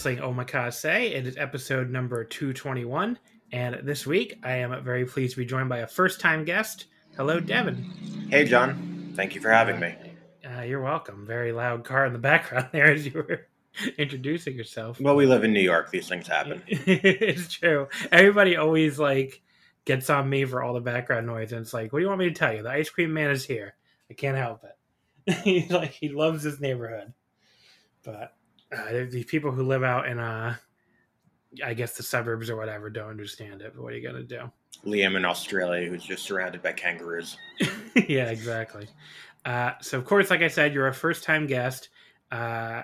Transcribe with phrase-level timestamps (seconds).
[0.00, 1.10] Wrestling Omakase.
[1.12, 3.18] It is episode number 221.
[3.52, 6.86] And this week, I am very pleased to be joined by a first time guest.
[7.18, 7.84] Hello, Devin.
[8.30, 9.12] Hey, John.
[9.14, 9.94] Thank you for having me.
[10.42, 11.26] Uh, you're welcome.
[11.26, 13.46] Very loud car in the background there as you were
[13.98, 14.98] introducing yourself.
[14.98, 15.90] Well, we live in New York.
[15.90, 16.62] These things happen.
[16.66, 17.88] it's true.
[18.10, 19.42] Everybody always like
[19.84, 21.52] gets on me for all the background noise.
[21.52, 22.62] And it's like, what do you want me to tell you?
[22.62, 23.74] The ice cream man is here.
[24.10, 25.34] I can't help it.
[25.44, 27.12] He's like, he loves his neighborhood.
[28.02, 28.32] But
[28.76, 30.56] uh, these people who live out in uh
[31.64, 33.72] I guess the suburbs or whatever don't understand it.
[33.74, 34.50] But what are you gonna do?
[34.86, 37.36] Liam in Australia, who's just surrounded by kangaroos.
[38.08, 38.88] yeah, exactly.
[39.44, 41.88] Uh, so of course, like I said, you're a first time guest.
[42.30, 42.82] Uh,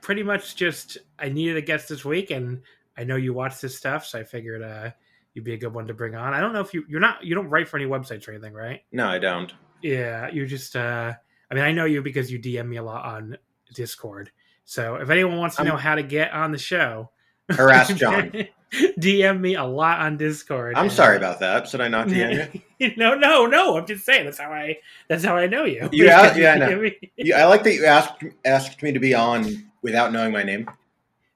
[0.00, 2.62] pretty much just I needed a guest this week, and
[2.96, 4.90] I know you watch this stuff, so I figured uh,
[5.34, 6.34] you'd be a good one to bring on.
[6.34, 8.52] I don't know if you you're not you don't write for any websites or anything,
[8.52, 8.80] right?
[8.92, 9.52] No, I don't.
[9.82, 10.76] Yeah, you just.
[10.76, 11.14] uh
[11.50, 13.36] I mean, I know you because you DM me a lot on
[13.74, 14.30] Discord.
[14.70, 17.10] So if anyone wants to know how to get on the show,
[17.48, 18.30] harass John.
[18.72, 20.76] DM me a lot on Discord.
[20.76, 21.66] I'm and, sorry about that.
[21.66, 22.92] Should I not DM you?
[22.96, 23.76] no, no, no.
[23.76, 24.76] I'm just saying that's how I
[25.08, 25.88] that's how I know you.
[25.90, 26.88] You asked, yeah, I know.
[27.34, 30.70] I like that you asked asked me to be on without knowing my name.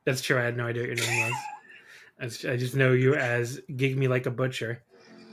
[0.05, 0.39] That's true.
[0.39, 1.33] I had no idea what your name
[2.21, 2.45] was.
[2.45, 4.81] I just know you as Gig Me Like a Butcher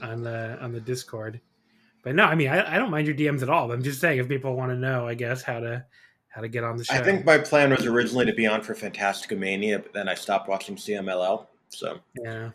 [0.02, 1.40] on the on the Discord.
[2.02, 3.70] But no, I mean I, I don't mind your DMs at all.
[3.70, 5.84] I'm just saying if people want to know, I guess how to
[6.32, 6.94] how to get on the show.
[6.94, 10.14] I think my plan was originally to be on for Fantastica Mania, but then I
[10.14, 11.46] stopped watching CMLL.
[11.68, 12.50] So yeah.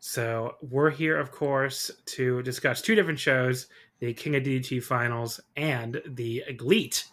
[0.00, 3.68] So we're here, of course, to discuss two different shows:
[4.00, 7.04] the King of DDT Finals and the GLEAT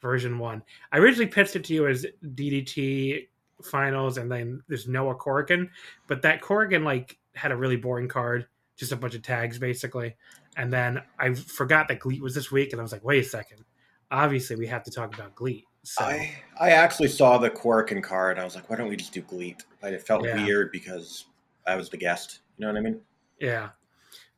[0.00, 0.62] version one.
[0.92, 3.28] I originally pitched it to you as DDT
[3.62, 5.70] Finals, and then there's Noah Korakuen,
[6.06, 10.14] but that Korakuen like had a really boring card, just a bunch of tags basically.
[10.58, 13.28] And then I forgot that GLEAT was this week, and I was like, wait a
[13.28, 13.64] second
[14.10, 15.64] obviously we have to talk about GLEAT.
[15.84, 16.04] So.
[16.04, 19.12] I I actually saw the Korakuen card and I was like, why don't we just
[19.12, 19.64] do GLEAT?
[19.80, 20.44] But it felt yeah.
[20.44, 21.26] weird because
[21.66, 22.40] I was the guest.
[22.56, 23.00] You know what I mean?
[23.40, 23.70] Yeah.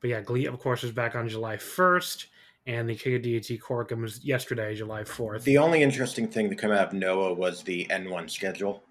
[0.00, 2.26] But yeah, GLEAT, of course, is back on July 1st,
[2.66, 5.42] and the King of DDT Korakuen was yesterday, July 4th.
[5.42, 8.82] The only interesting thing to come out of Noah was the N1 schedule.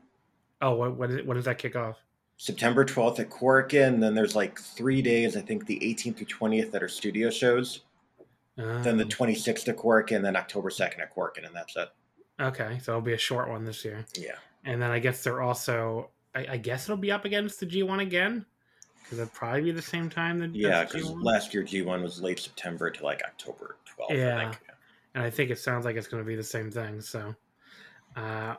[0.62, 1.98] Oh, what, what, is, what does that kick off?
[2.38, 6.72] September 12th at Korakuen, then there's like three days, I think the 18th through 20th
[6.72, 7.82] that are studio shows.
[8.60, 11.90] Then the 26th at Korakuen, and then October 2nd at Korakuen, and that's it.
[12.42, 14.06] Okay, so it'll be a short one this year.
[14.18, 14.36] Yeah.
[14.66, 18.02] And then I guess they're also, I, I guess it'll be up against the G1
[18.02, 18.46] again,
[19.04, 20.40] because it'll probably be the same time.
[20.40, 24.18] That, yeah, because last year G1 was late September to like October 12th.
[24.18, 24.38] Yeah.
[24.38, 24.62] I think.
[25.16, 27.02] And I think it sounds like it's going to be the same thing.
[27.02, 27.34] So,
[28.16, 28.56] uh,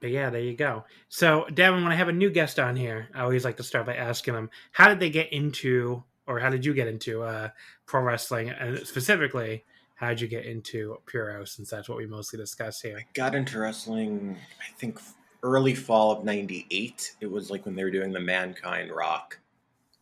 [0.00, 0.84] but yeah, there you go.
[1.08, 3.86] So, Devin, when I have a new guest on here, I always like to start
[3.86, 7.48] by asking them, how did they get into or how did you get into uh,
[7.86, 8.50] pro wrestling?
[8.50, 9.64] And specifically,
[9.96, 12.98] how did you get into Puro, since that's what we mostly discuss here?
[12.98, 15.00] I got into wrestling, I think,
[15.42, 17.16] early fall of 98.
[17.20, 19.38] It was like when they were doing the Mankind Rock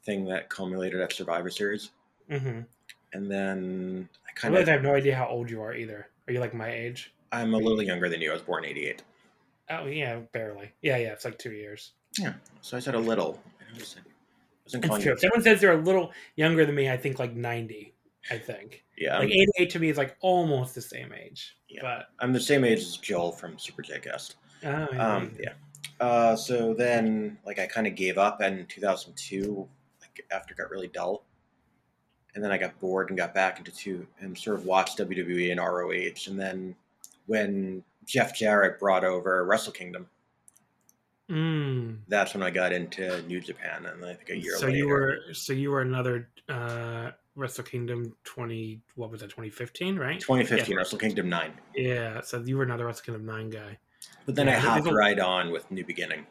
[0.04, 1.90] thing that culminated at Survivor Series.
[2.30, 2.60] Mm-hmm.
[3.14, 4.68] And then I kind of.
[4.68, 6.08] I have no idea how old you are either.
[6.26, 7.14] Are you like my age?
[7.32, 8.30] I'm a little younger than you.
[8.30, 9.02] I was born 88.
[9.70, 10.72] Oh, yeah, barely.
[10.82, 11.92] Yeah, yeah, it's like two years.
[12.18, 12.34] Yeah.
[12.60, 13.40] So I said a little.
[13.74, 14.02] I said
[14.74, 15.12] it's true.
[15.12, 17.94] If someone says they're a little younger than me, I think like 90.
[18.30, 18.84] I think.
[18.96, 19.18] Yeah.
[19.18, 21.56] Like 88 to me is like almost the same age.
[21.68, 21.80] Yeah.
[21.82, 24.36] But I'm the same age as Joel from Super J Cast.
[24.64, 25.14] Oh, yeah.
[25.16, 25.52] Um, yeah.
[26.00, 29.68] Uh, so then, like, I kind of gave up in 2002,
[30.00, 31.24] like, after it got really dull.
[32.34, 35.50] and then I got bored and got back into two and sort of watched WWE
[35.50, 36.74] and ROH, and then
[37.26, 40.06] when Jeff Jarrett brought over Wrestle Kingdom,
[41.30, 41.98] Mm.
[42.08, 44.76] that's when I got into New Japan, and I think a year So later.
[44.78, 49.96] you were so you were another uh Wrestle Kingdom twenty what was that twenty fifteen
[49.98, 50.18] right?
[50.20, 50.76] 2015 Yeah.
[50.78, 51.52] Wrestle Kingdom 9.
[51.76, 53.78] Yeah, so you were another Wrestle Kingdom nine guy.
[54.26, 56.26] But then I Yeah, hopped a- right on with New Beginning.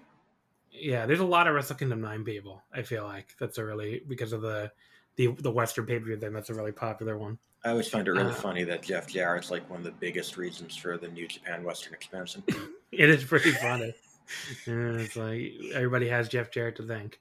[0.72, 2.64] Yeah, there's a lot of Wrestle Kingdom nine people.
[2.74, 4.72] I feel like that's a really because of the
[5.16, 6.16] the the Western pay per view.
[6.18, 7.38] Then that's a really popular one.
[7.64, 10.38] I always find it really Uh, funny that Jeff Jarrett's like one of the biggest
[10.38, 12.44] reasons for the New Japan Western expansion.
[12.94, 13.94] It is pretty funny.
[14.66, 17.20] It's like everybody has Jeff Jarrett to thank.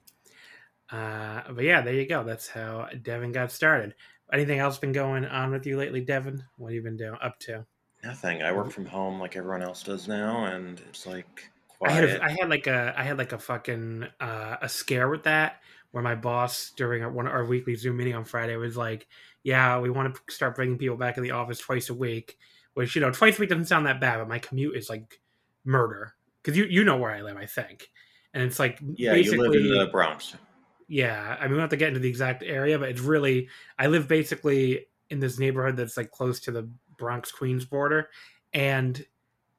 [0.91, 2.23] Uh, but yeah, there you go.
[2.23, 3.95] That's how Devin got started.
[4.33, 6.43] Anything else been going on with you lately, Devin?
[6.57, 7.65] What have you been doing up to?
[8.05, 8.43] Nothing.
[8.43, 11.51] I work from home like everyone else does now, and it's like
[11.85, 12.21] I had, quiet.
[12.21, 15.61] a, I had like a I had like a fucking uh, a scare with that
[15.91, 19.07] where my boss during our, one our weekly Zoom meeting on Friday was like,
[19.43, 22.37] "Yeah, we want to start bringing people back in the office twice a week."
[22.75, 25.21] Which you know, twice a week doesn't sound that bad, but my commute is like
[25.65, 26.15] murder
[26.47, 27.91] because you you know where I live, I think,
[28.33, 30.37] and it's like yeah, you live in basically- the Bronx.
[30.87, 33.49] yeah, I mean, we don't have to get into the exact area, but it's really
[33.77, 38.11] I live basically in this neighborhood that's like close to the Bronx Queens border,
[38.55, 39.05] and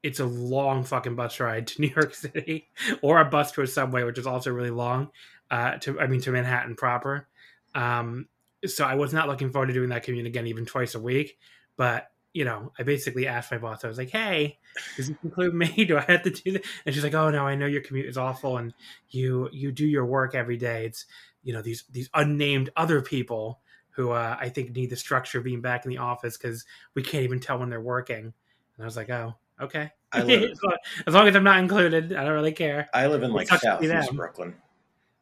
[0.01, 2.69] it's a long fucking bus ride to New York City,
[3.01, 5.09] or a bus to a subway, which is also really long.
[5.51, 7.27] Uh, to I mean to Manhattan proper.
[7.75, 8.27] Um,
[8.65, 11.37] so I was not looking forward to doing that commute again, even twice a week.
[11.75, 12.07] But
[12.37, 13.83] you know, I basically asked my boss.
[13.83, 14.59] I was like, "Hey,
[14.95, 15.85] does this include me?
[15.87, 18.05] Do I have to do that?" And she's like, "Oh no, I know your commute
[18.05, 18.75] is awful, and
[19.09, 20.85] you you do your work every day.
[20.85, 21.07] It's
[21.41, 25.45] you know these these unnamed other people who uh, I think need the structure of
[25.45, 26.63] being back in the office because
[26.93, 29.89] we can't even tell when they're working." And I was like, "Oh, okay.
[30.13, 33.33] As, long, as long as I'm not included, I don't really care." I live in
[33.33, 34.13] like southeast.
[34.13, 34.53] Brooklyn.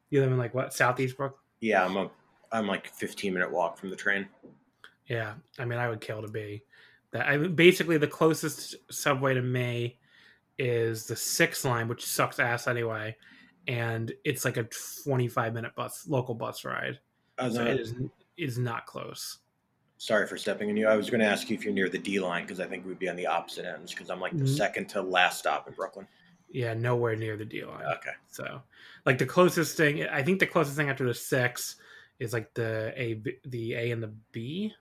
[0.10, 1.40] You live in like what Southeast Brooklyn?
[1.62, 2.12] Yeah, I'm a
[2.52, 4.28] I'm like 15 minute walk from the train.
[5.08, 6.64] Yeah, I mean, I would kill to be
[7.16, 7.28] that.
[7.28, 9.98] I mean, basically the closest subway to me
[10.58, 13.16] is the six line, which sucks ass anyway,
[13.68, 14.68] and it's like a
[15.04, 17.00] twenty-five minute bus, local bus ride.
[17.38, 17.94] Uh, So no, it is
[18.38, 19.40] is not close.
[19.98, 20.88] sorry for stepping in you.
[20.88, 22.86] I was going to ask you if you're near the D line because I think
[22.86, 24.58] we'd be on the opposite ends because I'm like the Mhm.
[24.58, 26.06] second to last stop in Brooklyn.
[26.50, 27.86] Yeah, nowhere near the D line.
[27.98, 28.12] Okay.
[28.30, 28.62] So,
[29.06, 31.78] like the closest thing, I think the closest thing after the six
[32.20, 34.74] is like the A, the A and the B,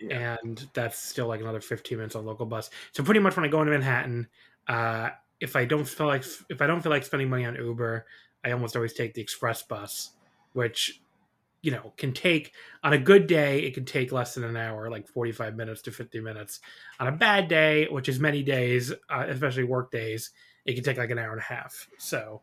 [0.00, 0.36] Yeah.
[0.42, 2.70] and that's still like another fifteen minutes on local bus.
[2.92, 4.28] So pretty much when I go into Manhattan,
[4.68, 5.10] uh,
[5.40, 8.06] if I don't feel like if I don't feel like spending money on Uber,
[8.44, 10.10] I almost always take the express bus,
[10.52, 11.00] which
[11.62, 12.52] you know can take
[12.82, 15.90] on a good day it can take less than an hour like 45 minutes to
[15.90, 16.60] 50 minutes
[16.98, 20.30] on a bad day which is many days uh, especially work days
[20.64, 22.40] it can take like an hour and a half so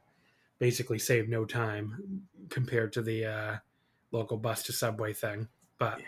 [0.59, 3.55] basically save no time compared to the uh,
[4.11, 5.47] local bus to subway thing
[5.79, 5.99] but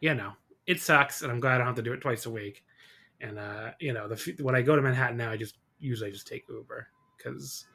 [0.00, 0.32] you know
[0.68, 2.62] it sucks and i'm glad i don't have to do it twice a week
[3.20, 6.28] and uh, you know the when i go to manhattan now i just usually just
[6.28, 6.86] take uber
[7.16, 7.66] because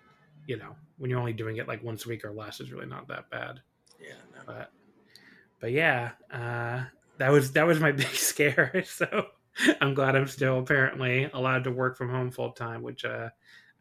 [0.47, 2.85] you know when you're only doing it like once a week or less it's really
[2.85, 3.59] not that bad
[3.99, 4.13] Yeah.
[4.35, 4.41] No.
[4.45, 4.71] but
[5.59, 6.83] but yeah uh
[7.17, 9.25] that was that was my big scare so
[9.81, 13.29] i'm glad i'm still apparently allowed to work from home full time which uh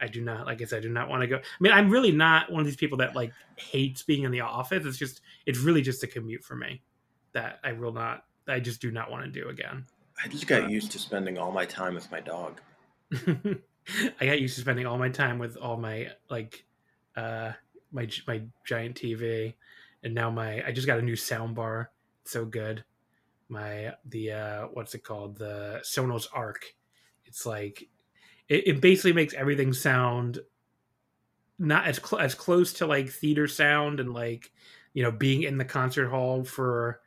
[0.00, 1.90] i do not like i said i do not want to go i mean i'm
[1.90, 5.20] really not one of these people that like hates being in the office it's just
[5.46, 6.80] it's really just a commute for me
[7.32, 9.86] that i will not i just do not want to do again
[10.24, 12.60] I just got used to spending all my time with my dog.
[13.12, 16.64] I got used to spending all my time with all my like
[17.16, 17.52] uh
[17.90, 19.54] my my giant TV
[20.04, 21.90] and now my I just got a new sound bar.
[22.22, 22.84] It's so good.
[23.48, 25.38] My the uh what's it called?
[25.38, 26.74] The Sonos Arc.
[27.24, 27.88] It's like
[28.48, 30.38] it, it basically makes everything sound
[31.58, 34.52] not as cl- as close to like theater sound and like
[34.94, 37.01] you know being in the concert hall for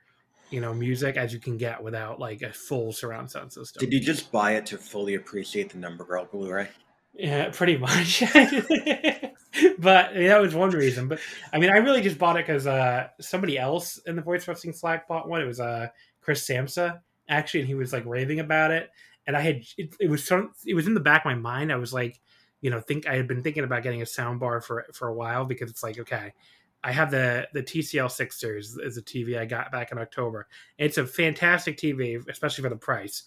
[0.49, 3.79] you know music as you can get without like a full surround sound system.
[3.79, 6.69] Did you just buy it to fully appreciate the Number Girl Blu-ray?
[7.13, 8.23] Yeah, pretty much.
[9.79, 11.07] but I mean, that was one reason.
[11.07, 11.19] But
[11.53, 14.73] I mean, I really just bought it because uh, somebody else in the voice wrestling
[14.73, 15.41] Slack bought one.
[15.41, 15.87] It was uh,
[16.21, 18.89] Chris Samsa actually, and he was like raving about it.
[19.27, 21.71] And I had it, it was some it was in the back of my mind.
[21.71, 22.19] I was like,
[22.61, 25.13] you know, think I had been thinking about getting a sound bar for for a
[25.13, 26.33] while because it's like okay.
[26.85, 30.47] I have the the TCL six series is a TV I got back in October.
[30.77, 33.23] It's a fantastic TV, especially for the price.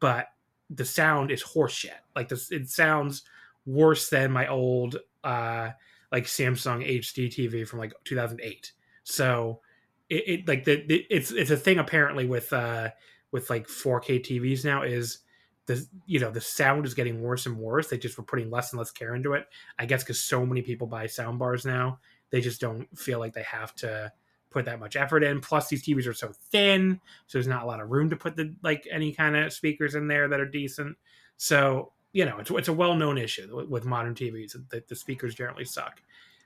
[0.00, 0.28] But
[0.70, 2.00] the sound is horseshit.
[2.16, 3.22] Like this, it sounds
[3.66, 5.68] worse than my old uh
[6.10, 8.72] like Samsung HD TV from like 2008.
[9.04, 9.60] So
[10.08, 12.88] it, it like the, the it's it's a thing apparently with uh
[13.30, 15.18] with like 4K TVs now is
[15.66, 17.88] the you know the sound is getting worse and worse.
[17.88, 19.48] They just were putting less and less care into it.
[19.78, 22.00] I guess because so many people buy sound bars now,
[22.32, 24.12] they just don't feel like they have to
[24.50, 25.40] put that much effort in.
[25.40, 28.34] Plus, these TVs are so thin, so there's not a lot of room to put
[28.34, 30.96] the like any kind of speakers in there that are decent.
[31.36, 35.34] So you know, it's it's a well known issue with, modern TVs that the speakers
[35.34, 36.02] generally suck.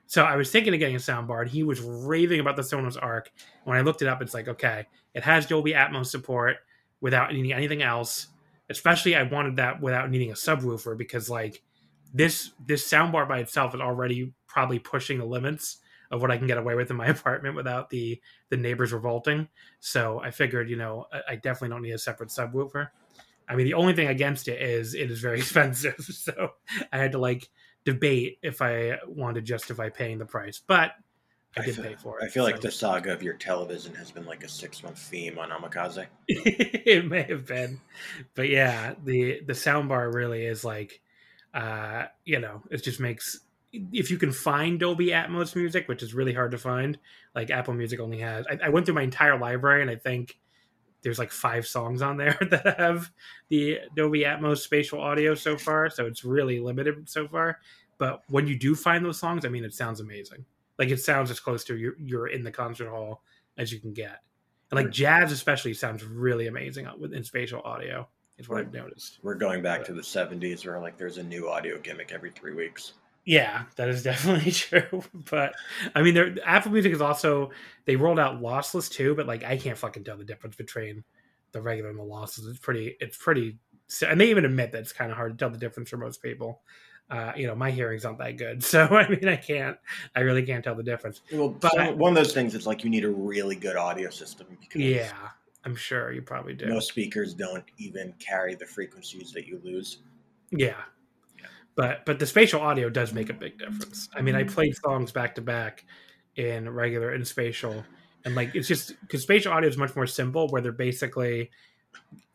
[0.07, 2.97] So I was thinking of getting a soundbar, and he was raving about the Sonos
[3.00, 3.33] Arc.
[3.64, 6.59] When I looked it up, it's like, okay, it has Dolby Atmos support
[7.00, 8.28] without needing anything else.
[8.71, 11.62] Especially, I wanted that without needing a subwoofer because, like,
[12.14, 15.76] this this soundbar by itself is already probably pushing the limits
[16.10, 19.48] of what I can get away with in my apartment without the the neighbors revolting.
[19.80, 22.88] So I figured, you know, I, I definitely don't need a separate subwoofer.
[23.46, 25.96] I mean, the only thing against it is it is very expensive.
[26.10, 26.52] So
[26.90, 27.50] I had to like
[27.84, 30.92] debate if I wanted to justify paying the price, but
[31.54, 32.25] I, did feel, pay for it.
[32.25, 32.50] I feel so.
[32.50, 36.06] like the saga of your television has been like a six month theme on Omakase.
[36.28, 37.78] it may have been,
[38.34, 41.02] but yeah, the the soundbar really is like,
[41.52, 43.40] uh, you know, it just makes
[43.92, 46.99] if you can find Dolby Atmos music, which is really hard to find.
[47.35, 48.47] Like Apple Music only has.
[48.47, 50.38] I, I went through my entire library, and I think
[51.02, 53.11] there's like five songs on there that have
[53.49, 57.59] the Dolby Atmos spatial audio so far, so it's really limited so far.
[57.99, 60.45] But when you do find those songs, I mean, it sounds amazing.
[60.78, 63.23] Like it sounds as close to you're, you're in the concert hall
[63.56, 64.21] as you can get.
[64.71, 68.09] And like jazz, especially, sounds really amazing in spatial audio.
[68.38, 69.18] Is what I've noticed.
[69.23, 72.33] We're going back but, to the '70s, where like there's a new audio gimmick every
[72.33, 72.95] three weeks.
[73.26, 75.02] Yeah, that is definitely true.
[75.12, 75.54] But
[75.95, 77.50] I mean, there Apple Music is also
[77.85, 81.04] they rolled out lossless too, but like I can't fucking tell the difference between
[81.50, 82.47] the regular and the losses.
[82.47, 83.59] It's pretty, it's pretty,
[84.06, 86.23] and they even admit that it's kind of hard to tell the difference for most
[86.23, 86.62] people.
[87.11, 89.76] Uh, you know, my hearing's not that good, so I mean, I can't,
[90.14, 91.23] I really can't tell the difference.
[91.33, 94.09] Well, but so one of those things is like you need a really good audio
[94.11, 94.47] system.
[94.61, 95.12] Because yeah,
[95.64, 96.68] I'm sure you probably do.
[96.68, 99.99] Most speakers don't even carry the frequencies that you lose.
[100.52, 100.83] Yeah,
[101.76, 104.09] but but the spatial audio does make a big difference.
[104.14, 105.85] I mean, I played songs back to back
[106.35, 107.85] in regular and spatial,
[108.25, 111.50] and like it's just because spatial audio is much more simple, where they're basically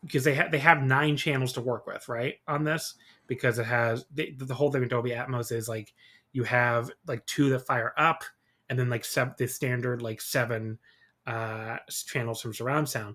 [0.04, 2.36] because they have they have nine channels to work with, right?
[2.46, 2.94] On this
[3.26, 5.92] because it has the, the whole thing with Dolby Atmos is like
[6.32, 8.22] you have like two that fire up,
[8.70, 10.78] and then like sub the standard like seven
[11.26, 13.14] uh channels from surround sound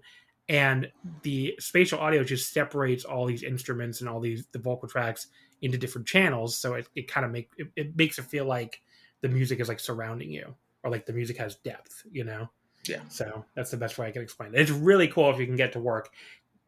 [0.50, 0.90] and
[1.24, 5.28] the spatial audio just separates all these instruments and all these the vocal tracks
[5.62, 8.82] into different channels so it, it kind of make it, it, makes it feel like
[9.22, 12.50] the music is like surrounding you or like the music has depth you know?
[12.88, 13.02] Yeah.
[13.10, 14.62] So that's the best way i can explain it.
[14.62, 16.10] It's really cool if you can get to work.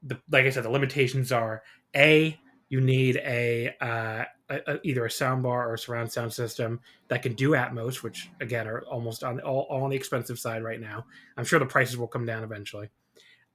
[0.03, 1.63] The, like i said the limitations are
[1.95, 2.37] a
[2.69, 7.23] you need a, uh, a, a, either a soundbar or a surround sound system that
[7.23, 10.79] can do atmos which again are almost on all, all on the expensive side right
[10.79, 11.05] now.
[11.37, 12.89] I'm sure the prices will come down eventually.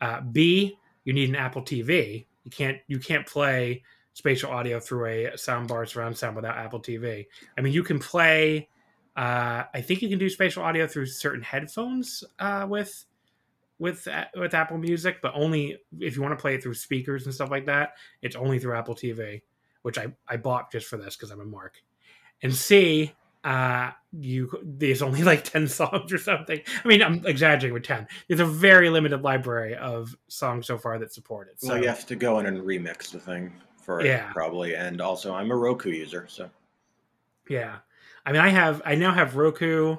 [0.01, 3.83] Uh, b you need an apple tv you can't you can't play
[4.15, 7.27] spatial audio through a soundbar surround sound without Apple TV.
[7.59, 8.69] I mean, you can play.
[9.17, 13.05] Uh, I think you can do spatial audio through certain headphones uh, with
[13.79, 17.27] with uh, with Apple Music, but only if you want to play it through speakers
[17.27, 17.95] and stuff like that.
[18.23, 19.43] It's only through Apple TV,
[19.83, 21.83] which I I bought just for this because I'm a mark.
[22.43, 26.61] And C, uh, you there's only like 10 songs or something.
[26.85, 28.07] I mean, I'm exaggerating with 10.
[28.29, 31.61] There's a very limited library of songs so far that support it.
[31.61, 33.53] So well, you have to go in and remix the thing
[33.85, 34.29] for yeah.
[34.29, 34.75] it probably.
[34.75, 36.51] And also, I'm a Roku user, so
[37.49, 37.77] yeah.
[38.27, 39.97] I mean, I have I now have Roku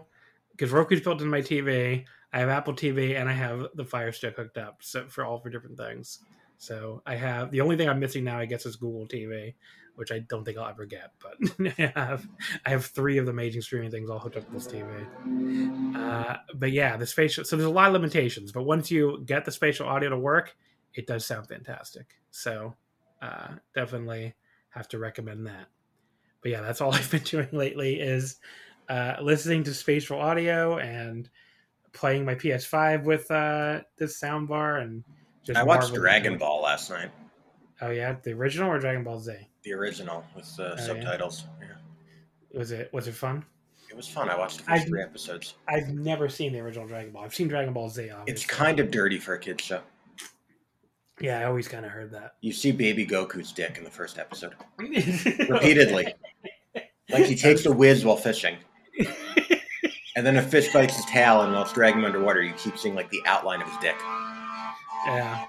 [0.51, 2.05] because Roku's built into my TV.
[2.33, 5.39] I have Apple TV and I have the Fire Stick hooked up so for all
[5.39, 6.19] for different things.
[6.57, 9.53] So I have the only thing I'm missing now, I guess, is Google TV,
[9.95, 11.11] which I don't think I'll ever get.
[11.21, 11.37] But
[11.77, 12.27] I have
[12.65, 15.95] I have three of the major streaming things all hooked up to this TV.
[15.95, 17.43] Uh, but yeah, the spatial.
[17.45, 20.55] So there's a lot of limitations, but once you get the spatial audio to work,
[20.93, 22.07] it does sound fantastic.
[22.31, 22.75] So
[23.25, 24.33] uh, definitely
[24.69, 25.67] have to recommend that.
[26.41, 28.37] But yeah, that's all I've been doing lately is
[28.89, 31.29] uh, listening to spatial audio and
[31.93, 35.03] playing my PS5 with uh, this soundbar and
[35.43, 35.57] just.
[35.57, 37.11] I watched Dragon Ball last night.
[37.81, 39.33] Oh yeah, the original or Dragon Ball Z?
[39.63, 41.45] The original with uh, oh, subtitles.
[41.59, 41.67] Yeah.
[42.53, 42.59] yeah.
[42.59, 43.43] Was it was it fun?
[43.89, 44.29] It was fun.
[44.29, 45.55] I watched the 1st three episodes.
[45.67, 47.23] I've never seen the original Dragon Ball.
[47.23, 48.09] I've seen Dragon Ball Z.
[48.09, 48.31] Obviously.
[48.31, 49.81] It's kind of dirty for a kid show.
[51.19, 52.35] Yeah, I always kind of heard that.
[52.41, 56.13] You see Baby Goku's dick in the first episode repeatedly.
[57.09, 58.57] like he takes a whiz while fishing.
[60.15, 62.77] and then a fish bites his tail, and while it's dragging him underwater, you keep
[62.77, 63.95] seeing like the outline of his dick.
[65.05, 65.45] Yeah.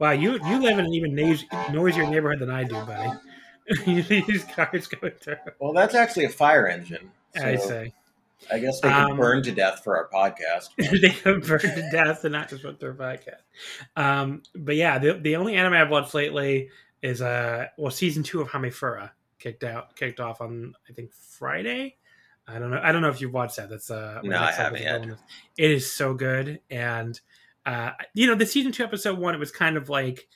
[0.00, 1.14] Wow, you you live in an even
[1.72, 3.10] noisier neighborhood than I do, buddy.
[4.26, 5.36] These cars going through.
[5.58, 7.10] Well, that's actually a fire engine.
[7.36, 7.44] So.
[7.44, 7.94] I say.
[8.52, 10.70] I guess they could um, burn to death for our podcast.
[11.00, 13.42] they could burn to death and not just for their podcast.
[13.96, 16.70] Um, but yeah, the, the only anime I've watched lately
[17.02, 21.96] is uh well season two of Hamefura kicked out kicked off on I think Friday.
[22.46, 22.80] I don't know.
[22.82, 23.70] I don't know if you've watched that.
[23.70, 25.06] That's uh, no, I haven't yet.
[25.56, 27.18] It is so good, and
[27.64, 30.28] uh, you know, the season two episode one, it was kind of like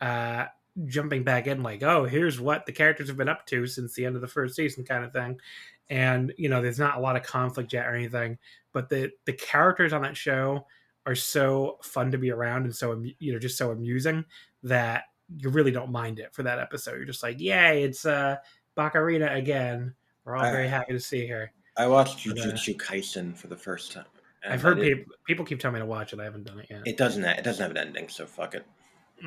[0.00, 0.46] uh,
[0.84, 4.04] jumping back in, like, oh, here's what the characters have been up to since the
[4.04, 5.40] end of the first season, kind of thing.
[5.88, 8.38] And you know, there's not a lot of conflict yet or anything,
[8.72, 10.66] but the the characters on that show
[11.06, 14.24] are so fun to be around and so you know just so amusing
[14.64, 15.04] that
[15.38, 16.96] you really don't mind it for that episode.
[16.96, 18.36] You're just like, yay, it's uh
[18.76, 19.94] again.
[20.24, 21.52] We're all I, very happy to see her.
[21.76, 24.06] I watched uh, Jujutsu uh, Kaisen for the first time.
[24.48, 26.20] I've heard people people keep telling me to watch it.
[26.20, 26.82] I haven't done it yet.
[26.84, 27.22] It doesn't.
[27.22, 28.64] Have, it doesn't have an ending, so fuck it.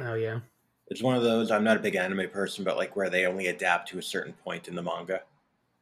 [0.02, 0.40] Oh yeah.
[0.88, 1.52] It's one of those.
[1.52, 4.34] I'm not a big anime person, but like where they only adapt to a certain
[4.34, 5.22] point in the manga.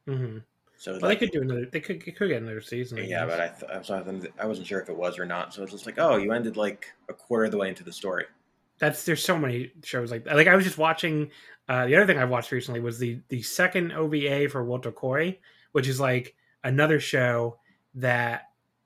[0.06, 0.38] Mm-hmm.
[0.78, 1.66] So well, like, they could do another.
[1.66, 2.98] They could, could get another season.
[2.98, 3.28] I yeah, guess.
[3.28, 5.52] but I, th- I was I wasn't sure if it was or not.
[5.52, 7.92] So it's just like, oh, you ended like a quarter of the way into the
[7.92, 8.26] story.
[8.78, 10.36] That's there's so many shows like that.
[10.36, 11.30] Like I was just watching.
[11.68, 15.38] Uh, the other thing I watched recently was the the second OVA for Wotakoi,
[15.72, 17.58] which is like another show
[17.96, 18.44] that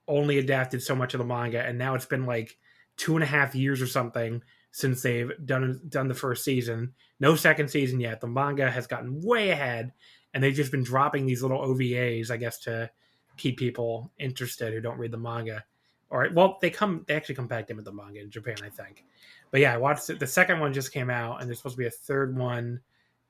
[0.08, 2.56] only adapted so much of the manga, and now it's been like
[2.96, 6.94] two and a half years or something since they've done done the first season.
[7.20, 8.22] No second season yet.
[8.22, 9.92] The manga has gotten way ahead,
[10.34, 12.90] and they've just been dropping these little OVAs, I guess, to
[13.36, 15.64] keep people interested who don't read the manga.
[16.10, 18.68] Or well, they come they actually come back in with the manga in Japan, I
[18.68, 19.04] think.
[19.50, 20.18] But yeah, I watched it.
[20.18, 22.80] The second one just came out, and there's supposed to be a third one,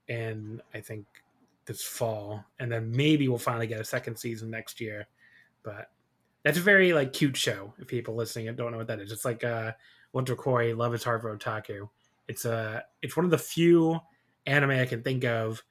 [0.09, 1.07] in I think
[1.65, 5.07] this fall, and then maybe we'll finally get a second season next year.
[5.63, 5.91] But
[6.43, 7.73] that's a very like cute show.
[7.79, 9.73] If people listening don't know what that is, it's like uh,
[10.15, 11.89] Wotakoi Love Is Hard for Otaku.
[12.29, 14.01] It's a uh, it's one of the few
[14.47, 15.63] anime I can think of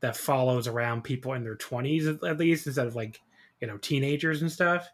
[0.00, 3.20] that follows around people in their 20s at least instead of like
[3.60, 4.90] you know teenagers and stuff.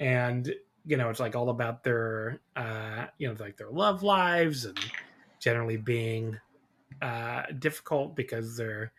[0.00, 0.52] And
[0.84, 4.78] you know it's like all about their uh you know like their love lives and
[5.40, 6.38] generally being
[7.02, 8.92] uh difficult because they're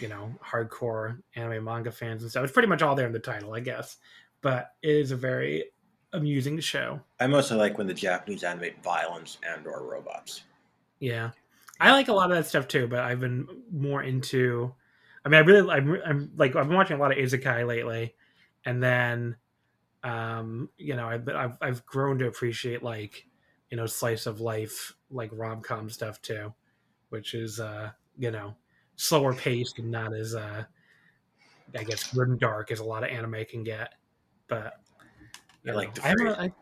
[0.00, 2.44] you know hardcore anime manga fans and stuff.
[2.44, 3.96] It's pretty much all there in the title i guess.
[4.40, 5.64] But it is a very
[6.12, 7.00] amusing show.
[7.18, 10.42] I mostly like when the japanese animate violence and or robots.
[10.98, 11.30] Yeah.
[11.80, 14.72] I like a lot of that stuff too but i've been more into
[15.24, 18.14] I mean, I really, I'm, I'm like, I've been watching a lot of Isekai lately,
[18.64, 19.36] and then,
[20.02, 23.26] um, you know, I've, I've, I've grown to appreciate like,
[23.70, 26.52] you know, slice of life, like rom com stuff too,
[27.08, 28.54] which is, uh, you know,
[28.96, 30.64] slower paced and not as, uh,
[31.76, 33.94] I guess, grim dark as a lot of anime can get.
[34.46, 34.74] But
[35.66, 36.34] I like the phrase.
[36.38, 36.52] I,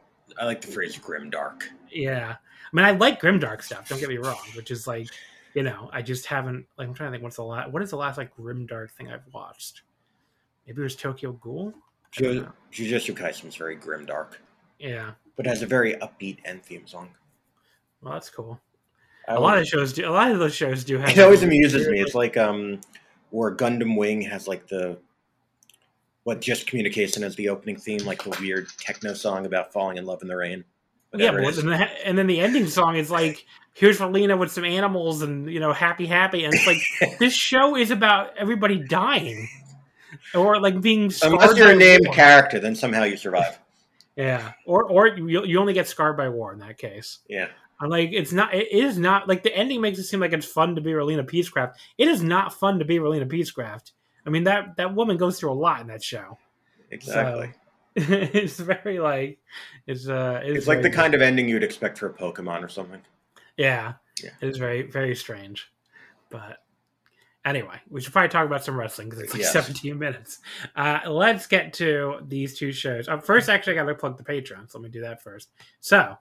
[0.40, 1.68] I like the phrase grim dark.
[1.90, 3.88] Yeah, I mean, I like grim dark stuff.
[3.88, 5.09] Don't get me wrong, which is like
[5.55, 7.91] you know, I just haven't like I'm trying to think what's the last what is
[7.91, 9.83] the last like grim dark thing I've watched?
[10.67, 11.75] Maybe it was Tokyo Ghoul.
[12.12, 14.41] Ju- Jujutsu Kaisen is very grim dark.
[14.79, 17.11] Yeah, but has a very upbeat end theme song.
[18.03, 18.61] Well, that's cool.
[19.29, 20.09] I a lot of shows do.
[20.09, 21.11] A lot of those shows do have.
[21.11, 22.01] It always amuses me.
[22.01, 22.81] It's like um,
[23.31, 24.99] where Gundam Wing has like the
[26.25, 30.07] what just communication as the opening theme, like the weird techno song about falling in
[30.07, 30.65] love in the rain.
[31.14, 33.44] Yeah, and, the, and then the ending song is like,
[33.75, 37.77] "Here's Relena with some animals and you know, happy, happy," and it's like this show
[37.77, 39.48] is about everybody dying
[40.35, 41.12] or like being.
[41.22, 42.14] Unless you're a named war.
[42.14, 43.59] character, then somehow you survive.
[44.16, 47.18] Yeah, or or you you only get scarred by war in that case.
[47.29, 47.48] Yeah.
[47.81, 48.55] I'm like, it's not.
[48.55, 51.29] It is not like the ending makes it seem like it's fun to be Relena
[51.29, 51.75] Peacecraft.
[51.98, 53.90] It is not fun to be Relena Peacecraft.
[54.25, 56.38] I mean that that woman goes through a lot in that show.
[56.90, 57.48] Exactly.
[57.48, 57.53] So,
[57.96, 59.38] it's very like
[59.87, 62.68] it's uh it's, it's like the kind of ending you'd expect for a Pokemon or
[62.68, 63.00] something.
[63.57, 65.70] Yeah, yeah, it is very very strange,
[66.31, 66.59] but
[67.44, 69.52] anyway, we should probably talk about some wrestling because it's like yes.
[69.52, 70.38] 17 minutes.
[70.76, 73.09] Uh, let's get to these two shows.
[73.09, 75.50] Uh, first, actually, I got to plug the Patreon, so let me do that first.
[75.81, 76.16] So,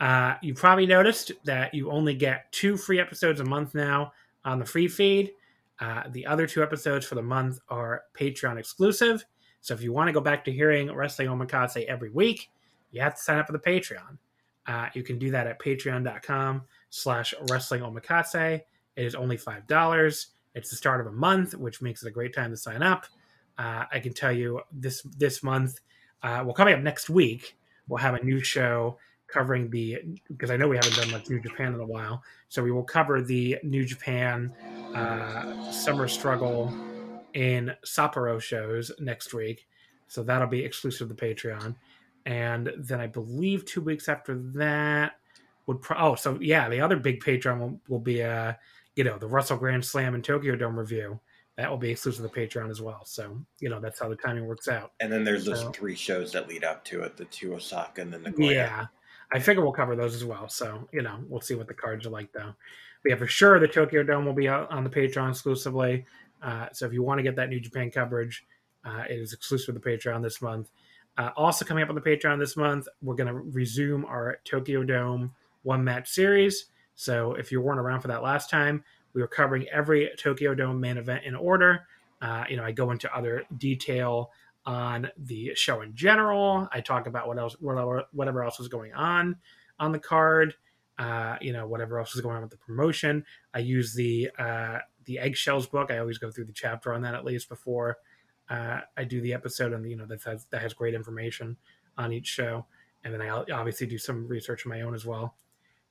[0.00, 4.12] uh, you probably noticed that you only get two free episodes a month now
[4.44, 5.32] on the free feed.
[5.80, 9.24] Uh, the other two episodes for the month are Patreon exclusive.
[9.64, 12.50] So if you want to go back to hearing Wrestling Omakase every week,
[12.90, 14.18] you have to sign up for the Patreon.
[14.66, 18.60] Uh, you can do that at patreon.com slash wrestling omakase.
[18.96, 20.26] It is only $5.
[20.54, 23.06] It's the start of a month, which makes it a great time to sign up.
[23.56, 25.80] Uh, I can tell you this this month,
[26.22, 27.56] uh, well, coming up next week,
[27.88, 28.98] we'll have a new show
[29.28, 29.98] covering the
[30.28, 32.84] because I know we haven't done much New Japan in a while, so we will
[32.84, 34.52] cover the New Japan
[34.94, 36.70] uh, Summer Struggle
[37.34, 39.66] in Sapporo shows next week.
[40.08, 41.74] So that'll be exclusive to Patreon.
[42.26, 45.16] And then I believe two weeks after that
[45.66, 48.52] would pro- oh so yeah the other big Patreon will, will be uh
[48.96, 51.18] you know the Wrestle Grand Slam and Tokyo Dome review
[51.56, 53.02] that will be exclusive to Patreon as well.
[53.04, 54.92] So you know that's how the timing works out.
[55.00, 58.12] And then there's those three shows that lead up to it: the two Osaka and
[58.12, 58.52] then the Nagoya.
[58.52, 58.86] Yeah,
[59.32, 60.48] I figure we'll cover those as well.
[60.48, 62.54] So you know we'll see what the cards are like though.
[63.02, 66.06] But yeah, for sure the Tokyo Dome will be on the Patreon exclusively.
[66.44, 68.44] Uh, so if you want to get that New Japan coverage,
[68.84, 70.70] Uh, it is exclusive to the Patreon this month.
[71.16, 74.84] Uh, also coming up on the Patreon this month, we're going to resume our Tokyo
[74.84, 76.66] Dome one match series.
[76.94, 80.80] So if you weren't around for that last time, we were covering every Tokyo Dome
[80.80, 81.86] main event in order.
[82.20, 84.30] Uh, you know, I go into other detail
[84.66, 86.68] on the show in general.
[86.70, 89.36] I talk about what else, whatever, whatever else was going on
[89.78, 90.54] on the card.
[90.96, 93.24] Uh, you know, whatever else was going on with the promotion.
[93.52, 95.90] I use the uh, the eggshells book.
[95.90, 97.98] I always go through the chapter on that at least before
[98.48, 101.56] uh, I do the episode, and you know that has, that has great information
[101.96, 102.66] on each show.
[103.04, 105.36] And then I obviously do some research of my own as well.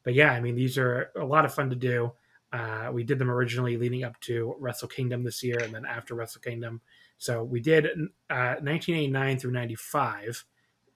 [0.04, 2.12] But yeah, I mean, these are a lot of fun to do.
[2.52, 6.13] Uh, we did them originally leading up to Wrestle Kingdom this year, and then after
[6.13, 6.82] Wrestle Kingdom.
[7.17, 7.86] So we did
[8.30, 10.45] uh, 1989 through 95,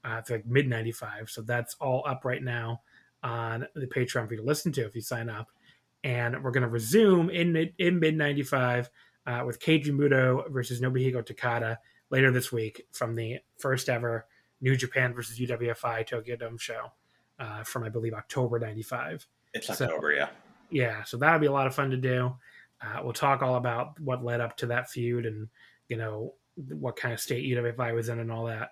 [0.04, 1.30] uh, like mid 95.
[1.30, 2.82] So that's all up right now
[3.24, 5.48] on the Patreon for you to listen to if you sign up.
[6.04, 8.90] And we're going to resume in in mid 95
[9.26, 11.78] uh, with Keiji Muto versus Nobuhiko Takada
[12.10, 14.26] later this week from the first ever
[14.62, 16.92] New Japan versus UWFI Tokyo Dome show
[17.40, 19.28] uh, from, I believe, October 95.
[19.54, 20.30] It's October, so, yeah.
[20.70, 22.34] Yeah, so that'll be a lot of fun to do.
[22.82, 25.48] Uh, we'll talk all about what led up to that feud and,
[25.90, 28.72] you know, what kind of state UWFI was in and all that.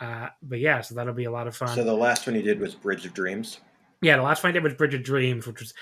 [0.00, 1.68] Uh, but yeah, so that'll be a lot of fun.
[1.68, 3.60] So the last one you did was Bridge of Dreams.
[4.00, 5.74] Yeah, the last one I did was Bridge of Dreams, which was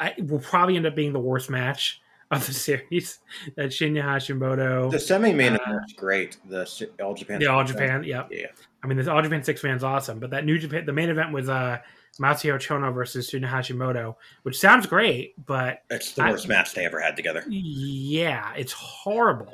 [0.00, 3.20] I will probably end up being the worst match of the series.
[3.56, 4.90] That Shinya Hashimoto.
[4.90, 6.36] The semi main uh, event was great.
[6.48, 7.40] The All Japan.
[7.40, 8.04] The All Japan.
[8.04, 8.28] Yep.
[8.30, 8.46] Yeah.
[8.82, 11.32] I mean, the All Japan six man's awesome, but that New Japan, the main event
[11.32, 11.78] was uh
[12.20, 16.84] Masahiro Chono versus Shinya Hashimoto, which sounds great, but it's the worst I, match they
[16.84, 17.44] ever had together.
[17.48, 19.52] Yeah, it's horrible.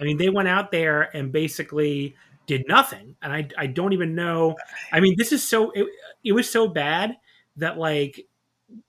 [0.00, 2.14] I mean, they went out there and basically
[2.46, 4.56] did nothing, and I I don't even know.
[4.92, 5.86] I mean, this is so it,
[6.22, 7.16] it was so bad
[7.56, 8.26] that like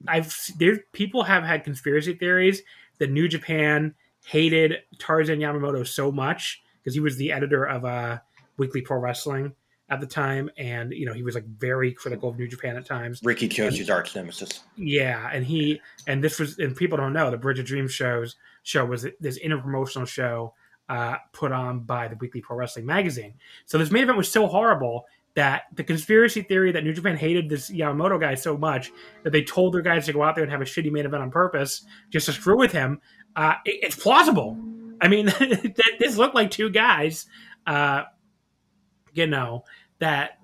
[0.08, 2.62] I've there people have had conspiracy theories
[3.00, 3.96] that New Japan
[4.26, 8.20] hated Tarzan Yamamoto so much because he was the editor of uh,
[8.58, 9.54] Weekly Pro Wrestling
[9.90, 12.86] at the time, and you know he was like very critical of New Japan at
[12.86, 13.22] times.
[13.24, 14.62] Riki Choshu's arch nemesis.
[14.76, 18.36] Yeah, and he and this was and people don't know the Bridge of Dreams shows
[18.64, 20.54] show was this interpromotional show
[20.90, 23.36] uh, put on by the Weekly Pro Wrestling magazine.
[23.66, 27.50] So this main event was so horrible that the conspiracy theory that New Japan hated
[27.50, 28.92] this Yamamoto guy so much
[29.24, 31.22] that they told their guys to go out there and have a shitty main event
[31.22, 33.00] on purpose just to screw with him,
[33.36, 34.58] uh, it, it's plausible.
[35.02, 35.26] I mean,
[36.00, 37.26] this looked like two guys,
[37.68, 38.04] uh,
[39.14, 39.66] you know,
[40.00, 40.40] that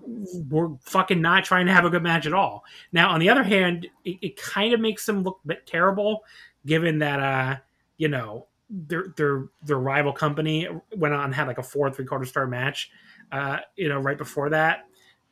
[0.49, 2.63] were fucking not trying to have a good match at all.
[2.91, 6.23] Now, on the other hand, it, it kind of makes them look a bit terrible,
[6.65, 7.57] given that, uh,
[7.97, 12.05] you know, their their their rival company went on and had like a four three
[12.05, 12.89] quarter star match
[13.31, 14.85] uh, you know, right before that.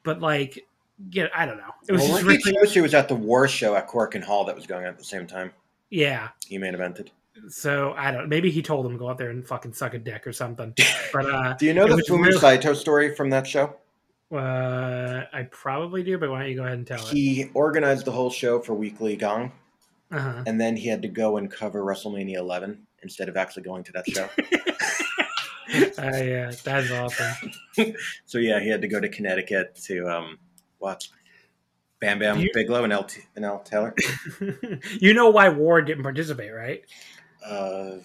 [0.03, 0.65] But like,
[1.11, 1.73] yeah, I don't know.
[1.87, 4.65] It was well, Riki really, was at the War show at Korakuen Hall that was
[4.65, 5.51] going on at the same time.
[5.89, 7.09] Yeah, he main evented.
[7.47, 8.27] So I don't.
[8.27, 10.73] Maybe he told him to go out there and fucking suck a dick or something.
[11.11, 13.75] But uh, do you know the Fumi really, Saito story from that show?
[14.31, 17.45] Uh, I probably do, but why don't you go ahead and tell he it?
[17.45, 19.51] He organized the whole show for Weekly Gong,
[20.11, 20.43] uh-huh.
[20.45, 23.91] and then he had to go and cover WrestleMania 11 instead of actually going to
[23.93, 24.29] that show.
[25.73, 27.51] uh, yeah, that's awesome.
[28.25, 30.39] so yeah, he had to go to Connecticut to um,
[30.79, 31.11] watch
[31.99, 33.93] Bam Bam you, Bigelow and L and L Taylor.
[34.99, 36.83] you know why WAR didn't participate, right?
[37.45, 37.97] Uh,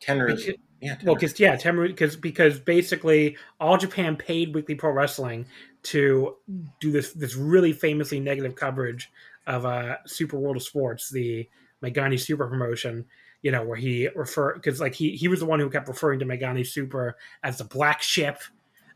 [0.00, 0.56] Tenryu.
[0.80, 5.46] yeah, well, because yeah, Tenryu because because basically all Japan paid Weekly Pro Wrestling
[5.84, 6.36] to
[6.80, 9.10] do this this really famously negative coverage
[9.46, 11.48] of uh, Super World of Sports, the
[11.82, 13.06] Megane Super promotion,
[13.42, 16.20] you know, where he refer because like he he was the one who kept referring
[16.20, 18.38] to Megane Super as the black ship,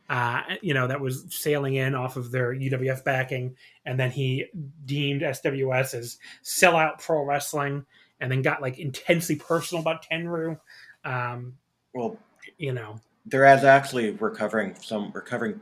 [0.09, 4.46] uh, you know, that was sailing in off of their UWF backing, and then he
[4.85, 7.85] deemed SWS as sellout pro wrestling,
[8.20, 10.59] and then got like intensely personal about Tenryu.
[11.04, 11.54] Um,
[11.92, 12.16] well,
[12.56, 15.61] you know, they're as actually recovering some recovering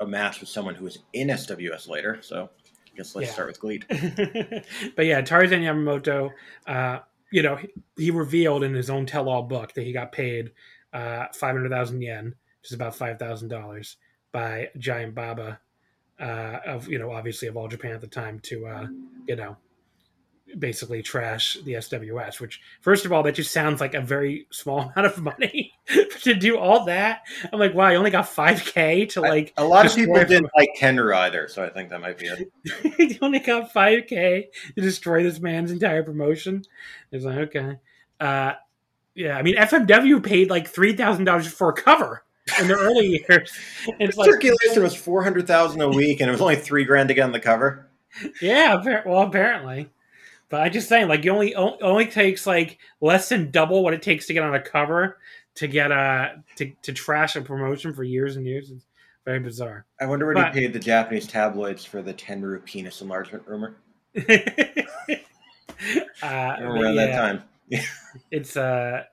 [0.00, 2.48] a match with someone who was in SWS later, so.
[2.84, 3.32] I guess let's yeah.
[3.32, 3.84] start with GLEAT.
[4.96, 6.30] but yeah, Tarzan Yamamoto,
[6.66, 6.98] uh,
[7.32, 7.58] you know,
[7.96, 10.52] he, revealed in his own tell-all book that he got paid
[10.92, 12.26] uh, five hundred thousand yen,
[12.60, 13.96] which is about five thousand dollars,
[14.30, 15.60] by Giant Baba,
[16.20, 18.86] uh, of you know, obviously of all Japan at the time, to uh,
[19.26, 19.56] you know,
[20.58, 22.40] basically trash the SWS.
[22.40, 25.72] Which, first of all, that just sounds like a very small amount of money
[26.22, 27.22] to do all that.
[27.52, 29.52] I'm like, wow, you only got five k to like.
[29.56, 32.48] A lot of people didn't like Tenryu either, so I think that might be it.
[32.98, 36.64] you only got five k to destroy this man's entire promotion.
[37.10, 37.78] It's like okay,
[38.20, 38.52] uh,
[39.14, 39.36] yeah.
[39.36, 42.24] I mean, FMW paid like three thousand dollars for a cover
[42.60, 43.52] in the early years.
[44.00, 47.08] And like, circulation was four hundred thousand a week, and it was only three grand
[47.08, 47.88] to get on the cover.
[48.40, 49.88] Yeah, well, apparently.
[50.52, 54.02] But I just saying, like, it only only takes like less than double what it
[54.02, 55.16] takes to get on a cover
[55.54, 58.70] to get a to, to trash a promotion for years and years.
[58.70, 58.84] It's
[59.24, 59.86] very bizarre.
[59.98, 63.76] I wonder what But- he paid the Japanese tabloids for the Tenryu penis enlargement rumor.
[64.18, 64.22] uh,
[66.22, 67.42] Around that yeah, time.
[68.30, 69.04] It's uh,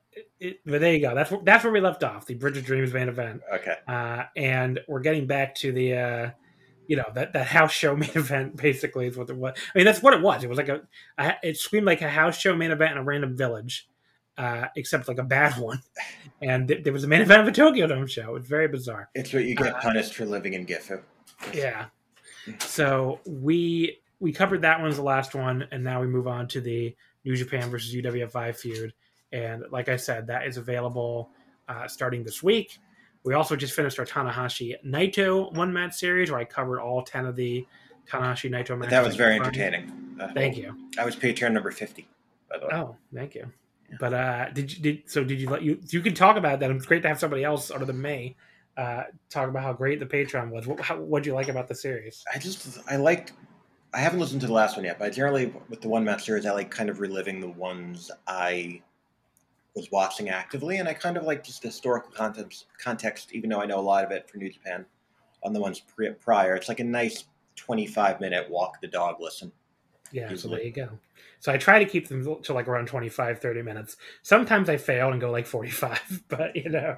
[0.41, 1.15] it, but there you go.
[1.15, 2.25] That's that's where we left off.
[2.25, 3.43] The Bridge of Dreams main event.
[3.53, 3.75] Okay.
[3.87, 6.29] uh, and we're getting back to the uh,
[6.89, 9.53] you know that that house show main event basically is what it was.
[9.73, 10.43] I mean that's what it was.
[10.43, 10.81] It was like a,
[11.17, 13.87] a it screamed like a house show main event in a random village,
[14.37, 15.81] uh, except like a bad one.
[16.41, 18.35] And th- there was a main event of a Tokyo Dome show.
[18.35, 19.09] It's very bizarre.
[19.13, 21.03] It's what you get Uh, punished for living in Gifu.
[21.53, 21.85] Yeah.
[22.59, 26.47] So we we covered that one as the last one, and now we move on
[26.49, 28.93] to the New Japan versus UWF feud.
[29.31, 31.29] And like I said, that is available
[31.67, 32.79] uh, starting this week.
[33.29, 37.27] We also just finished our Tanahashi Naito one match series where I covered all ten
[37.27, 37.63] of the
[38.09, 38.89] Tanahashi Naito matches.
[38.89, 39.45] That was very Fun.
[39.45, 40.15] entertaining.
[40.19, 40.75] Uh, Thank you.
[40.97, 42.07] I was Patreon number 50,
[42.49, 42.71] by the way.
[42.73, 43.45] Oh, thank you.
[43.99, 45.23] But uh, did you did so?
[45.23, 46.71] Did you let you you can talk about that?
[46.71, 48.35] It's great to have somebody else other than me
[48.77, 50.65] uh, talk about how great the Patreon was.
[50.65, 52.23] What how, what'd you like about the series?
[52.33, 53.33] I just, I liked,
[53.93, 56.47] I haven't listened to the last one yet, but generally, with the one match series,
[56.47, 58.81] I like kind of reliving the ones I
[59.75, 63.65] was watching actively, and I kind of like just historical context, context, even though I
[63.65, 64.85] know a lot of it for New Japan
[65.43, 66.55] on the ones pre- prior.
[66.55, 69.51] It's like a nice 25 minute walk the dog listen.
[70.11, 70.89] Yeah, so there you go.
[71.39, 73.95] So I try to keep them to like around 25, 30 minutes.
[74.23, 76.97] Sometimes I fail and go like 45, but you know,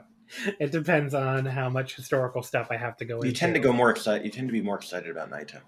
[0.59, 3.27] it depends on how much historical stuff I have to go into.
[3.27, 5.59] You tend to go more excited, you tend to be more excited about Naito.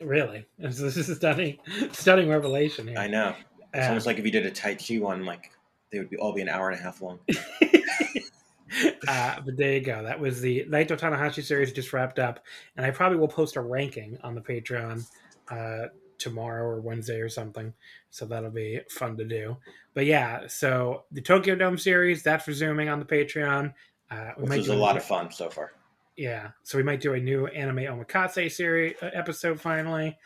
[0.00, 0.46] Really?
[0.58, 1.58] This is a stunning,
[1.92, 2.98] stunning revelation here.
[2.98, 3.34] I know.
[3.74, 5.50] It's Uh, almost like if you did a Taichi one, like
[5.90, 7.18] they would be all be an hour and a half long.
[9.08, 10.02] uh, but there you go.
[10.02, 12.44] That was the Naito Tanahashi series just wrapped up,
[12.76, 15.06] and I probably will post a ranking on the Patreon
[15.50, 15.86] uh,
[16.18, 17.72] tomorrow or Wednesday or something.
[18.10, 19.56] So that'll be fun to do.
[19.94, 23.72] But yeah, so the Tokyo Dome series that's resuming on the Patreon.
[24.10, 25.72] Uh, we Which do a lot of fun so far.
[26.16, 26.50] yeah.
[26.62, 30.16] So we might do a new anime omakase series uh, episode finally.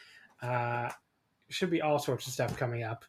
[0.40, 0.90] Uh,
[1.48, 3.04] should be all sorts of stuff coming up.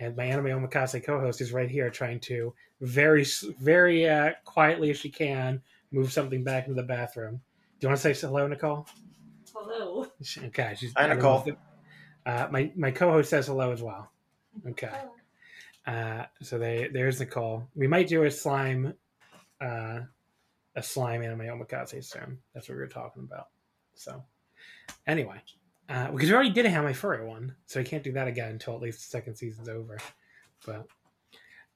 [0.00, 3.26] And my anime omakase co-host is right here, trying to very,
[3.60, 7.40] very uh, quietly as she can move something back into the bathroom.
[7.80, 8.86] Do you want to say hello, Nicole?
[9.54, 10.06] Hello.
[10.22, 10.92] She- Okay, she's.
[10.96, 11.40] Hi, I don't Nicole.
[11.40, 11.56] the-
[12.26, 14.10] Uh, my my co-host says hello as well.
[14.68, 14.90] Okay.
[15.86, 17.66] Uh, so they there's Nicole.
[17.74, 18.92] We might do a slime,
[19.60, 20.00] uh,
[20.76, 22.38] a slime anime omakase soon.
[22.52, 23.48] That's what we were talking about.
[23.94, 24.22] So,
[25.06, 25.40] anyway,
[25.88, 28.74] uh, because we already did a Hamefura one, so we can't do that again until
[28.74, 29.98] at least the second season's over.
[30.66, 30.86] But,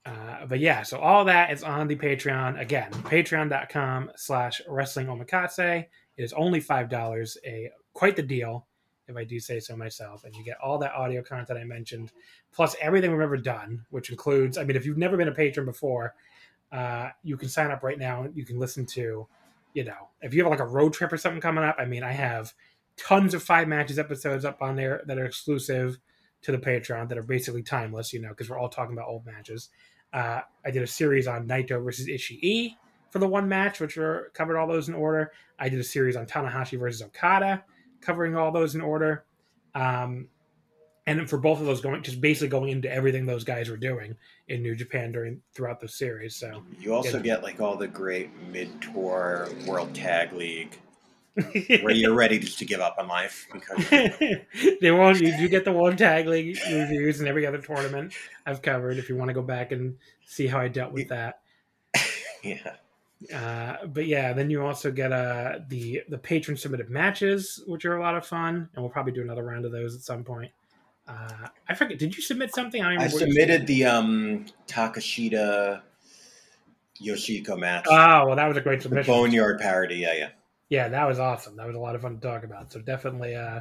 [0.05, 2.91] uh, but yeah, so all that is on the Patreon again.
[2.93, 5.87] Patreon.com slash Wrestling Omakase.
[6.17, 7.39] It is only five dollars.
[7.47, 8.67] A quite the deal,
[9.09, 10.25] if I do say so myself.
[10.25, 12.13] And you get all that audio content I mentioned
[12.53, 15.67] plus everything we've ever done, which includes, I mean, if you've never been a patron
[15.67, 16.15] before,
[16.71, 18.27] uh, you can sign up right now.
[18.35, 19.27] You can listen to,
[19.75, 21.77] you know, if you have like a road trip or something coming up.
[21.79, 22.53] I mean, I have
[22.97, 25.99] tons of five matches episodes up on there that are exclusive
[26.43, 29.25] to the Patreon that are basically timeless, you know, because we're all talking about old
[29.25, 29.69] matches.
[30.13, 32.77] Uh, I did a series on Naito versus Ishii
[33.11, 35.33] for the one match, which were covered all those in order.
[35.59, 37.65] I did a series on Tanahashi versus Okada,
[38.01, 39.25] covering all those in order.
[39.75, 40.29] Um,
[41.07, 44.17] and for both of those going just basically going into everything those guys were doing
[44.49, 46.37] in New Japan during throughout the series.
[46.37, 47.23] So You also Yeah.
[47.23, 50.79] get like all the great mid-tour World Tag League
[51.35, 53.89] where you're ready just to give up on life because
[54.81, 58.13] they won't you do get the one tag league reviews and every other tournament
[58.45, 61.41] I've covered if you want to go back and see how I dealt with that.
[62.43, 62.77] yeah,
[63.35, 67.97] Uh, but yeah, then you also get uh, the the patron submitted matches, which are
[67.97, 70.51] a lot of fun, and we'll probably do another round of those at some point.
[71.07, 71.99] Uh, I forget.
[71.99, 72.83] Did you submit something?
[72.83, 75.83] I, I remember what you submitted the um Takashita
[77.03, 79.13] Yoshiko match, Oh well, that was a great the submission.
[79.13, 79.97] Boneyard parody.
[79.97, 80.29] Yeah, yeah.
[80.73, 81.55] Yeah, that was awesome.
[81.57, 82.73] That was a lot of fun to talk about.
[82.73, 83.61] So definitely uh,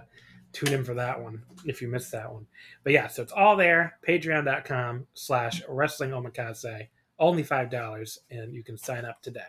[0.53, 2.47] tune in for that one if you missed that one.
[2.85, 3.97] But yeah, so it's all there.
[4.07, 6.87] Patreon.com slash wrestling omakase.
[7.19, 9.41] Only $5 and you can sign up today.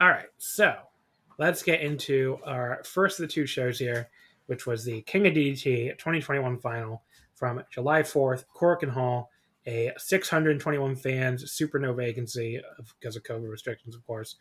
[0.00, 0.76] All right, so
[1.40, 4.08] let's get into our first of the two shows here,
[4.46, 7.02] which was the King of DDT 2021 final
[7.34, 9.28] from July 4th, Korakuen Hall.
[9.66, 12.60] A 621 fans, super no vacancy
[13.00, 14.36] because of COVID restrictions, of course.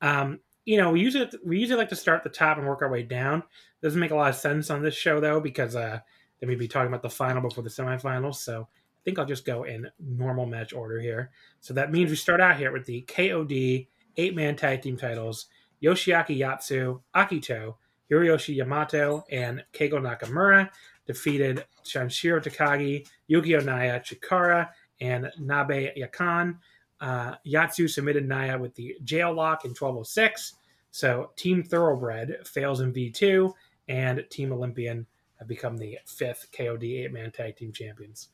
[0.00, 2.90] Um, you know, we usually we usually like to start the top and work our
[2.90, 3.42] way down.
[3.82, 6.00] Doesn't make a lot of sense on this show though because uh,
[6.38, 8.36] then we'd be talking about the final before the semifinals.
[8.36, 11.30] So I think I'll just go in normal match order here.
[11.60, 15.46] So that means we start out here with the KOD eight man tag team titles:
[15.82, 17.76] Yoshiaki Yatsu, Akito,
[18.10, 20.68] Hiroyoshi Yamato, and Keigo Nakamura
[21.06, 24.68] defeated Sanshiro Takagi, Yukio Naya, Chikara,
[25.00, 26.58] and Nabe Yakan.
[27.00, 30.54] Uh, Yatsu submitted Naya with the jail lock in 1206.
[30.90, 33.52] So Team Thoroughbred fails in V2,
[33.88, 35.06] and Team Olympian
[35.38, 38.28] have become the fifth KOD eight man tag team champions.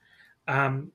[0.48, 0.92] Um,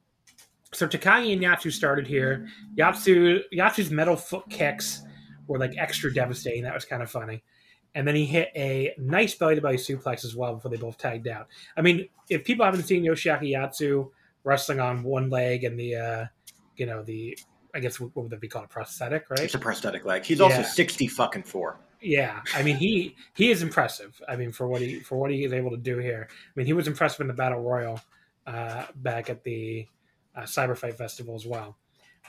[0.73, 2.47] so Takagi and Yatsu started here.
[2.77, 5.03] Yatsu Yatsu's metal foot kicks
[5.47, 6.63] were like extra devastating.
[6.63, 7.43] That was kind of funny.
[7.93, 10.97] And then he hit a nice belly to belly suplex as well before they both
[10.97, 11.47] tagged out.
[11.75, 14.09] I mean, if people haven't seen Yoshiaki Yatsu
[14.45, 16.25] wrestling on one leg and the, uh,
[16.77, 17.37] you know, the,
[17.73, 18.65] I guess what would that be called?
[18.65, 19.39] A prosthetic, right?
[19.39, 20.23] It's a prosthetic leg.
[20.23, 21.79] He's also sixty fucking four.
[22.01, 24.19] Yeah, I mean he he is impressive.
[24.27, 26.27] I mean for what he for what he is able to do here.
[26.29, 27.99] I mean he was impressive in the battle royal
[28.47, 29.87] uh, back at the
[30.35, 31.77] uh, Cyber Fight Festival as well.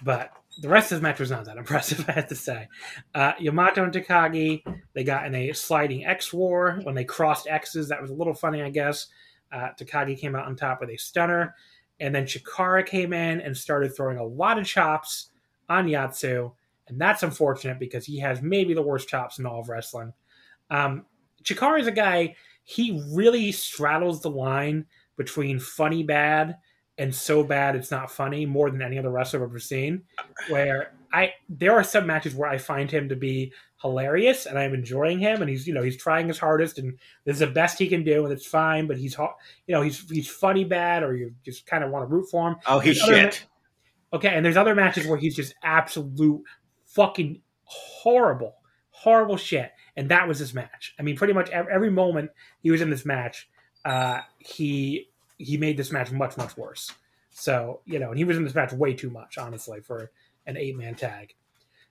[0.02, 2.68] But the rest of his match was not that impressive, I have to say.
[3.14, 4.62] Uh, Yamato and Takagi
[4.94, 7.88] they got in a sliding X war when they crossed X's.
[7.88, 9.06] That was a little funny, I guess.
[9.50, 11.54] Uh, Takagi came out on top with a stunner,
[12.00, 15.30] and then Chikara came in and started throwing a lot of chops
[15.72, 16.52] on Yatsu
[16.88, 20.12] and that's unfortunate because he has maybe the worst chops in all of wrestling.
[20.70, 21.06] Um,
[21.44, 26.56] Chikara is a guy he really straddles the line between funny bad
[26.98, 30.02] and so bad it's not funny more than any other wrestler I've ever seen.
[30.48, 34.74] Where I there are some matches where I find him to be hilarious and I'm
[34.74, 37.78] enjoying him and he's you know he's trying his hardest and this is the best
[37.78, 41.16] he can do and it's fine but he's you know he's he's funny bad or
[41.16, 43.44] you just kind of want to root for him Oh, he's shit.
[44.12, 46.42] Okay, and there's other matches where he's just absolute
[46.86, 48.56] fucking horrible,
[48.90, 49.72] horrible shit.
[49.96, 50.94] And that was his match.
[50.98, 53.48] I mean, pretty much every, every moment he was in this match,
[53.84, 56.92] uh, he he made this match much much worse.
[57.30, 60.10] So you know, and he was in this match way too much, honestly, for
[60.46, 61.34] an eight man tag.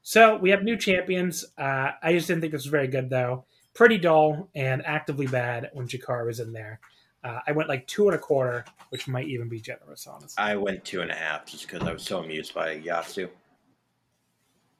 [0.03, 1.45] So we have new champions.
[1.57, 3.45] Uh, I just didn't think this was very good though.
[3.73, 6.79] Pretty dull and actively bad when Jakar was in there.
[7.23, 10.41] Uh, I went like two and a quarter, which might even be generous, honestly.
[10.43, 13.29] I went two and a half just because I was so amused by Yatsu.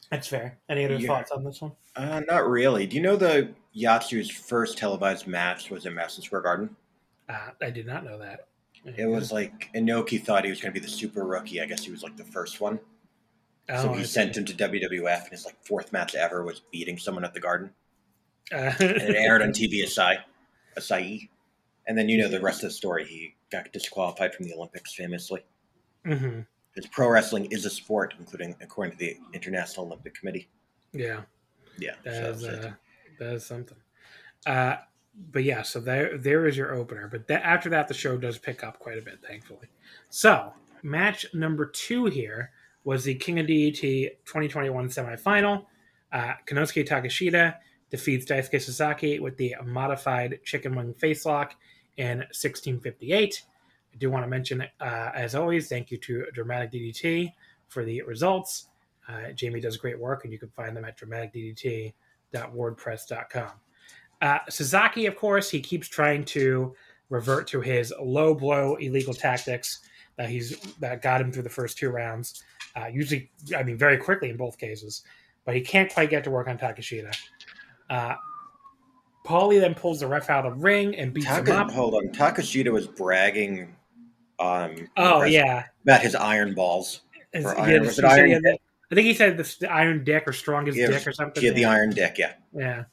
[0.10, 0.58] That's fair.
[0.68, 1.08] Any other Yeah.
[1.08, 1.72] thoughts on this one?
[1.96, 2.88] Uh, not really.
[2.88, 6.76] Do you know the Yatsu's first televised match was in Madison Square Garden?
[7.30, 8.48] Uh, I did not know that.
[8.98, 11.62] It was like Inoki thought he was going to be the super rookie.
[11.62, 12.80] I guess he was like the first one.
[13.70, 16.98] Oh, so he sent him to WWF, and his like fourth match ever was beating
[16.98, 17.70] someone at the Garden.
[18.52, 20.18] Uh, And it aired on TV Asahi,
[20.76, 21.30] Asahi.
[21.88, 23.06] And then you know the rest of the story.
[23.06, 25.44] He got disqualified from the Olympics famously.
[26.06, 26.46] mhm.
[26.74, 30.48] Because pro wrestling is a sport, including according to the International Olympic Committee.
[30.94, 31.24] Yeah,
[31.78, 31.96] Yeah.
[32.04, 32.74] that so is that's uh,
[33.20, 33.78] that is something.
[34.46, 34.78] Uh,
[35.32, 37.10] but yeah, so there there is your opener.
[37.12, 39.68] But that, after that, the show does pick up quite a bit, thankfully.
[40.10, 42.52] So match number two here
[42.86, 45.66] was the King of DDT 2021 semifinal.
[46.14, 47.58] Uh, Konosuke Takeshita
[47.90, 51.52] defeats Daisuke Sasaki with the modified chicken wing facelock
[52.02, 53.44] in 1658.
[53.94, 57.32] I do want to mention, uh, as always, thank you to Dramatic DDT
[57.68, 58.70] for the results.
[59.08, 63.52] Uh, Jamie does great work, and you can find them at dramaticddt.wordpress.com.
[64.22, 66.74] Uh, Sasaki, of course, he keeps trying to
[67.10, 69.82] revert to his low blow illegal tactics
[70.18, 72.44] that he's that got him through the first two rounds.
[72.76, 75.04] Uh, usually, I mean, very quickly in both cases,
[75.46, 77.16] but he can't quite get to work on Takeshita.
[79.26, 81.72] Paulie then pulls the ref out of the ring and beats him up.
[81.72, 82.08] hold on.
[82.10, 83.76] Takeshita was bragging
[84.40, 87.02] um, Oh yeah, about his iron balls.
[87.34, 88.58] Is- Or iron- was it iron the-
[88.92, 91.40] I think he said the, the iron dick or strongest Yeah, dick or something.
[91.40, 92.34] He had the iron dick, yeah.
[92.54, 92.84] Yeah.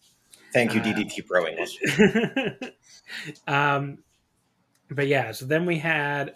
[0.52, 1.76] Thank you, Uh, DDT Pro English.
[3.48, 3.98] um,
[4.90, 6.34] but yeah, so then we had,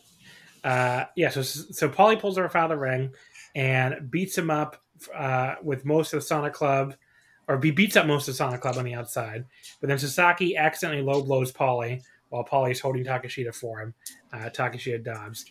[0.64, 3.14] uh, yeah, so so Paulie pulls her out of the ring
[3.55, 4.83] and beats him up
[5.14, 6.94] uh, with most of the Sonic Club,
[7.48, 9.44] or he beats up most of Sonic Club on the outside.
[9.81, 13.94] But then Sasaki accidentally low blows Paulie while Paulie's holding Takeshita for him.
[14.33, 15.50] Uh, Takeshita dodged.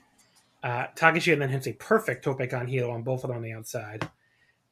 [0.63, 3.53] Uh, Takeshita then hits a perfect tope con hilo on both of them on the
[3.53, 4.09] outside.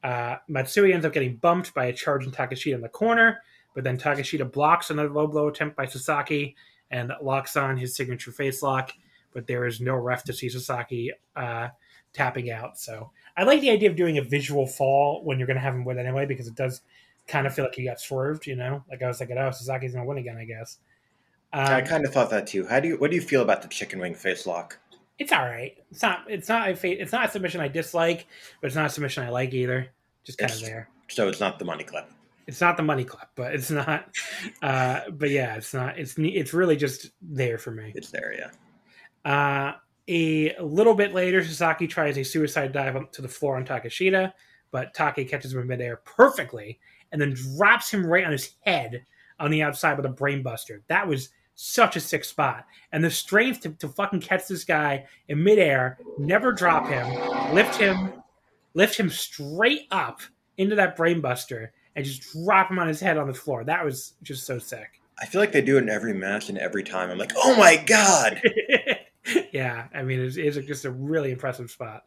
[0.03, 3.41] Uh, Matsui ends up getting bumped by a charging Takeshita in the corner,
[3.75, 6.55] but then Takeshita blocks another low blow attempt by Sasaki
[6.89, 8.91] and locks on his signature face lock.
[9.33, 11.67] But there is no ref to see Sasaki uh,
[12.13, 12.79] tapping out.
[12.79, 15.75] So I like the idea of doing a visual fall when you're going to have
[15.75, 16.81] him win anyway, because it does
[17.29, 18.47] kind of feel like he got swerved.
[18.47, 20.79] You know, like I was thinking, oh, Sasaki's going to win again, I guess.
[21.51, 22.65] Um, I kind of thought that too.
[22.67, 22.97] How do you?
[22.97, 24.77] What do you feel about the chicken wing face lock?
[25.19, 25.77] it's all right.
[25.91, 26.23] It's not.
[26.27, 28.25] It's not a fa- It's not a submission I dislike,
[28.61, 29.87] but it's not a submission I like either.
[30.23, 30.89] Just kind of there.
[31.09, 32.09] So it's not the money clip.
[32.47, 34.09] It's not the money clap, but it's not.
[34.61, 35.97] Uh, but yeah, it's not.
[35.99, 37.91] It's it's really just there for me.
[37.95, 38.51] It's there, yeah.
[39.29, 39.73] Uh,
[40.07, 44.31] a little bit later, Sasaki tries a suicide dive up to the floor on Takeshita,
[44.71, 46.79] but Take catches him in midair perfectly
[47.11, 49.05] and then drops him right on his head
[49.39, 50.81] on the outside with a brainbuster.
[50.87, 52.65] That was such a sick spot.
[52.91, 57.75] And the strength to, to fucking catch this guy in midair, never drop him, lift
[57.75, 58.13] him
[58.73, 60.21] lift him straight up
[60.57, 63.63] into that brainbuster, and just drop him on his head on the floor.
[63.63, 65.01] That was just so sick.
[65.21, 67.09] I feel like they do it in every match and every time.
[67.09, 68.41] I'm like, oh my god!
[69.51, 72.05] yeah, I mean, it's, it's just a really impressive spot.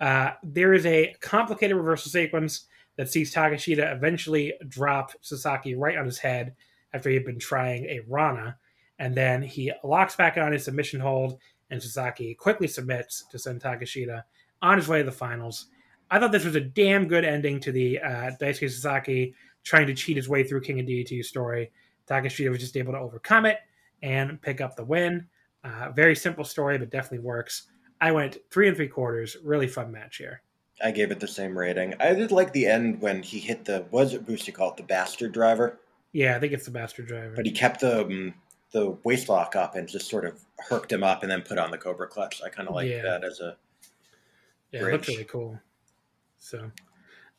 [0.00, 2.64] Uh, there is a complicated reversal sequence
[2.96, 6.54] that sees Takeshita eventually drop Sasaki right on his head
[6.92, 8.56] after he had been trying a Rana,
[8.98, 11.38] and then he locks back on his submission hold,
[11.70, 14.22] and Sasaki quickly submits to send Takeshita
[14.62, 15.66] on his way to the finals.
[16.10, 19.34] I thought this was a damn good ending to the uh, Daisuke Sasaki
[19.64, 21.72] trying to cheat his way through King of DDT story.
[22.08, 23.58] Takeshita was just able to overcome it
[24.02, 25.26] and pick up the win.
[25.64, 27.64] Uh, very simple story, but definitely works.
[28.00, 29.36] I went three and three quarters.
[29.42, 30.42] Really fun match here.
[30.82, 31.94] I gave it the same rating.
[32.00, 35.32] I did like the end when he hit the was it Booster called the bastard
[35.32, 35.78] driver,
[36.12, 37.32] Yeah, I think it's the bastard driver.
[37.34, 38.34] but he kept the um,
[38.72, 41.70] the waist lock up and just sort of herked him up and then put on
[41.70, 42.42] the Cobra clutch.
[42.44, 43.02] I kind of like Yeah.
[43.02, 43.56] that as a
[44.72, 45.58] Yeah, it looked really cool.
[46.38, 46.70] So,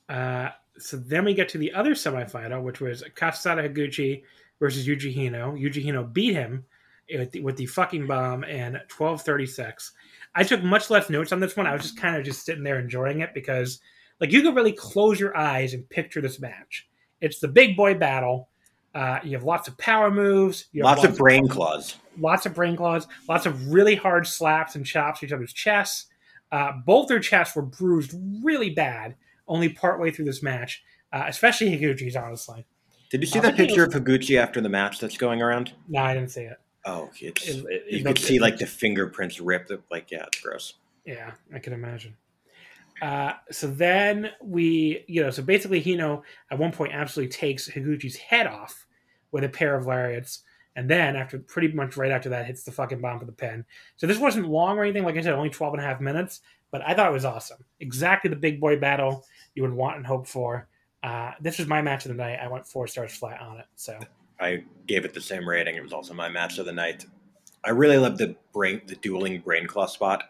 [0.09, 4.23] uh, so then we get to the other semifinal, which was Kazusada Higuchi
[4.59, 5.53] versus Yuji Hino.
[5.59, 6.65] Yuji Hino beat him
[7.13, 9.91] with the, with the fucking bomb and twelve thirty six.
[10.37, 11.65] I took much less notes on this one.
[11.67, 13.79] I was just kind of just sitting there enjoying it because,
[14.21, 16.87] like, you could really close your eyes and picture this match.
[17.19, 18.49] It's the big boy battle.
[18.93, 20.67] Uh, you have lots of power moves.
[20.71, 21.95] You have lots of brain claws.
[22.19, 26.05] lots of brain claws, lots of really hard slaps and chops to each other's chests.
[26.51, 28.13] Uh, both their chests were bruised
[28.43, 29.15] really bad
[29.47, 30.83] only partway through this match,
[31.13, 32.65] uh, especially Higuchi's, honestly.
[33.09, 35.73] Did you see Uh, that picture was- of Higuchi after the match that's going around?
[35.87, 36.57] No, I didn't see it.
[36.87, 39.71] Oh, it's It- it- you could see like the fingerprints ripped.
[39.91, 40.73] Like yeah, it's gross.
[41.05, 42.15] Yeah, I can imagine.
[43.01, 48.15] Uh, so then we, you know, so basically Hino at one point absolutely takes Higuchi's
[48.15, 48.87] head off
[49.31, 50.39] with a pair of lariats.
[50.75, 53.65] And then after pretty much right after that hits the fucking bomb for the pen.
[53.97, 55.03] So this wasn't long or anything.
[55.03, 57.63] Like I said, only 12 and a half minutes, but I thought it was awesome.
[57.79, 59.25] Exactly the big boy battle
[59.55, 60.67] you would want and hope for.
[61.03, 62.39] Uh, this was my match of the night.
[62.41, 63.65] I went four stars flat on it.
[63.75, 63.99] So
[64.39, 65.75] I gave it the same rating.
[65.75, 67.05] It was also my match of the night.
[67.63, 70.23] I really love the brain, the dueling brain claw spot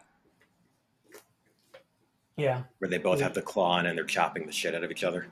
[2.36, 3.24] yeah, where they both Yeah.
[3.24, 5.26] have the claw on and they're chopping the shit out of each other.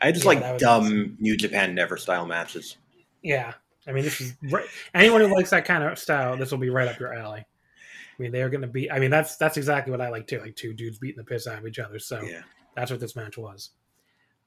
[0.00, 1.16] I just Yeah, like dumb awesome.
[1.18, 2.76] New Japan Never style matches.
[3.22, 3.54] Yeah,
[3.86, 6.36] I mean, this is right, anyone who likes that kind of style.
[6.36, 7.40] This will be right up your alley.
[7.40, 8.90] I mean, they're going to be.
[8.90, 10.40] I mean, that's that's exactly what I like too.
[10.40, 11.98] Like two dudes beating the piss out of each other.
[11.98, 12.42] So Yeah,
[12.74, 13.70] that's what this match was.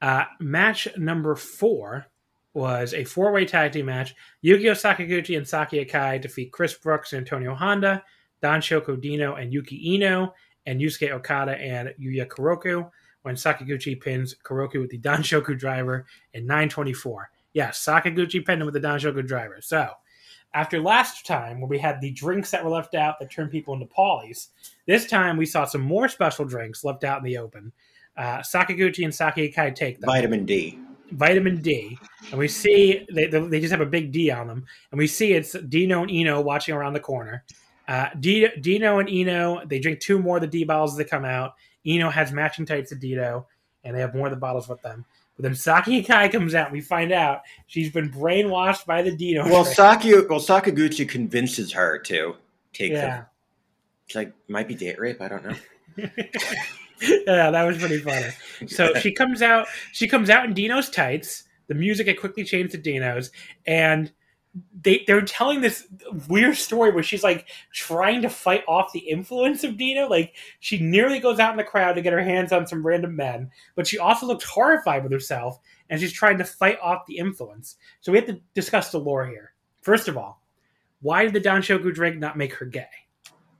[0.01, 2.05] Uh, match number four
[2.53, 4.15] was a four-way tag team match.
[4.43, 8.03] Yukio Sakaguchi and Saki Akai defeat Chris Brooks Antonio Honda,
[8.41, 10.33] Danshoku Dino and Yuki Ino,
[10.65, 12.89] and Yusuke Okada and Yuya Koroku.
[13.23, 17.29] When Sakaguchi pins Koroku with the Danshoku driver in 924.
[17.53, 19.57] Yes, Sakaguchi pinned him with the Danshoku driver.
[19.61, 19.91] So,
[20.53, 23.73] after last time, where we had the drinks that were left out that turned people
[23.73, 24.49] into pollies,
[24.87, 27.71] this time we saw some more special drinks left out in the open.
[28.17, 30.79] Uh, Sakaguchi and Saki Akai take them vitamin D.
[31.11, 31.97] vitamin D,
[32.31, 35.33] and we see they, they just have a big D on them, and we see
[35.33, 37.43] it's Dino and Ino watching around the corner.
[37.87, 41.03] Uh, D, Dino and Ino they drink two more of the D bottles as they
[41.03, 41.53] come out.
[41.85, 43.47] Ino has matching tights to Dino,
[43.83, 45.05] and they have more of the bottles with them.
[45.35, 49.15] But then Saki Akai comes out, and we find out she's been brainwashed by the
[49.15, 49.45] Dino.
[49.45, 49.75] Well, trick.
[49.75, 52.35] Saki, well, Sakaguchi convinces her to
[52.73, 53.25] take yeah, them.
[54.05, 55.21] It's like might be date rape.
[55.21, 55.55] I don't know.
[57.01, 58.29] yeah, that was pretty funny.
[58.67, 59.67] So she comes out.
[59.91, 61.43] She comes out in Dino's tights.
[61.67, 63.31] The music had quickly changed to Dino's,
[63.65, 64.11] and
[64.81, 65.87] they they're telling this
[66.27, 70.07] weird story where she's like trying to fight off the influence of Dino.
[70.07, 73.15] Like she nearly goes out in the crowd to get her hands on some random
[73.15, 77.17] men, but she also looks horrified with herself, and she's trying to fight off the
[77.17, 77.77] influence.
[78.01, 79.53] So we have to discuss the lore here.
[79.81, 80.41] First of all,
[81.01, 82.89] why did the Danshoku drink not make her gay?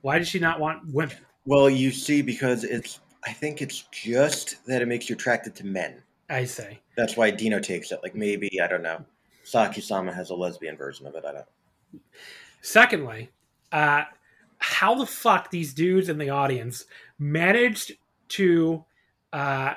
[0.02, 1.16] Why did she not want women?
[1.46, 3.00] Well, you see, because it's.
[3.24, 6.02] I think it's just that it makes you attracted to men.
[6.28, 6.78] I say.
[6.96, 8.00] That's why Dino takes it.
[8.02, 9.04] Like maybe I don't know.
[9.44, 11.24] Saki Sama has a lesbian version of it.
[11.24, 12.02] I don't.
[12.62, 13.30] Secondly,
[13.72, 14.04] uh,
[14.58, 16.84] how the fuck these dudes in the audience
[17.18, 17.92] managed
[18.28, 18.84] to
[19.32, 19.74] uh,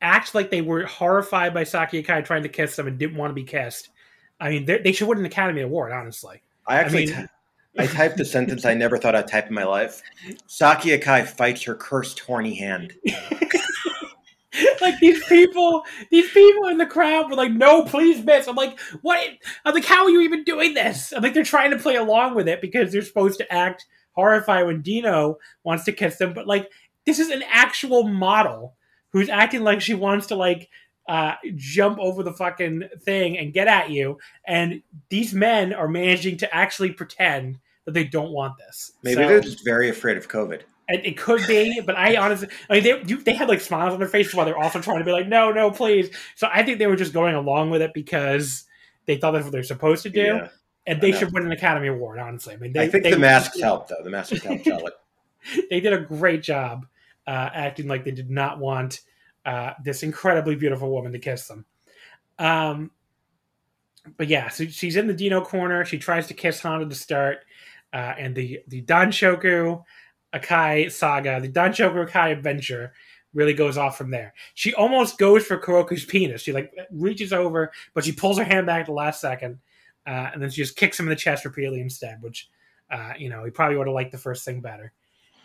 [0.00, 3.30] act like they were horrified by Saki Akai trying to kiss them and didn't want
[3.30, 3.90] to be kissed.
[4.40, 6.42] I mean, they they should win an Academy Award, honestly.
[6.66, 7.06] I actually.
[7.06, 7.28] mean- ty-
[7.78, 10.02] I typed the sentence I never thought I'd type in my life.
[10.46, 12.94] Saki Akai fights her cursed horny hand.
[14.80, 18.78] like these people, these people in the crowd were like, "No, please, miss." I'm like,
[19.02, 19.20] "What?"
[19.64, 22.34] I'm like, "How are you even doing this?" I'm like, they're trying to play along
[22.34, 26.46] with it because they're supposed to act horrified when Dino wants to kiss them, but
[26.46, 26.68] like,
[27.06, 28.76] this is an actual model
[29.12, 30.68] who's acting like she wants to like
[31.08, 36.36] uh, jump over the fucking thing and get at you, and these men are managing
[36.38, 38.92] to actually pretend that they don't want this.
[39.02, 40.62] Maybe So- they're just very afraid of COVID.
[40.88, 43.92] And it could be, but I honestly, I mean, they you, they had like smiles
[43.92, 46.10] on their faces while they're also trying to be like, no, no, please.
[46.34, 48.64] So I think they were just going along with it because
[49.06, 50.48] they thought that's what they're supposed to do, Yeah.
[50.88, 52.18] and they should win an Academy Award.
[52.18, 54.02] Honestly, I mean, they, I think they, the masks helped though.
[54.02, 54.92] The masks helped it.
[55.70, 56.86] they did a great job
[57.24, 59.00] uh, acting like they did not want
[59.44, 61.64] uh, this incredibly beautiful woman to kiss them.
[62.38, 62.90] Um,
[64.16, 65.84] but yeah, so she's in the Dino corner.
[65.84, 67.38] She tries to kiss Honda to start,
[67.92, 69.82] uh, and the the Danshoku
[70.34, 72.92] Akai saga, the Danshoku Akai adventure,
[73.34, 74.32] really goes off from there.
[74.54, 76.42] She almost goes for Koroku's penis.
[76.42, 79.58] She like reaches over, but she pulls her hand back at the last second,
[80.06, 82.22] uh, and then she just kicks him in the chest repeatedly instead.
[82.22, 82.48] Which,
[82.90, 84.92] uh, you know, he probably would have liked the first thing better.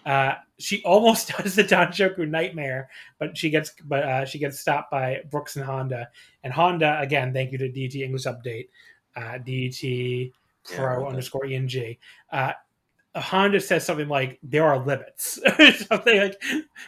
[0.06, 2.90] Uh, she almost does the Danshoku nightmare,
[3.20, 6.10] but she gets but uh, she gets stopped by Brooks and Honda.
[6.44, 8.68] And Honda again, thank you to DDT English Update,
[9.16, 10.32] uh, DDT
[10.64, 11.98] Pro well underscore ENG.
[12.32, 12.54] Uh,
[13.16, 15.40] Honda says something like "there are limits,"
[15.88, 16.42] something like,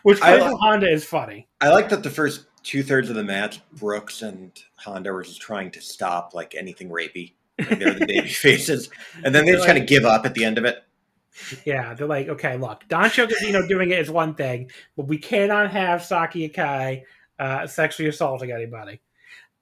[0.03, 1.47] which I like- Honda is funny.
[1.61, 5.41] I like that the first two thirds of the match, Brooks and Honda were just
[5.41, 7.33] trying to stop like anything rapey.
[7.57, 8.89] Like they're the baby faces,
[9.23, 10.83] and then they just kind of give up at the end of it.
[11.65, 15.71] Yeah, they're like, okay, look, Danshoku Dino doing it is one thing, but we cannot
[15.71, 17.03] have Saki Akai
[17.39, 18.99] uh, sexually assaulting anybody.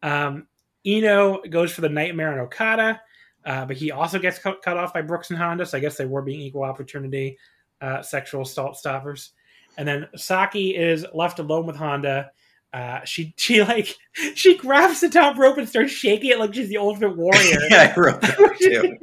[0.02, 0.48] Um,
[0.86, 3.02] Ino goes for the nightmare on Okada,
[3.46, 5.98] uh, but he also gets cut, cut off by Brooks and Honda, so I guess
[5.98, 7.38] they were being equal opportunity
[7.82, 9.32] uh, sexual assault stoppers.
[9.78, 12.32] And then Saki is left alone with Honda.
[12.74, 13.96] Uh, she she like
[14.36, 17.60] she grabs the top rope and starts shaking it like she's the ultimate warrior.
[17.70, 18.98] yeah, I wrote that too.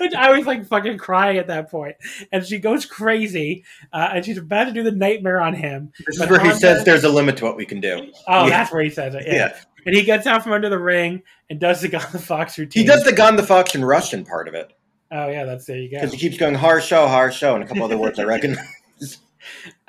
[0.00, 1.96] Which I was like fucking crying at that point.
[2.30, 5.92] And she goes crazy, uh, and she's about to do the nightmare on him.
[6.06, 8.12] This is where he says there's a limit to what we can do.
[8.28, 8.50] Oh, Yeah.
[8.50, 9.24] that's where he says it.
[9.26, 9.34] Yeah.
[9.34, 9.56] Yeah.
[9.86, 12.82] And he gets out from under the ring and does the Gon the Fox routine.
[12.82, 14.72] He does the Gon the Fox and Russian part of it
[15.10, 15.96] Oh yeah, that's there you go.
[15.98, 18.56] because he keeps going hard show, hard show, and a couple other words I reckon.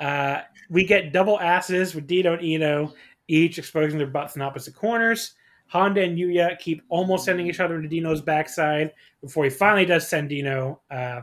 [0.00, 2.92] Uh, we get double asses with Dino and Ino,
[3.28, 5.34] each exposing their butts in opposite corners.
[5.68, 10.06] Honda and Yuya keep almost sending each other to Dino's backside before he finally does
[10.08, 11.22] send Dino, uh,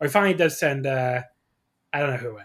[0.00, 1.20] or he finally does send, uh,
[1.92, 2.44] I don't know who in.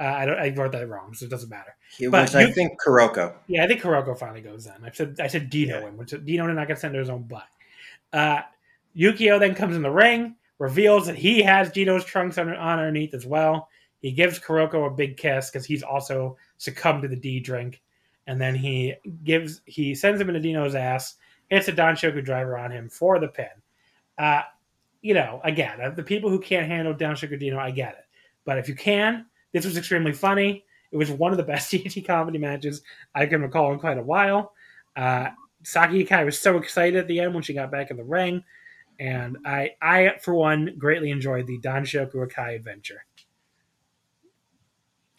[0.00, 1.76] Uh, I, don't, I wrote that wrong, so it doesn't matter.
[2.00, 3.34] It But was, I you- think, Koroku.
[3.46, 4.72] Yeah, I think Koroku finally goes in.
[4.82, 5.88] I said I said Dino Yeah.
[5.88, 7.46] in, which Dino did not get sent to his own butt.
[8.12, 8.40] Uh,
[8.96, 13.12] Yukio then comes in the ring, reveals that he has Dino's trunks under, on underneath
[13.14, 13.68] as well.
[14.00, 17.82] He gives Koroku a big kiss because he's also succumbed to the D drink,
[18.30, 21.16] and then he gives he sends him into Dino's ass,
[21.48, 23.48] hits a Danshoku driver on him for the pin.
[24.16, 24.42] Uh,
[25.02, 28.04] you know, again, uh, the people who can't handle Danshoku Dino, I get it,
[28.44, 30.64] but if you can, this was extremely funny.
[30.92, 32.82] It was one of the best TNT comedy matches
[33.16, 34.52] I can recall in quite a while.
[34.94, 35.30] Uh,
[35.64, 38.44] Saki Akai was so excited at the end when she got back in the ring,
[39.00, 43.04] and I, I for one, greatly enjoyed the Danshoku Akai adventure.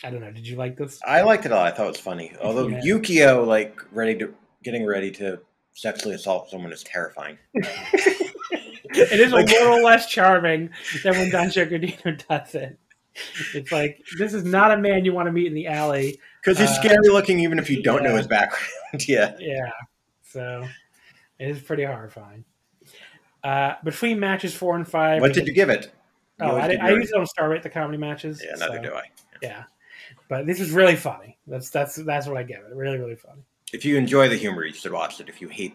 [0.03, 0.31] I don't know.
[0.31, 0.99] Did you like this?
[1.05, 1.63] I liked it all.
[1.63, 2.33] I thought it was funny.
[2.41, 2.81] Although Yeah.
[2.81, 4.33] Yukio, like, ready to
[4.63, 5.39] getting ready to
[5.73, 7.37] sexually assault someone is terrifying.
[7.53, 10.69] it is a little less charming
[11.03, 12.77] than when Danshoku Dino does it.
[13.53, 16.19] It's like this is not a man you want to meet in the alley.
[16.41, 18.65] Because he's Uh, scary looking, even if you don't know his background.
[19.07, 19.35] yeah.
[19.39, 19.69] Yeah,
[20.23, 20.65] so
[21.37, 22.45] it is pretty horrifying.
[23.43, 25.85] Uh, between matches four and five, What did you give it?
[26.39, 26.99] You Oh, I, give I yours.
[27.01, 28.41] usually don't star rate the comedy matches.
[28.43, 29.03] Yeah, neither so, do I.
[29.41, 29.63] Yeah,
[30.31, 31.37] but this is really funny.
[31.45, 32.73] That's that's that's what I give it.
[32.73, 33.41] Really, really funny.
[33.73, 35.27] If you enjoy the humor, you should watch it.
[35.27, 35.73] If you hate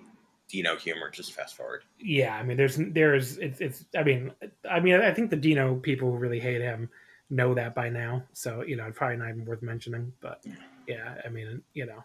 [0.49, 1.83] Dino humor, just fast forward.
[1.99, 3.85] Yeah, I mean, there's there's it's it's.
[3.95, 4.33] I mean,
[4.69, 6.89] I mean, I think the Dino people who really hate him
[7.29, 8.23] know that by now.
[8.33, 10.11] So you know, it's probably not even worth mentioning.
[10.23, 10.43] But
[10.89, 12.03] yeah, I mean, you know,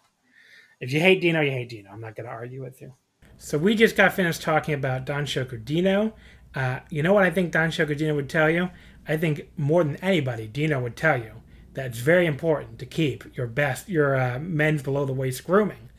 [0.82, 1.90] if you hate Dino, you hate Dino.
[1.90, 2.94] I'm not going to argue with you.
[3.38, 6.16] So we just got finished talking about Danshoku Dino.
[6.54, 8.72] Uh, you know what I think Danshoku Dino would tell you?
[9.08, 11.41] I think more than anybody, Dino would tell you
[11.74, 15.90] that it's very important to keep your best, your uh, men's below the waist grooming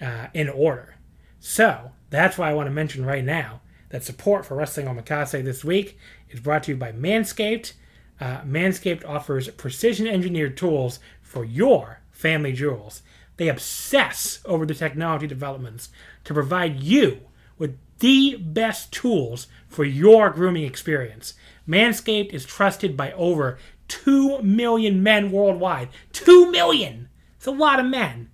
[0.00, 0.96] uh, in order.
[1.40, 3.60] So that's why I want to mention right now
[3.90, 5.98] that support for Wrestling Omakase this week
[6.30, 7.72] is brought to you by Manscaped.
[8.20, 13.02] Uh, Manscaped offers precision engineered tools for your family jewels.
[13.36, 15.90] They obsess over the technology developments
[16.24, 17.20] to provide you
[17.56, 21.34] with the best tools for your grooming experience.
[21.68, 23.58] Manscaped is trusted by over
[23.88, 25.88] 2 million men worldwide.
[26.12, 27.08] 2 million!
[27.36, 28.30] It's a lot of men.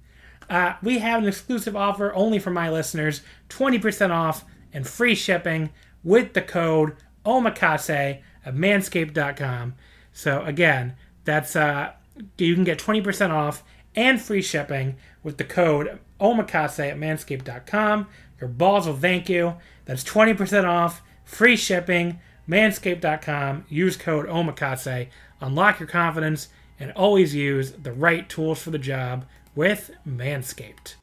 [0.48, 5.70] Uh, we have an exclusive offer only for my listeners 20% off and free shipping
[6.02, 9.74] with the code omakase at manscaped.com.
[10.12, 10.94] So, again,
[11.24, 11.92] that's uh,
[12.38, 13.64] you can get 20% off
[13.96, 18.07] and free shipping with the code omakase at manscaped.com.
[18.40, 19.55] Your balls will thank you.
[19.84, 23.64] That's 20% off, free shipping, manscaped.com.
[23.68, 25.09] Use code omakase
[25.45, 26.49] unlock your confidence,
[26.80, 30.95] and always use the right tools for the job with Manscaped.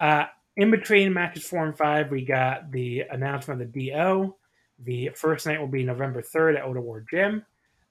[0.00, 0.24] Uh,
[0.56, 4.34] in between matches four and five, we got the announcement of the DO.
[4.84, 7.44] The first night will be November 3rd at Oda War Gym.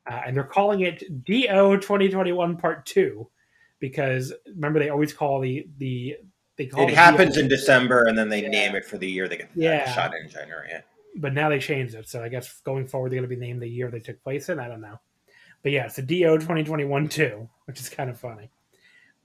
[0.10, 3.28] Uh, and they're calling it DO 2021 Part 2
[3.80, 5.68] because remember, they always call the.
[5.78, 6.18] the
[6.57, 7.41] they call it happens DO.
[7.41, 8.49] in December and then they yeah.
[8.49, 9.93] name it for the year they get yeah.
[9.93, 10.68] shot in January.
[10.70, 10.82] Yeah.
[11.16, 12.10] But now they changed it.
[12.10, 14.49] So I guess going forward, they're going to be named the year they took place
[14.49, 14.60] in.
[14.60, 14.99] I don't know.
[15.64, 18.49] But yeah, it's a DO 2021 2, which is kind of funny.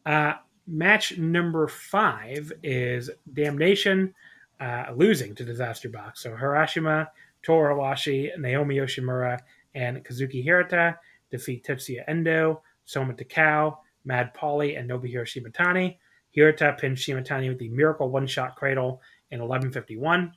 [0.04, 0.34] Uh,
[0.66, 4.14] match number five is Damnation
[4.60, 6.22] uh, losing to Disaster Box.
[6.22, 7.08] So Harashima,
[7.46, 9.40] Torawashi, Naomi Yoshimura,
[9.74, 10.98] and Kazuki Hirata
[11.30, 15.96] defeat Tetsuya Endo, Soma Takao, Mad Paulie, and Nobuhiro Shimatani.
[16.30, 20.32] Hirata pinned Shimatani with the Miracle One Shot Cradle in 1151.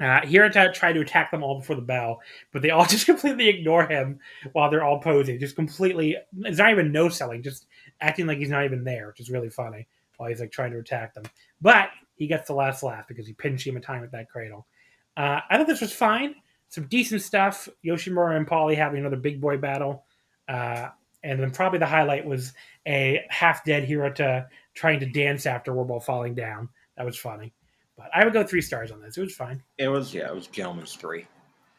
[0.00, 2.20] Uh, Hirata tried to attack them all before the bell,
[2.52, 4.18] but they all just completely ignore him
[4.52, 5.40] while they're all posing.
[5.40, 7.66] Just completely, it's not even no selling, just
[8.00, 9.86] acting like he's not even there, which is really funny
[10.16, 11.24] while he's like trying to attack them.
[11.60, 14.66] But he gets the last laugh because he pinned time with that cradle.
[15.16, 16.34] Uh, I thought this was fine.
[16.68, 17.68] Some decent stuff.
[17.84, 20.04] Yoshimura and Paulie having another big boy battle.
[20.48, 20.88] Uh,
[21.22, 22.52] and then probably the highlight was
[22.86, 26.68] a half dead Hirata trying to dance afterward while falling down.
[26.96, 27.52] That was funny.
[27.96, 29.16] But I would go three stars on this.
[29.16, 29.62] It was fine.
[29.78, 31.26] It was yeah, it was gentleman's three.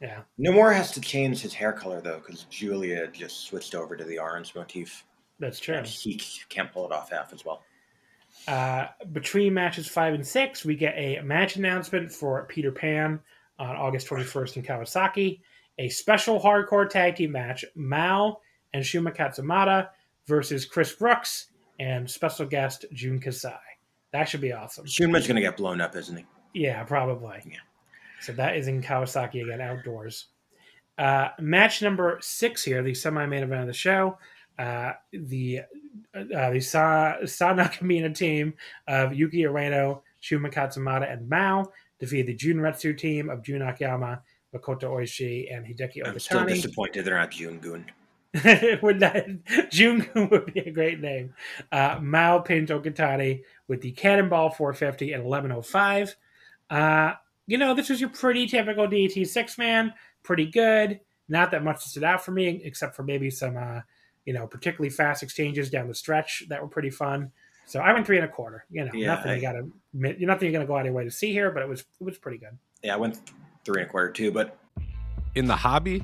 [0.01, 0.21] Yeah.
[0.39, 4.19] Nomura has to change his hair color though, because Julia just switched over to the
[4.19, 5.05] orange motif.
[5.39, 5.81] That's true.
[5.83, 7.63] he can't pull it off half as well.
[8.47, 13.19] Uh, between matches five and six, we get a match announcement for Peter Pan
[13.59, 15.41] on August 21st in Kawasaki.
[15.79, 18.39] A special hardcore tag team match: Mao
[18.73, 19.89] and Shunma Katsumata
[20.25, 21.47] versus Chris Brooks
[21.79, 23.66] and special guest Jun Kasai.
[24.17, 24.87] That should be awesome.
[24.87, 26.25] Shunma's going to get blown up, isn't he?
[26.55, 27.39] Yeah, probably.
[27.45, 27.57] Yeah.
[28.19, 30.25] So that is in Kawasaki again, outdoors.
[30.97, 34.17] Uh, match number six here, the semi-main event of the show.
[34.57, 35.59] Uh, the
[36.15, 38.55] uh, the Sa, Sa Nakamina team
[38.87, 41.67] of Yuki Arano, Shunma Katsumata, and Mao
[41.99, 46.07] defeated the Junretsu team of Jun Akiyama, Makoto Oishi, and Hideki Okatani.
[46.07, 47.85] I'm still disappointed they're not Jun Gun.
[48.81, 49.15] would not
[49.71, 51.33] Jun would be a great name.
[51.71, 56.15] Uh, Mao pinned Okatani with the Cannonball 450 and 1105.
[56.69, 57.13] Uh,
[57.45, 60.99] you know, this was your pretty typical DDT six man, pretty good.
[61.29, 63.81] Not that much stood out for me, except for maybe some, uh,
[64.25, 67.31] you know, particularly fast exchanges down the stretch that were pretty fun.
[67.65, 68.65] So I went three and a quarter.
[68.69, 70.85] You know, yeah, nothing I, you got to, nothing you're going to go out of
[70.85, 72.57] your way to see here, but it was it was pretty good.
[72.81, 73.19] Yeah, I went
[73.65, 74.31] three and a quarter too.
[74.31, 74.57] But
[75.35, 76.03] in the hobby,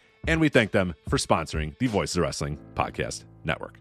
[0.27, 3.79] And we thank them for sponsoring the Voices of Wrestling Podcast Network.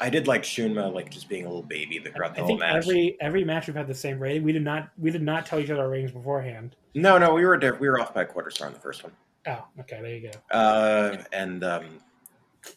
[0.00, 2.60] I did like Shunma, like just being a little baby throughout the I whole think
[2.60, 2.74] match.
[2.76, 4.42] every every match we've had the same rating.
[4.42, 6.74] We did not we did not tell each other our ratings beforehand.
[6.94, 9.04] No, no, we were diff- we were off by a quarter star on the first
[9.04, 9.12] one.
[9.46, 10.56] Oh, okay, there you go.
[10.56, 11.84] Uh, and um,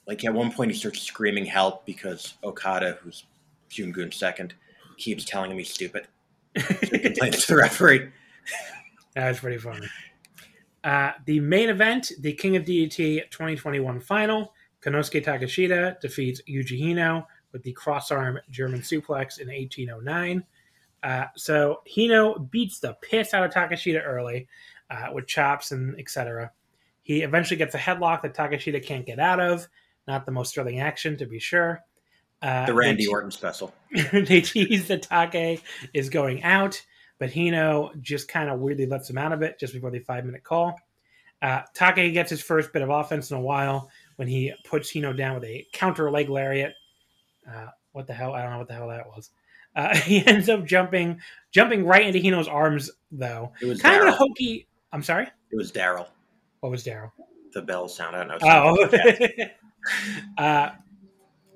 [0.06, 3.26] like at one point, he starts screaming help because Okada, who's
[3.76, 4.54] Gun's second,
[4.98, 6.08] keeps telling him he's stupid.
[6.58, 8.10] So he complains to the referee.
[9.18, 9.88] That was pretty funny.
[10.84, 17.26] Uh, the main event, the King of DDT 2021 final, Konosuke Takeshita defeats Yuji Hino
[17.52, 20.44] with the cross-arm German suplex in 1809.
[21.02, 24.48] Uh, so Hino beats the piss out of Takeshita early
[24.92, 26.52] uh, with chops and etc.
[27.02, 29.68] He eventually gets a headlock that Takeshita can't get out of.
[30.08, 31.82] Not the most thrilling action, to be sure.
[32.44, 33.74] Uh, The Randy they- Orton special.
[34.14, 35.02] they tease that
[35.32, 35.64] Take
[35.96, 36.80] is going out,
[37.20, 40.26] but Hino just kind of weirdly lets him out of it just before the five
[40.26, 40.80] minute call.
[41.42, 45.16] Uh, Take gets his first bit of offense in a while when he puts Hino
[45.16, 46.74] down with a counter leg lariat.
[47.48, 48.34] Uh, what the hell?
[48.34, 49.30] I don't know what the hell that was.
[49.76, 53.52] Uh, he ends up jumping, jumping right into Hino's arms, though.
[53.62, 54.68] It was Kind of a hokey.
[54.92, 55.28] I'm sorry.
[55.52, 56.08] It was Daryl.
[56.62, 57.12] What was Daryl?
[57.54, 58.16] The bell sound.
[58.16, 58.88] I don't know.
[58.88, 59.44] Oh.
[60.38, 60.70] uh,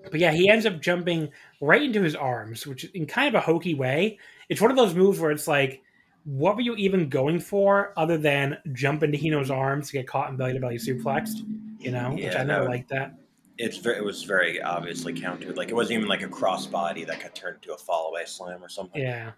[0.09, 1.29] but yeah, he ends up jumping
[1.59, 4.17] right into his arms, which in kind of a hokey way.
[4.49, 5.83] It's one of those moves where it's like,
[6.23, 10.29] what were you even going for other than jump into Hino's arms to get caught
[10.29, 11.45] and belly to belly suplexed?
[11.79, 12.69] You know, which I never no.
[12.69, 13.15] liked that.
[13.57, 15.55] it's very, it was very obviously countered.
[15.55, 18.63] Like it wasn't even like a crossbody that got turned into a fall away slam
[18.63, 19.01] or something.
[19.01, 19.31] Yeah.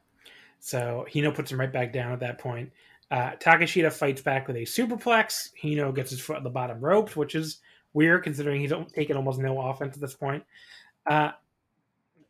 [0.59, 2.71] So Hino puts him right back down at that point.
[3.11, 5.49] Uh, Takeshita fights back with a superplex.
[5.61, 7.59] Hino gets his foot on the bottom ropes, which is
[7.93, 10.43] weird considering he's taken almost no offense at this point.
[11.05, 11.31] Uh,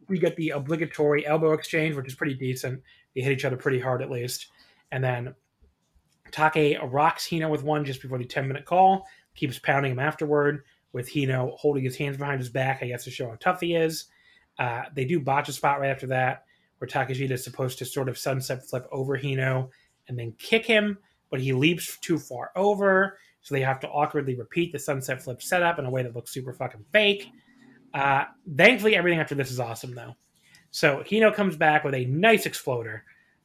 [0.07, 2.81] we get the obligatory elbow exchange, which is pretty decent.
[3.15, 4.47] They hit each other pretty hard at least.
[4.91, 5.33] And then
[6.33, 9.05] Take rocks Hino with one just before the 10 minute call,
[9.35, 13.11] keeps pounding him afterward with Hino holding his hands behind his back, I guess, to
[13.11, 14.05] show how tough he is.
[14.57, 16.45] Uh, they do botch a spot right after that
[16.79, 19.69] where Takeshita is supposed to sort of sunset flip over Hino
[20.07, 20.97] and then kick him,
[21.29, 23.19] but he leaps too far over.
[23.43, 26.31] So they have to awkwardly repeat the sunset flip setup in a way that looks
[26.31, 27.29] super fucking fake.
[27.93, 28.23] Uh,
[28.57, 30.15] thankfully, everything after this is awesome, though.
[30.71, 33.03] So Hino comes back with a nice exploder,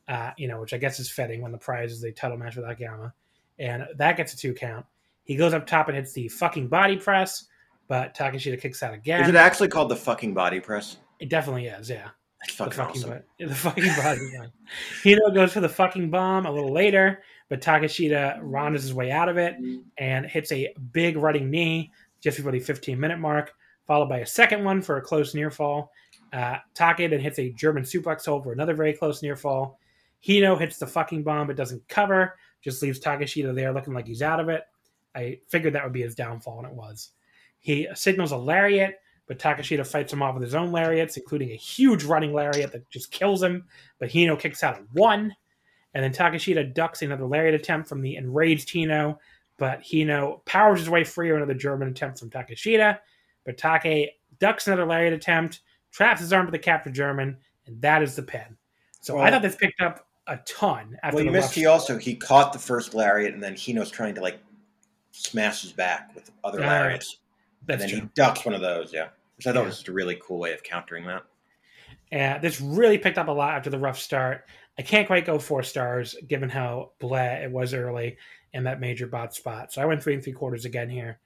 [0.08, 2.56] uh, you know, which I guess is fitting when the prize is a title match
[2.56, 3.12] with Akiyama.
[3.58, 4.86] And that gets a two count.
[5.24, 7.44] He goes up top and hits the fucking body press,
[7.86, 9.22] but Takeshita kicks out again.
[9.22, 10.96] Is it actually called the fucking body press?
[11.20, 13.22] it definitely is, yeah That's the fucking fucking awesome.
[13.38, 14.20] bo- the fucking body.
[15.02, 19.28] Hino goes for the fucking bomb a little later, but Takeshita rounds his way out
[19.28, 19.56] of it
[19.98, 21.90] and hits a big running knee
[22.20, 23.52] just before the 15 minute mark,
[23.86, 25.90] followed by a second one for a close near fall.
[26.32, 29.78] Uh, Take then hits a German suplex hold for another very close near fall.
[30.26, 34.22] Hino hits the fucking bomb but doesn't cover, just leaves Takeshita there looking like he's
[34.22, 34.62] out of it.
[35.14, 37.10] I figured that would be his downfall, and it was.
[37.60, 41.56] He signals a lariat, but Takeshita fights him off with his own lariats, including a
[41.56, 43.64] huge running lariat that just kills him.
[43.98, 45.34] But Hino kicks out at one.
[45.94, 49.18] And then Takeshita ducks another lariat attempt from the enraged Hino,
[49.56, 52.98] but Hino powers his way free of another German attempt from Takeshita.
[53.44, 55.60] But Take ducks another lariat attempt,
[55.90, 57.36] traps his arm to the captured German,
[57.66, 58.56] and that is the pin.
[59.00, 61.54] So I thought this picked up a ton after Well, you the missed.
[61.54, 64.38] He also he caught the first lariat, and then Hino's trying to like
[65.12, 67.18] smash his back with other Yeah, lariats,
[67.66, 68.08] That's and then true.
[68.08, 68.92] he ducks one of those.
[68.92, 69.66] Yeah, which I thought Yeah.
[69.66, 71.24] was just a really cool way of countering that.
[72.12, 74.46] And this really picked up a lot after the rough start.
[74.78, 78.16] I can't quite go four stars given how bleh it was early
[78.52, 79.72] in that major bot spot.
[79.72, 81.18] So I went three and three quarters again here.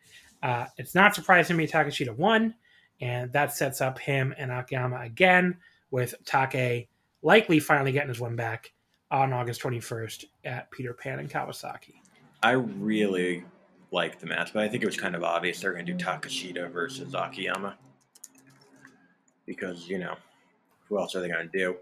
[0.43, 2.55] Uh, it's not surprising me Takeshita won,
[3.01, 5.57] and that sets up him and Akiyama again
[5.91, 6.89] with Take
[7.23, 8.73] likely finally getting his one back
[9.11, 11.95] on August 21st at Peter Pan and Kawasaki.
[12.43, 13.45] I really
[13.93, 16.03] like the match, but I think it was kind of obvious they're going to do
[16.03, 17.77] Takeshita versus Akiyama
[19.45, 20.17] because you know
[20.89, 21.77] who else are they going to do?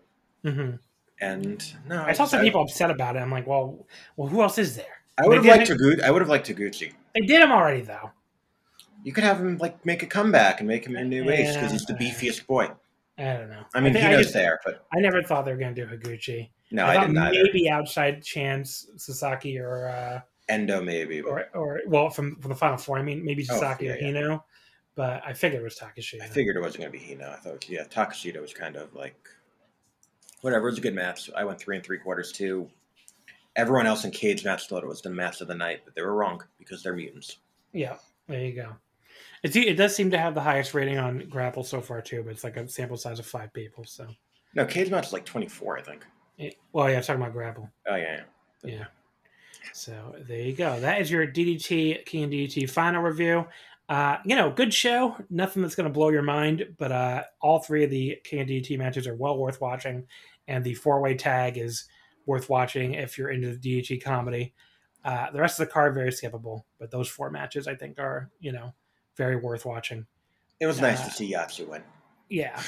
[0.51, 0.71] hmm
[1.21, 3.21] And no, I saw some I- people upset about it.
[3.21, 4.87] I'm like, well, well, who else is there?
[5.19, 6.01] I would have liked Taguchi.
[6.03, 6.93] I would have liked Taguchi.
[7.15, 8.11] They did him already, though.
[9.05, 11.73] You could have him like make a comeback and make him a new ace because
[11.73, 12.71] he's the beefiest boy.
[13.19, 13.65] I don't know.
[13.75, 15.95] I mean, think- Hino's just- there, but I never thought they were going to do
[15.95, 16.49] Higuchi.
[16.71, 17.43] No, I, I, didn't either.
[17.45, 21.21] maybe outside chance Sasaki or uh, Endo maybe.
[21.21, 22.97] But or or well from from the final four.
[22.99, 24.13] I mean maybe Oh, Sasaki yeah, or yeah.
[24.13, 24.43] Hino,
[24.95, 26.23] but I figured it was Takeshita.
[26.23, 27.29] I figured it wasn't going to be Hino.
[27.31, 29.17] I thought, yeah, Takeshita was kind of like
[30.41, 30.69] whatever.
[30.69, 31.31] It was a good match.
[31.37, 32.69] I went three and three quarters too.
[33.57, 36.03] Everyone else in Cage match thought it was the match of the night, but they
[36.03, 37.39] were wrong because they're mutants.
[37.73, 37.97] Yeah,
[38.29, 38.69] there you go.
[39.43, 42.31] It's, it does seem to have the highest rating on Grapple so far too, but
[42.31, 43.85] it's like a sample size of five people.
[43.85, 44.07] So,
[44.55, 46.05] No, Cage match is like twenty four, I think.
[46.39, 47.69] it, well, yeah, I'm talking about Grapple.
[47.89, 48.21] Oh yeah,
[48.65, 48.71] yeah.
[48.71, 48.85] Yeah.
[49.73, 50.79] So there you go.
[50.81, 53.47] That is your DDT King and DDT final review.
[53.89, 55.17] Uh, you know, good show.
[55.31, 58.49] Nothing that's going to blow your mind, but uh, all three of the King and
[58.49, 60.07] DDT matches are well worth watching,
[60.51, 61.85] and the four way tag is
[62.27, 64.53] worth watching if you're into the DDT comedy.
[65.05, 68.31] Uh, the rest of the card very skippable, but those four matches I think are
[68.41, 68.75] you know
[69.17, 70.07] very worth watching.
[70.61, 71.83] It was nice Uh, to see Yatsu win.
[72.29, 72.61] Yeah,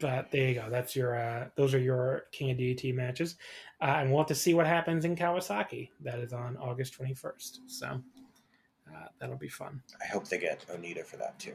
[0.00, 0.70] but there you go.
[0.70, 3.36] That's your uh, those are your King of DDT matches,
[3.82, 5.90] uh, and we'll have to see what happens in Kawasaki.
[6.00, 7.60] That is on August twenty first.
[7.66, 9.82] So uh, that'll be fun.
[10.02, 11.54] I hope they get Onita for that too.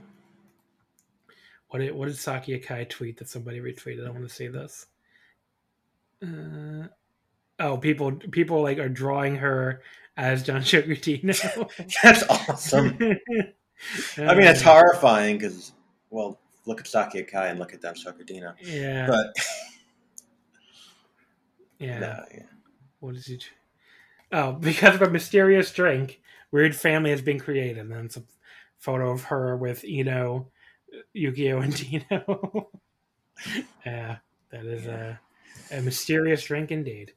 [1.70, 4.06] What did what did Saki Akai tweet that somebody retweeted?
[4.06, 4.86] I want to see this.
[6.24, 6.88] Uh,
[7.60, 9.82] oh, people people like are drawing her
[10.18, 11.70] as John Sugartino.
[12.04, 12.98] That's awesome.
[14.18, 15.74] I mean, it's horrifying because,
[16.10, 18.54] well, look at Saki Akai and look at them Sakadina.
[18.62, 19.34] Yeah, But
[21.80, 22.00] yeah.
[22.00, 22.44] no, yeah.
[23.00, 23.50] What is it?
[24.32, 26.22] Oh, because of a mysterious drink,
[26.52, 27.78] weird family has been created.
[27.78, 28.24] And then it's a
[28.80, 30.48] photo of her with Ino,
[31.16, 32.70] Yukio, and Dino.
[33.86, 34.18] yeah,
[34.52, 35.20] that is a,
[35.74, 37.14] a mysterious drink indeed.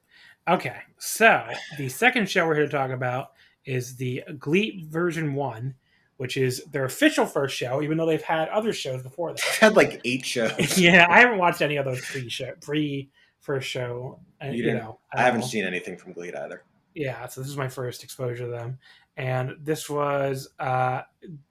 [0.47, 1.45] Okay, so
[1.77, 3.31] the second show we're here to talk about
[3.65, 5.75] is the GLEAT version one,
[6.17, 9.41] which is their official first show, even though they've had other shows before that.
[9.41, 10.77] Had like eight shows.
[10.77, 13.09] yeah, I haven't watched any of those pre show pre
[13.41, 14.19] first show.
[14.41, 14.79] uh, You You, didn't?
[14.79, 15.47] know, I haven't all.
[15.47, 16.63] seen anything from GLEAT either.
[16.95, 18.79] Yeah, so this is my first exposure to them,
[19.17, 21.01] and this was uh,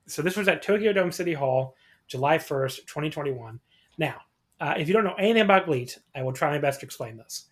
[0.07, 1.77] so this was at Tokyo Dome City Hall,
[2.09, 3.61] July first, twenty twenty one.
[3.99, 4.23] Now,
[4.61, 7.17] uh, if you don't know anything about GLEAT, I will try my best to explain
[7.17, 7.47] this.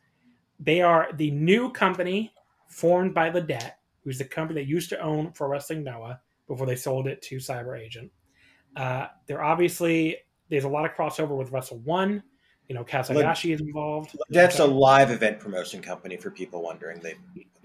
[0.60, 2.32] They are the new company
[2.68, 6.76] formed by LIDET, who's the company that used to own Pro Wrestling Noah before they
[6.76, 8.10] sold it to Cyber Agent.
[8.76, 10.16] Uh, they're obviously
[10.48, 12.22] there's a lot of crossover with Wrestle One.
[12.68, 14.16] You know, Kaz Hayashi is involved.
[14.30, 16.98] That's a live event promotion company for people wondering.
[17.00, 17.14] They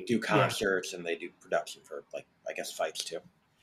[0.05, 3.19] do concerts and they do production for like I guess fights too.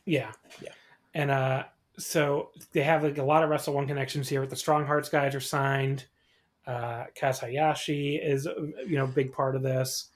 [0.06, 0.32] Yeah.
[0.62, 0.70] Yeah.
[1.14, 1.64] And uh
[1.98, 5.08] so they have like a lot of Wrestle One connections here with the Strong Hearts
[5.08, 6.06] guys are signed.
[6.66, 8.46] Uh Kaz Hayashi is
[8.86, 10.10] you know big part of this.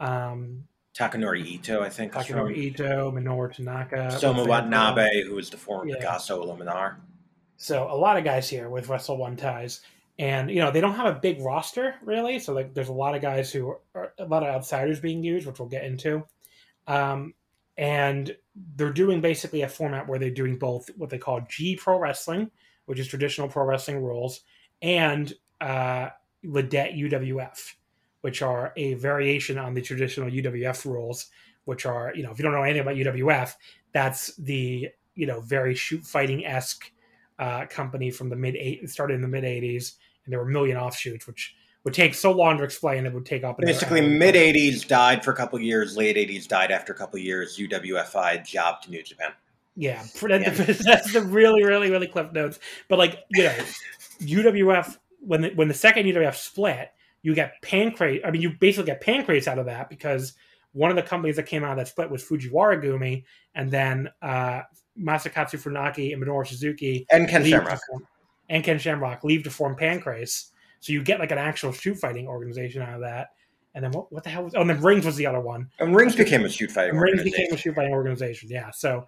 [0.00, 0.64] Um
[0.94, 4.16] Takanori Ito, I think, Takanori Ito, Minoru Tanaka.
[4.18, 5.96] Soma Watanabe, who is the former Yeah.
[5.96, 6.96] Pegaso Iluminar.
[7.56, 9.80] So a lot of guys here with Wrestle One ties.
[10.18, 12.38] And you know, they don't have a big roster really.
[12.38, 15.46] So like there's a lot of guys who are a lot of outsiders being used,
[15.46, 16.24] which we'll get into.
[16.86, 17.34] Um
[17.76, 18.36] and
[18.76, 22.50] they're doing basically a format where they're doing both what they call G Pro Wrestling,
[22.86, 24.40] which is traditional pro wrestling rules,
[24.82, 26.10] and uh,
[26.44, 27.74] LIDET UWF,
[28.20, 31.26] which are a variation on the traditional UWF rules,
[31.64, 33.54] which are you know if you don't know anything about UWF,
[33.92, 36.90] that's the you know very shoot fighting esque
[37.38, 39.94] uh, company from the mid eight started in the mid '80s,
[40.24, 41.54] and there were a million offshoots, which
[41.84, 43.06] would take so long to explain.
[43.06, 45.96] It would take up Basically, mid '80s died for a couple years.
[45.96, 47.58] Late '80s died after a couple years.
[47.58, 49.32] UWFI jobbed to New Japan.
[49.76, 50.44] Yeah, for that,
[50.84, 52.58] that's the really, really, really cliff notes.
[52.88, 53.54] But like you know,
[54.20, 56.90] UWF when the, when the second UWF split,
[57.22, 58.20] you get Pancrase.
[58.26, 60.34] I mean, you basically get Pancrase out of that because
[60.72, 63.24] one of the companies that came out of that split was Fujiwara Gumi,
[63.54, 64.62] and then uh,
[64.98, 67.80] Masakatsu Funaki and Minoru Suzuki And Ken to Shamrock.
[68.48, 70.50] and Ken Shamrock leave to form Pancrase.
[70.84, 73.30] So you get like an actual shoot fighting organization out of that.
[73.74, 74.54] And then what, what the hell was?
[74.54, 75.70] Oh, and then Rings was the other one.
[75.78, 77.32] And Rings became a shoot fighting Rings organization.
[77.32, 78.50] became a shoot fighting organization.
[78.50, 78.70] Yeah.
[78.70, 79.06] So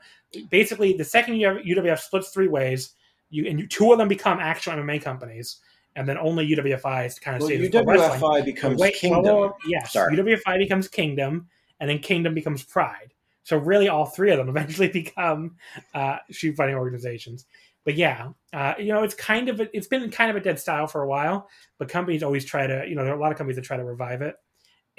[0.49, 2.95] basically, the second UWF splits three ways,
[3.29, 5.59] you and you, two of them become actual MMA companies,
[5.97, 8.20] and then only UWFI is to kind of well, stay as pro wrestling.
[8.22, 9.22] UWFI becomes Wait, Kingdom.
[9.22, 10.16] well, well, yes, Sorry.
[10.16, 11.47] UWFI becomes Kingdom,
[11.81, 13.12] and then Kingdom becomes Pride.
[13.43, 15.57] So really, all three of them eventually become
[15.93, 17.45] uh, shoot fighting organizations.
[17.87, 20.59] But yeah, uh, you know, it's kind of a, it's been kind of a dead
[20.59, 21.49] style for a while.
[21.78, 23.76] But companies always try to, you know, there are a lot of companies that try
[23.76, 24.34] to revive it,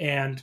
[0.00, 0.42] and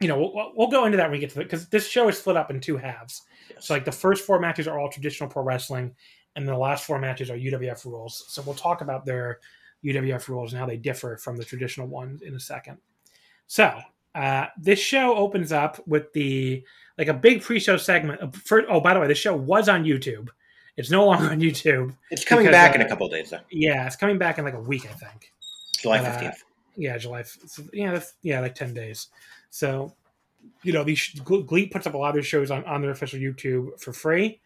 [0.00, 2.08] you know, we'll, we'll go into that when we get to it because this show
[2.08, 3.22] is split up in two halves.
[3.50, 3.66] Yes.
[3.66, 5.94] So like the first four matches are all traditional pro wrestling,
[6.34, 8.24] and the last four matches are UWF rules.
[8.28, 9.40] So we'll talk about their
[9.84, 12.78] UWF rules and how they differ from the traditional ones in a second.
[13.46, 13.78] So
[14.14, 16.64] uh, this show opens up with the
[16.96, 18.34] like a big pre-show segment.
[18.34, 20.28] For, oh, by the way, the show was on YouTube.
[20.76, 21.94] It's no longer on YouTube.
[22.10, 23.40] it's coming because, back uh, in a couple days, though.
[23.50, 25.32] Yeah, it's coming back in like a week, I think.
[25.80, 26.36] July uh, 15th.
[26.76, 27.24] Yeah, July.
[27.72, 29.08] yeah, that's, yeah, like ten days.
[29.50, 29.94] So,
[30.62, 33.20] you know, these GLEAT puts up a lot of their shows on on their official
[33.20, 34.40] YouTube for free.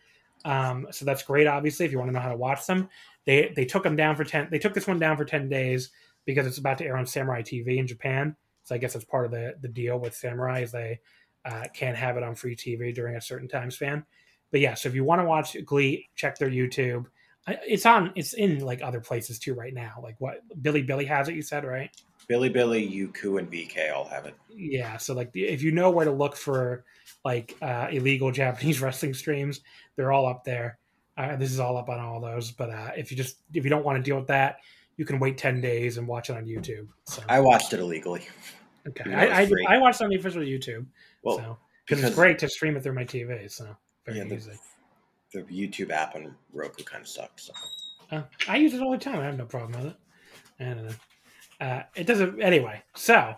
[0.45, 1.47] Um, so that's great.
[1.47, 2.89] Obviously, if you want to know how to watch them,
[3.25, 4.49] they they took them down for ten.
[4.51, 5.91] They took this one down for ten days
[6.27, 8.37] because it's about to air on Samurai TV in Japan.
[8.65, 11.01] So I guess that's part of the the deal with Samurai is they
[11.45, 14.05] uh, can't have it on free TV during a certain time span.
[14.51, 17.07] But yeah, so if you want to watch GLEAT, check their YouTube.
[17.47, 18.13] It's on.
[18.15, 20.01] It's in like other places too right now.
[20.03, 21.35] Like what Bilibili has it.
[21.35, 21.91] You said right?
[22.27, 24.35] Billy Billy, Youku, and VK all have it.
[24.55, 24.99] Yeah.
[24.99, 26.85] So like if you know where to look for
[27.25, 29.61] like uh, illegal Japanese wrestling streams,
[29.97, 30.79] they're all up there.
[31.17, 32.51] Uh, this is all up on all those.
[32.51, 34.59] But uh, if you just if you don't want to deal with that,
[34.97, 36.89] you can wait ten days and watch it on YouTube.
[37.05, 38.27] So I watched it illegally.
[38.87, 39.77] okay, you know, it's I, I.
[39.77, 40.85] I watched it on the official YouTube.
[41.23, 43.51] Well, so because it's great to stream it through my TV.
[43.51, 43.75] So
[44.15, 44.59] Yeah, the-
[45.33, 47.45] the YouTube app on Roku kind of sucks.
[47.47, 47.53] So.
[48.11, 49.21] Uh, I use it all the time.
[49.21, 49.97] I have no problem with it.
[50.61, 50.95] I don't know.
[51.61, 52.41] Uh, it doesn't.
[52.41, 53.35] Anyway, so,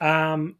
[0.00, 0.56] um,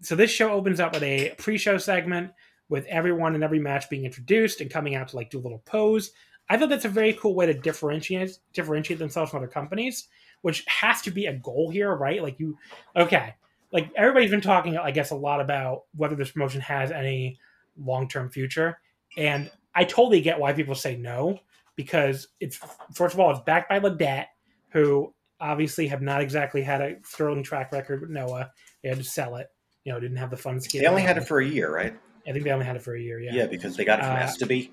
[0.00, 2.30] so this show opens up with a pre-show segment
[2.68, 5.62] with everyone and every match being introduced and coming out to like do a little
[5.66, 6.12] pose.
[6.48, 10.08] I thought that's a very cool way to differentiate differentiate themselves from other companies,
[10.42, 12.22] which has to be a goal here, right?
[12.22, 12.56] Like you,
[12.94, 13.34] okay,
[13.72, 17.38] like everybody's been talking, I guess, a lot about whether this promotion has any
[17.78, 18.78] long-term future,
[19.16, 21.38] and I totally get why people say no
[21.76, 22.58] because it's
[22.94, 24.26] first of all it's backed by LIDET,
[24.70, 28.50] who obviously have not exactly had a sterling track record with Noah.
[28.82, 29.48] They had to sell it.
[29.84, 30.66] You know, didn't have the funds.
[30.68, 31.94] to They only had it for a year, right?
[32.26, 33.20] I think they only had it for a year.
[33.20, 33.34] Yeah.
[33.34, 34.70] Yeah, because they got it from Uh, Estbee.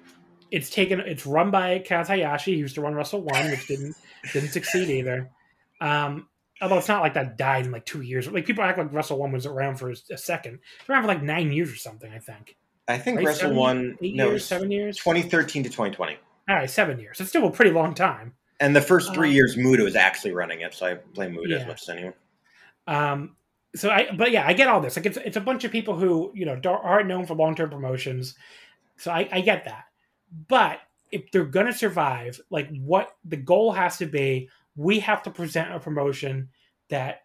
[0.50, 1.00] It's taken.
[1.02, 2.54] It's run by Kaz Hayashi.
[2.54, 3.96] He used to run Wrestle One, which didn't
[4.32, 5.30] didn't succeed either.
[5.82, 6.28] Um,
[6.62, 8.28] although it's not like that died in like two years.
[8.30, 10.60] Like people act like Wrestle One was around for a second.
[10.80, 12.12] It's around for like nine years or something.
[12.12, 12.56] I think.
[12.88, 13.28] I think right?
[13.28, 14.98] Wrestle One, Eight no, years, seven years.
[14.98, 16.18] 2013 to 2020.
[16.50, 17.20] All right, seven years.
[17.22, 18.34] It's still a pretty long time.
[18.60, 21.48] And the first three Uh, years, Muto was actually running it, so I blame Muto
[21.48, 21.58] Yeah.
[21.58, 22.14] as much as anyone.
[22.88, 23.36] Um,
[23.76, 24.96] so I, but yeah, I get all this.
[24.98, 27.70] Like it's it's a bunch of people who you know aren't known for long term
[27.70, 28.36] promotions.
[28.98, 29.86] So I, I get that.
[30.48, 30.80] But
[31.12, 35.74] if they're gonna survive, like what the goal has to be, we have to present
[35.74, 36.50] a promotion
[36.90, 37.22] that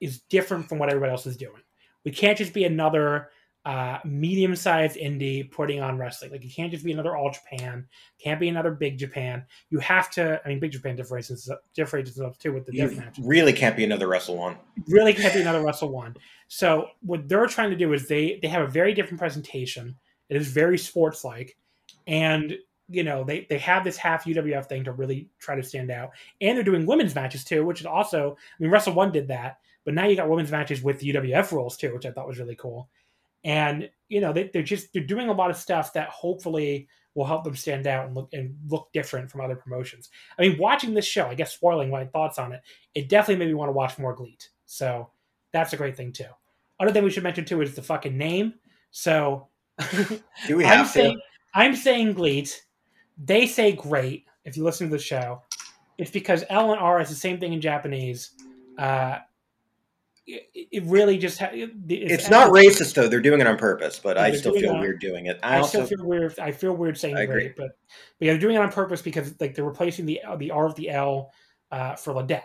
[0.00, 1.62] is different from what everybody else is doing.
[2.04, 3.30] We can't just be another
[3.68, 6.30] uh, medium sized indie putting on wrestling.
[6.30, 7.86] Like it can't just be another All Japan.
[8.18, 9.44] Can't be another Big Japan.
[9.68, 10.40] You have to.
[10.42, 13.76] I mean, Big Japan differentiates differentiates itself too with the You death match really can't
[13.76, 14.56] be another Wrestle One.
[14.86, 16.16] really can't be another Wrestle One.
[16.48, 19.96] So what they're trying to do is they they have a very different presentation.
[20.30, 21.58] It is very sports like,
[22.06, 22.56] and
[22.88, 26.12] you know they they have this half UWF thing to really try to stand out.
[26.40, 29.58] And they're doing women's matches too, which is also I mean Wrestle One did that,
[29.84, 32.38] but now you got women's matches with the UWF rules too, which I thought was
[32.38, 32.88] really cool.
[33.48, 37.24] And you know they, they're just they're doing a lot of stuff that hopefully will
[37.24, 40.10] help them stand out and look and look different from other promotions.
[40.38, 42.60] I mean, watching this show, I guess spoiling my thoughts on it,
[42.94, 44.50] it definitely made me want to watch more GLEAT.
[44.66, 45.08] So
[45.52, 46.26] that's a great thing too.
[46.78, 48.54] Other thing we should mention too is the fucking name.
[48.90, 49.48] So
[50.46, 50.92] Do we I'm have to?
[50.92, 51.20] saying
[51.54, 52.54] I'm saying Gleet.
[53.16, 55.42] They say great if you listen to the show.
[55.96, 58.32] It's because L and R is the same thing in Japanese.
[58.78, 59.18] Uh,
[60.28, 63.98] it, really just ha- it- It's not racist though; they're doing it on purpose.
[63.98, 65.38] But I still feel on- weird doing it.
[65.42, 66.38] I, I, also still feel weird.
[66.38, 67.52] I feel weird saying I agree.
[67.56, 67.68] but
[68.18, 70.76] but yeah, they're doing it on purpose because like they're replacing the the R with
[70.76, 71.32] the L
[71.70, 72.42] uh, for LIDET.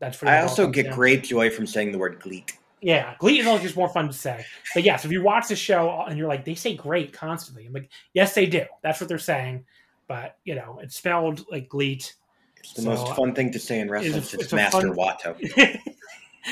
[0.00, 2.52] That's I much all it also get down great joy from saying the word "gleek."
[2.80, 4.44] Yeah, Glee is always just more fun to say.
[4.72, 7.66] But yes, if you watch the show and you're like, they say great constantly.
[7.66, 8.64] I'm like, yes, they do.
[8.84, 9.64] That's what they're saying.
[10.06, 12.12] But you know, it's spelled like Gleet.
[12.58, 14.56] It's the So, most fun thing to say in wrestling it's a- since it's a
[14.56, 15.78] Master fun- Watto.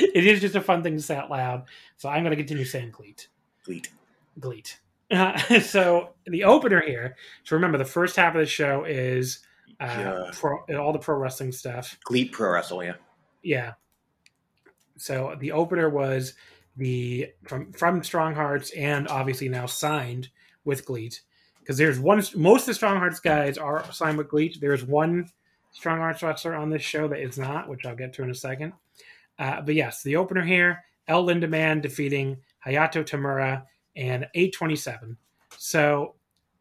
[0.00, 1.64] it is just a fun thing to say out loud.
[1.96, 3.26] So I'm going to continue saying Gleet.
[3.66, 3.88] Gleet.
[4.40, 4.76] Gleet.
[5.10, 7.16] Uh, so the opener here.
[7.44, 9.40] So remember, the first half of the show is
[9.80, 10.30] uh, Yeah.
[10.32, 11.98] pro, all the pro wrestling stuff.
[12.04, 12.94] GLEAT Pro Wrestle, yeah.
[13.42, 13.72] Yeah.
[14.96, 16.34] So the opener was
[16.76, 20.28] the from from Strong Hearts and obviously now signed
[20.64, 21.20] with GLEAT
[21.60, 24.58] because there's one most of the Strong Hearts guys are signed with GLEAT.
[24.60, 25.30] There's one
[25.72, 28.34] Strong Hearts wrestler on this show that is not, which I'll get to in a
[28.34, 28.72] second.
[29.38, 33.64] Uh, but yes, the opener here: El Lindaman defeating Hayato Tamura
[33.94, 35.16] and 827.
[35.58, 36.14] So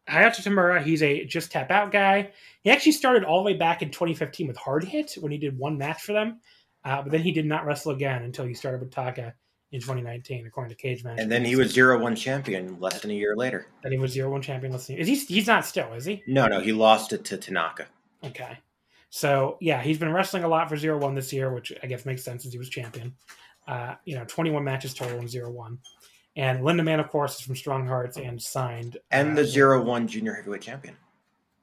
[0.08, 2.30] Hayato Tamura, he's a just tap out guy.
[2.62, 5.58] He actually started all the way back in 2015 with Hard Hit when he did
[5.58, 6.40] one match for them.
[6.84, 9.34] Uh, but then he did not wrestle again until he started with Taka
[9.72, 11.18] in 2019, according to Cage Match.
[11.18, 13.66] And then he was zero one champion less than a year later.
[13.82, 14.72] Then he was zero one champion.
[14.72, 14.94] Let's see.
[14.94, 15.16] Is he?
[15.16, 16.22] He's not still, is he?
[16.28, 17.86] No, no, he lost it to Tanaka.
[18.22, 18.58] Okay.
[19.16, 22.04] So yeah, he's been wrestling a lot for zero one this year, which I guess
[22.04, 23.14] makes sense since he was champion.
[23.66, 25.78] Uh, you know, 21 matches total in zero one.
[26.36, 28.98] And Lindaman, of course, is from Strong Hearts and signed.
[29.10, 30.96] And uh, the zero one junior heavyweight champion.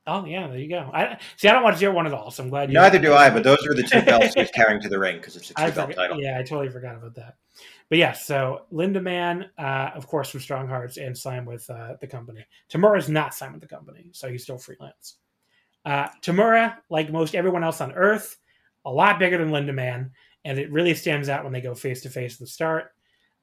[0.08, 0.89] Oh yeah, there you go.
[0.95, 1.47] I see.
[1.47, 2.74] I don't watch zero one at all, so I'm glad you.
[2.74, 5.36] Neither do I, but those are the two belts he's carrying to the ring because
[5.36, 6.20] it's a two belt forgot- title.
[6.20, 7.36] Yeah, I totally forgot about that.
[7.88, 12.08] But yeah, so Lindaman, uh, of course, from Strong Hearts and signed with uh, the
[12.08, 12.43] company.
[12.68, 15.18] Tamura is not signed with the company, so he's still freelance.
[15.86, 18.38] Uh, Tamura, like most everyone else on Earth,
[18.86, 20.12] a lot bigger than Lindaman,
[20.46, 22.92] and it really stands out when they go face to face at the start.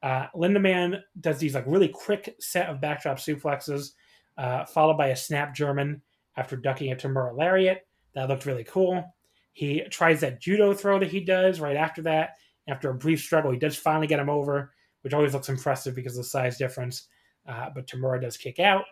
[0.03, 3.91] Uh, Lindaman does these like really quick set of backdrop suplexes,
[4.39, 6.01] uh, followed by a snap German
[6.37, 7.87] after ducking a Tamura lariat.
[8.15, 9.05] That looked really cool.
[9.53, 12.37] He tries that judo throw that he does right after that.
[12.69, 14.73] After a brief struggle, he does finally get him over,
[15.03, 17.09] which always looks impressive because of the size difference.
[17.47, 18.85] Uh, but Tamura does kick out.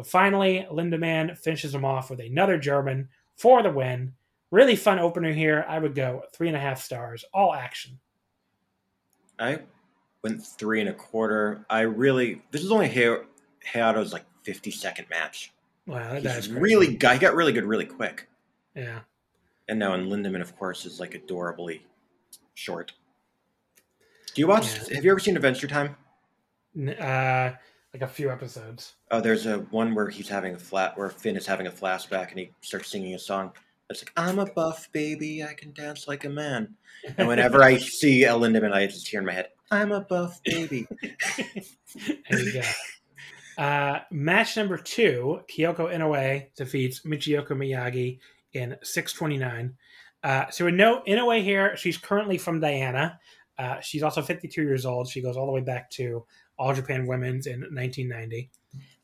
[0.00, 4.14] But finally, Lindaman finishes him off with another German for the win.
[4.50, 5.62] Really fun opener here.
[5.68, 8.00] I would go three and a half stars, all action.
[9.38, 9.58] I
[10.24, 11.66] went three and a quarter.
[11.68, 13.18] I really this is only Hay-
[13.74, 15.52] Hayato's like fifty second match.
[15.86, 16.60] Wow, that He's is crazy.
[16.62, 18.26] really he got really good really quick.
[18.74, 19.00] yeah.
[19.68, 21.84] And now and Lindaman, of course, is like adorably
[22.54, 22.94] short.
[24.34, 24.64] Do you watch?
[24.88, 24.94] Yeah.
[24.94, 25.94] Have you ever seen Adventure Time?
[26.98, 27.50] Uh,
[27.92, 28.94] like a few episodes.
[29.10, 32.30] Oh, there's a one where he's having a flat where Finn is having a flashback
[32.30, 33.52] and he starts singing a song.
[33.88, 36.74] It's like I'm a buff baby, I can dance like a man.
[37.18, 40.40] And whenever I see a Lindaman, I just hear in my head, "I'm a buff
[40.44, 40.86] baby."
[42.30, 42.62] there you go.
[43.58, 48.18] Uh, match number two, Kyoko Inoue defeats Michiko Miyagi
[48.52, 49.74] in 629.
[50.22, 53.18] Uh, so we know Inoue here, she's currently from Diana.
[53.58, 55.08] Uh, she's also 52 years old.
[55.08, 56.24] She goes all the way back to
[56.60, 58.50] All Japan Women's in 1990.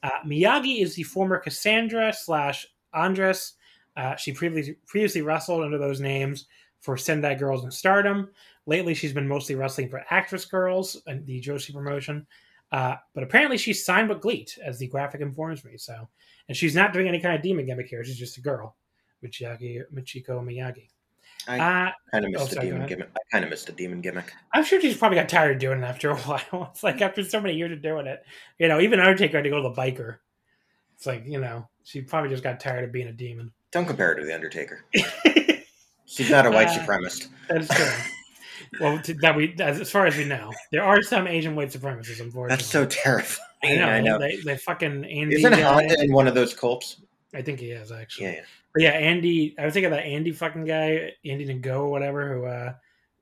[0.02, 3.54] Uh, Miyagi is the former Cassandra slash Andras.
[3.96, 6.46] Uh, she previously previously wrestled under those names
[6.80, 8.28] for Sendai Girls and Stardom.
[8.66, 12.26] Lately, she's been mostly wrestling for Actress Girls and the Joshi promotion.
[12.72, 15.78] Uh, but apparently, she's signed with GLEAT, as the graphic informs me.
[15.78, 16.08] So,
[16.48, 18.04] and she's not doing any kind of demon gimmick here.
[18.04, 18.76] She's just a girl,
[19.24, 20.88] Michiko Miyagi.
[21.48, 23.08] I Uh, kind of missed oh, the sorry, demon gimmick.
[23.14, 24.32] I kind of missed the demon gimmick.
[24.52, 26.68] I'm sure she's probably got tired of doing it after a while.
[26.72, 28.24] It's like after so many years of doing it,
[28.58, 30.16] you know, even Undertaker had to go to the biker.
[30.96, 33.52] It's like you know, she probably just got tired of being a demon.
[33.70, 34.84] Don't compare her to the Undertaker.
[36.06, 37.28] She's not a white Uh, supremacist.
[37.48, 37.90] That's true.
[38.80, 42.20] well, that we, as, as far as we know, there are some Asian white supremacists.
[42.20, 43.42] Unfortunately, That's so terrifying.
[43.64, 43.86] I know.
[43.86, 44.18] I know.
[44.18, 45.36] They, they fucking Andy.
[45.36, 47.00] Isn't Honda in one of those cults?
[47.34, 48.26] I think he is actually.
[48.26, 48.40] Yeah, yeah.
[48.76, 49.54] But yeah, Andy.
[49.58, 52.74] I was thinking of that Andy fucking guy, Andy Ngo or whatever, who uh,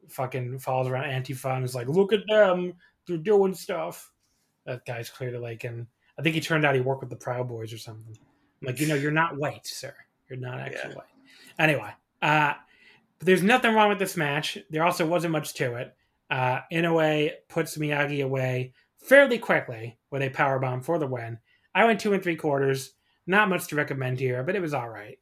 [0.09, 2.75] fucking follows around Antifa and is like, "Look at them,
[3.07, 4.11] they're doing stuff."
[4.67, 5.87] That guy's clearly like, and
[6.19, 8.17] I think he turned out he worked with the Proud Boys or something.
[8.17, 9.95] I'm like, you know, you're not white, sir.
[10.29, 10.97] You're not actually Yeah.
[10.97, 11.07] white.
[11.61, 11.91] Anyway,
[12.21, 12.55] uh,
[13.21, 14.59] but there's nothing wrong with this match.
[14.71, 15.95] There also wasn't much to it.
[16.31, 21.39] Uh, Inoue, puts Miyagi away fairly quickly with a power bomb for the win.
[21.77, 22.95] I went two and three quarters.
[23.29, 25.17] Not much to recommend here, but it was all right.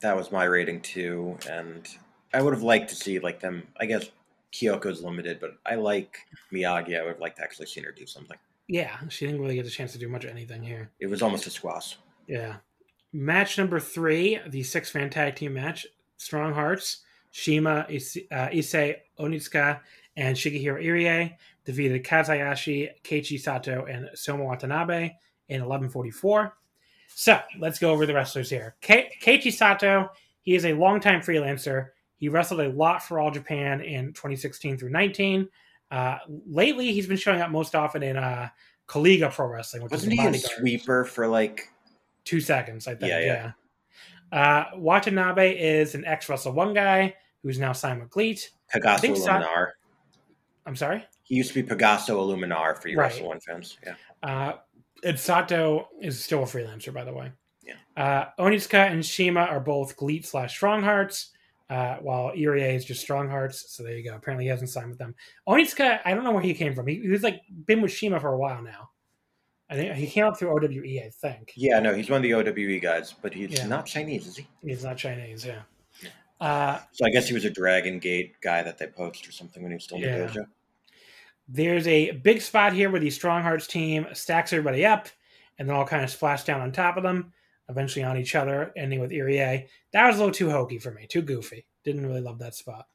[0.00, 1.86] That was my rating too, and
[2.32, 3.66] I would have liked to see like them.
[3.78, 4.10] I guess
[4.52, 6.18] Kyoko's limited, but I like
[6.52, 6.98] Miyagi.
[6.98, 8.38] I would have liked to actually seen her do something.
[8.68, 10.90] Yeah, she didn't really get a chance to do much of anything here.
[11.00, 11.98] It was almost a squash.
[12.26, 12.56] Yeah.
[13.12, 15.86] Match number three, the six man tag team match.
[16.16, 16.98] Strong Hearts,
[17.32, 19.80] CIMA, Ise, uh, Issei Onitsuka,
[20.16, 21.34] and Shigehiro Irie
[21.64, 25.16] defeated Kaz Hayashi, Keiichi Sato, and Soma Watanabe
[25.48, 26.54] in 1144.
[27.14, 28.76] So let's go over the wrestlers here.
[28.82, 30.10] Ke- Keiichi Sato,
[30.42, 31.88] he is a longtime freelancer.
[32.16, 35.48] He wrestled a lot for All Japan in 2016 through 19.
[35.90, 38.48] Uh, lately, he's been showing up most often in uh,
[38.88, 41.68] Kaliga Pro Wrestling, which Wasn't is he bodyguard Sweeper for like?
[42.24, 43.10] two seconds, I think.
[43.10, 43.52] Yeah, Yeah.
[44.32, 44.40] yeah.
[44.72, 48.50] Uh, Watanabe is an ex Wrestle One guy who's now signed with GLEAT.
[48.72, 49.16] Pegaso.
[49.16, 49.68] Iluminar.
[50.66, 51.04] I'm sorry.
[51.24, 53.10] He used to be Pegaso Iluminar for you Right.
[53.10, 53.76] Wrestle One fans.
[53.84, 53.94] Yeah.
[55.04, 57.32] And Sato is still a freelancer, by the way.
[57.62, 57.74] Yeah.
[57.96, 61.30] Uh, Onitsuka and CIMA are both GLEAT slash Strong Hearts,
[61.68, 63.74] uh, while Irie is just Strong Hearts.
[63.74, 64.14] So there you go.
[64.16, 65.14] Apparently, he hasn't signed with them.
[65.48, 66.86] Onitsuka, I don't know where he came from.
[66.86, 68.90] He, he was like been with CIMA for a while now.
[69.70, 71.00] I think he came up through OWE.
[71.00, 73.66] I think Yeah, no, he's one of the OWE guys, but he's Yeah.
[73.68, 74.48] not Chinese, is he?
[74.64, 75.44] he's not Chinese.
[75.46, 75.60] Yeah.
[76.40, 79.62] Uh, So I guess he was a Dragon Gate guy that they poached or something
[79.62, 80.26] when he was still in Yeah.
[80.26, 80.46] the dojo.
[81.52, 85.08] There's a big spot here where the Strong Hearts team stacks everybody up
[85.58, 87.32] and then all kind of splash down on top of them,
[87.68, 89.66] eventually on each other, ending with Irie.
[89.92, 91.66] That was a little too hokey for me, too goofy.
[91.82, 92.86] Didn't really love that spot.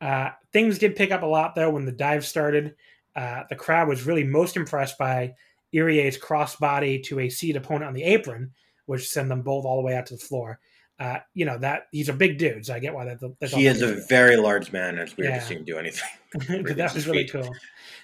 [0.00, 2.74] Uh, things did pick up a lot, though, when the dive started.
[3.14, 5.34] Uh, the crowd was really most impressed by
[5.74, 8.50] Irie's crossbody to a seat opponent on the apron,
[8.86, 10.58] which sent them both all the way out to the floor.
[11.00, 13.18] Uh, you know that he's a big dude, so I get why that.
[13.40, 15.38] That's He is a very large man, and it's weird Yeah.
[15.40, 16.08] to see him do anything.
[16.64, 17.52] but that was really cool.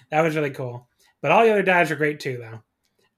[0.09, 0.87] That was really cool.
[1.21, 2.61] But all the other dives are great too, though.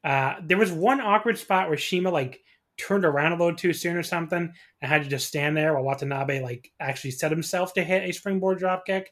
[0.07, 2.41] Uh, there was one awkward spot where CIMA like
[2.77, 4.51] turned around a little too soon or something
[4.81, 8.11] and had to just stand there while Watanabe like actually set himself to hit a
[8.11, 9.07] springboard dropkick.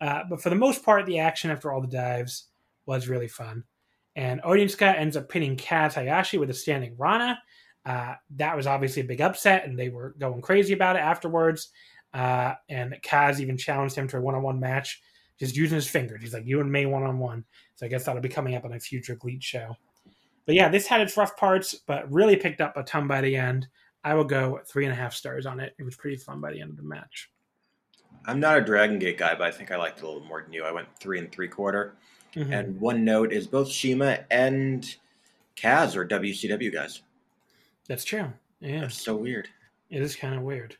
[0.00, 2.48] Uh, but for the most part, the action after all the dives
[2.86, 3.64] was really fun.
[4.16, 7.38] And Onitsuka ends up pinning Kaz Hayashi with a standing Rana.
[7.84, 11.70] Uh, that was obviously a big upset, and they were going crazy about it afterwards.
[12.14, 15.02] Uh, and Kaz even challenged him to a one-on-one match,
[15.38, 16.20] just using his fingers.
[16.20, 17.44] He's like, "You and me one-on-one."
[17.74, 19.76] So I guess that'll be coming up on a future GLEAT show.
[20.46, 23.34] But yeah, this had its rough parts, but really picked up a ton by the
[23.36, 23.68] end.
[24.04, 25.74] I will go three and a half stars on it.
[25.78, 27.30] It was pretty fun by the end of the match.
[28.26, 30.42] I'm not a Dragon Gate guy, but I think I liked it a little more
[30.42, 30.64] than you.
[30.64, 31.96] I went three and three quarter.
[32.34, 32.52] Mhm.
[32.52, 34.96] And one note is both CIMA and
[35.56, 37.02] Kaz are WCW guys.
[37.88, 38.32] That's true.
[38.60, 39.48] Yeah, That's so weird.
[39.90, 40.76] it is kind of weird.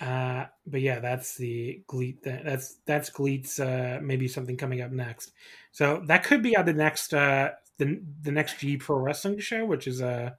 [0.00, 2.22] Uh, but yeah, that's the GLEAT.
[2.22, 5.32] Th- that's that's GLEAT's uh, maybe something coming up next.
[5.72, 9.64] So that could be on the next uh, the the next G Pro Wrestling show,
[9.64, 10.32] which is uh,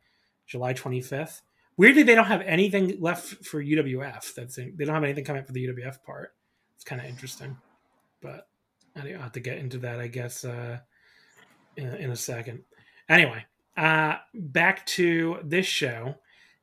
[0.45, 1.41] July 25th.
[1.75, 4.33] Weirdly, they don't have anything left for UWF.
[4.35, 6.33] That's they don't have anything coming up for the UWF part.
[6.75, 7.57] It's kind of interesting,
[8.21, 8.47] but
[8.95, 10.79] I don't have to get into that, I guess, uh,
[11.77, 12.63] in, in a second.
[13.09, 13.43] Anyway,
[13.77, 16.15] uh, back to this show.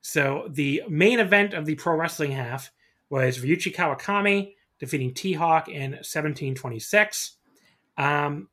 [0.02, 2.70] So the main event of the pro wrestling half
[3.08, 7.36] was Ryuichi Kawakami defeating T Hawk in 1726.
[7.96, 8.48] Um,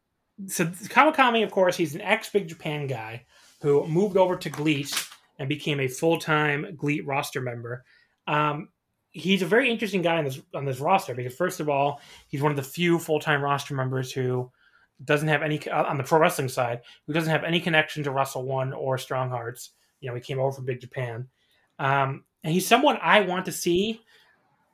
[0.48, 3.26] so Kawakami, of course, he's an ex Big Japan guy
[3.62, 4.94] who moved over to GLEAT
[5.40, 7.84] and became a full time GLEAT roster member.
[8.28, 8.70] Um,
[9.12, 12.42] he's a very interesting guy on this on this roster because first of all, he's
[12.42, 14.52] one of the few full time roster members who
[15.06, 18.11] doesn't have any uh, on the pro wrestling side who doesn't have any connection to
[18.11, 19.72] Wrestle One or Strong Hearts.
[19.99, 21.28] You know, he came over from Big Japan,
[21.80, 24.02] um, and he's someone I want to see,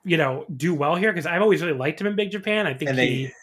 [0.04, 2.66] you know, do well here because I've always really liked him in Big Japan.
[2.68, 3.34] I think And he they-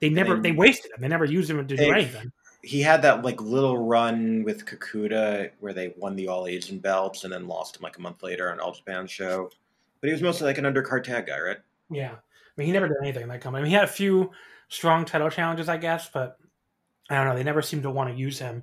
[0.00, 1.00] they never they- they wasted him.
[1.00, 2.32] They never used him to do anything.
[2.62, 7.24] He had that like little run with Kikuta where they won the All Asian belts
[7.24, 9.50] and then lost him like a month later on All Japan show.
[10.00, 11.56] But he was mostly like an undercard tag guy, right?
[11.90, 12.16] Yeah, I
[12.56, 13.60] mean, he never did anything in that company.
[13.60, 14.30] I mean, he had a few
[14.68, 16.36] strong title challenges, I guess, but
[17.10, 17.36] I don't know.
[17.36, 18.62] They never seem to want to use him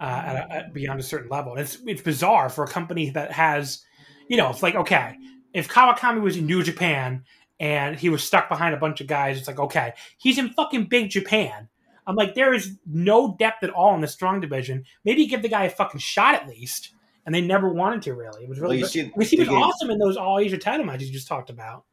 [0.00, 1.52] uh, at, a, at beyond a certain level.
[1.52, 3.84] And it's it's bizarre for a company that has,
[4.28, 5.16] you know, it's like okay,
[5.52, 7.24] if Kawakami was in New Japan
[7.58, 10.86] and he was stuck behind a bunch of guys, it's like okay, he's in fucking
[10.86, 11.68] Big Japan.
[12.06, 14.84] I'm like, there is no depth at all in the strong division.
[15.04, 16.92] Maybe give the guy a fucking shot at least.
[17.24, 18.44] And they never wanted to really.
[18.44, 18.80] It was really.
[18.80, 21.50] Well, see, he was gave- awesome in those All Asia title matches you just talked
[21.50, 21.84] about.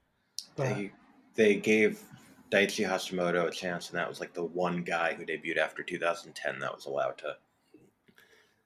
[0.56, 0.92] But, They
[1.34, 2.00] they gave
[2.54, 6.60] Daichi Hashimoto a chance, and that was like the one guy who debuted after 2010
[6.60, 7.36] that was allowed to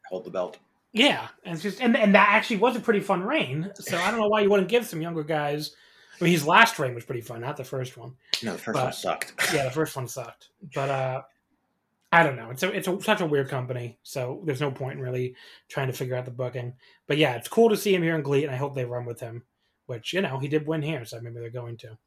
[0.09, 0.57] hold the belt.
[0.93, 3.71] Yeah, and it's just and and that actually was a pretty fun reign.
[3.75, 5.75] So I don't know why you wouldn't give some younger guys.
[6.19, 8.15] I mean, his last reign was pretty fun, not the first one.
[8.43, 9.33] No, the first But- one sucked.
[9.53, 11.21] Yeah, the first one sucked, but uh,
[12.11, 12.49] I don't know.
[12.49, 15.35] It's a it's a, such a weird company, so there's no point in really
[15.69, 16.73] trying to figure out the booking.
[17.05, 19.05] But yeah, it's cool to see him here in GLEAT, and I hope they run
[19.05, 19.43] with him.
[19.85, 21.97] Which you know he did win here, so maybe they're going to.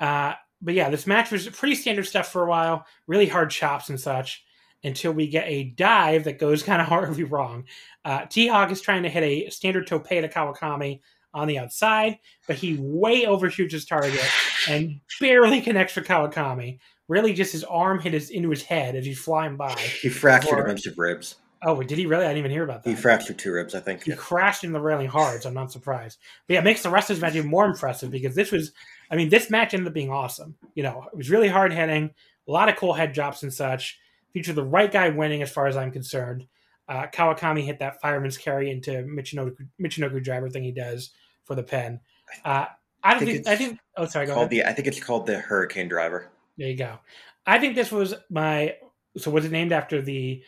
[0.00, 2.86] Uh, but yeah, this match was pretty standard stuff for a while.
[3.06, 4.44] Really hard chops and such
[4.84, 7.64] until we get a dive that goes kind of horribly wrong.
[8.04, 11.00] Uh, T Hawk is trying to hit a standard tope to Kawakami
[11.34, 14.24] on the outside, but he way overshoots his target
[14.68, 16.78] and barely connects with Kawakami.
[17.08, 19.72] Really, just his arm hit his into his head as he's flying by.
[19.74, 21.36] He fractured Or- a bunch of ribs.
[21.62, 22.24] Oh, did he really?
[22.24, 22.90] I didn't even hear about that.
[22.90, 24.04] He fractured two ribs, I think.
[24.04, 26.18] He crashed into the railing hard, so I'm not surprised.
[26.46, 28.72] But yeah, it makes the rest of his match even more impressive because this was,
[29.10, 30.54] I mean, this match ended up being awesome.
[30.74, 32.10] You know, it was really hard hitting,
[32.46, 33.98] a lot of cool head drops and such.
[34.32, 36.46] Featured the right guy winning, as far as I'm concerned.
[36.88, 41.10] Uh, Kawakami hit that fireman's carry into Michinoku, Michinoku driver thing he does
[41.44, 42.00] for the pin.
[42.44, 42.66] Uh,
[43.02, 43.78] I don't think think, I think.
[43.96, 44.26] Oh, sorry.
[44.26, 44.40] Go ahead.
[44.40, 46.28] Called the I think it's called the Hurricane Driver.
[46.58, 46.98] There you go.
[47.46, 48.76] I think this was my.
[49.16, 50.42] So was it named after the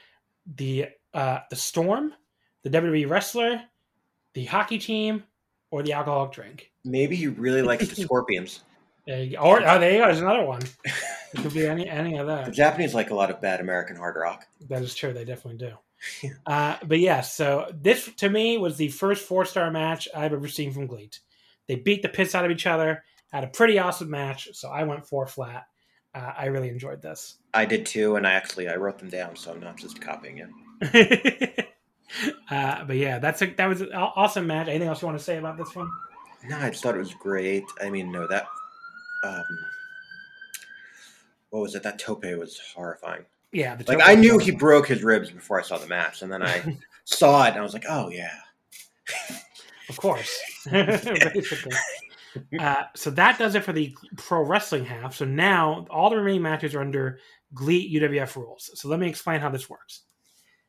[0.56, 2.12] the uh the storm,
[2.62, 3.62] the WWE wrestler,
[4.34, 5.24] the hockey team,
[5.70, 6.72] or the alcoholic drink?
[6.84, 8.62] Maybe you really like the Scorpions.
[9.06, 9.42] There you go.
[9.42, 10.04] Or oh, there you go.
[10.04, 10.62] There's another one.
[10.84, 12.46] It could be any any of that.
[12.46, 12.52] The.
[12.52, 14.46] Japanese like a lot of bad American hard rock.
[14.68, 15.12] That is true.
[15.12, 16.30] They definitely do.
[16.46, 20.48] uh, but yeah, so this to me was the first four star match I've ever
[20.48, 21.20] seen from GLEAT.
[21.66, 23.02] They beat the piss out of each other,
[23.32, 24.48] had a pretty awesome match.
[24.52, 25.64] So I went four flat.
[26.14, 27.38] Uh, I really enjoyed this.
[27.52, 30.38] I did too, and I actually I wrote them down, so I'm not just copying
[30.38, 30.48] you.
[32.50, 34.68] uh, but yeah, that's a that was an awesome match.
[34.68, 35.90] Anything else you want to say about this one?
[36.48, 37.64] No, I just thought it was great.
[37.82, 38.46] I mean, no, that
[39.24, 39.44] um,
[41.50, 41.82] what was it?
[41.82, 43.24] That tope was horrifying.
[43.52, 46.30] Yeah, the Like I knew he broke his ribs before I saw the match, and
[46.30, 48.36] then I saw it, and I was like, oh yeah.
[49.88, 50.38] of course.
[50.70, 51.72] Basically.
[52.58, 55.14] Uh, so that does it for the pro wrestling half.
[55.14, 57.18] So now all the remaining matches are under
[57.54, 58.70] GLEAT UWF rules.
[58.74, 60.02] So let me explain how this works.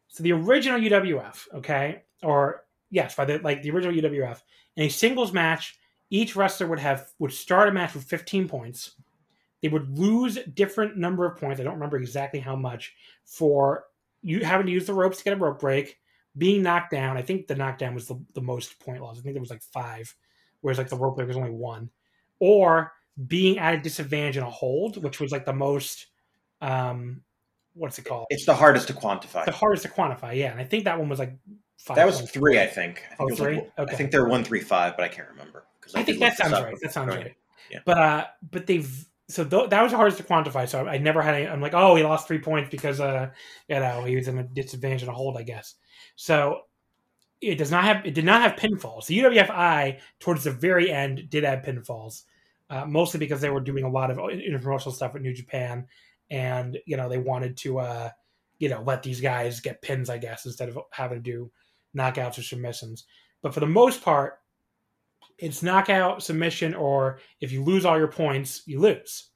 [0.09, 4.41] So the original UWF, okay, or yes, by the like the original UWF.
[4.75, 5.77] In a singles match,
[6.09, 8.91] each wrestler would have would start a match with 15 points.
[9.61, 11.59] They would lose different number of points.
[11.59, 12.95] I don't remember exactly how much
[13.25, 13.85] for
[14.21, 15.97] you having to use the ropes to get a rope break,
[16.37, 17.17] being knocked down.
[17.17, 19.17] I think the knockdown was the, the most point loss.
[19.17, 20.13] I think there was like five,
[20.61, 21.89] whereas like the rope break was only one.
[22.39, 22.93] Or
[23.27, 26.07] being at a disadvantage in a hold, which was like the most
[26.61, 27.21] um
[27.79, 28.27] what's it called?
[28.29, 29.45] It's the hardest to quantify.
[29.45, 30.51] the hardest to quantify, yeah.
[30.51, 31.35] And I think that one was like
[31.77, 31.95] five.
[31.95, 33.03] that was three, I think.
[33.05, 33.91] I think, Oh, it was like- Okay.
[33.93, 35.65] I think they're one three five, but I can't remember.
[35.95, 36.75] I did think that sounds right.
[36.81, 37.23] That sounds before.
[37.23, 37.35] right.
[37.71, 37.79] Yeah.
[37.85, 40.67] But uh, but they've so th- that was the hardest to quantify.
[40.67, 41.35] So I never had.
[41.35, 43.29] Any, I'm like, oh, he lost three points because uh,
[43.67, 45.75] you know, he was in a disadvantage in a hold, I guess.
[46.15, 46.61] So
[47.41, 48.05] it does not have.
[48.05, 49.05] It did not have pinfalls.
[49.07, 52.23] The UWFI towards the very end did have pinfalls,
[52.69, 55.87] uh, mostly because they were doing a lot of interpromotional stuff with New Japan,
[56.29, 58.09] and you know they wanted to, uh,
[58.59, 61.51] you know, let these guys get pins, I guess, instead of having to do
[61.95, 63.05] knockouts or submissions.
[63.41, 64.39] But for the most part,
[65.37, 69.29] it's knockout, submission, or if you lose all your points, you lose.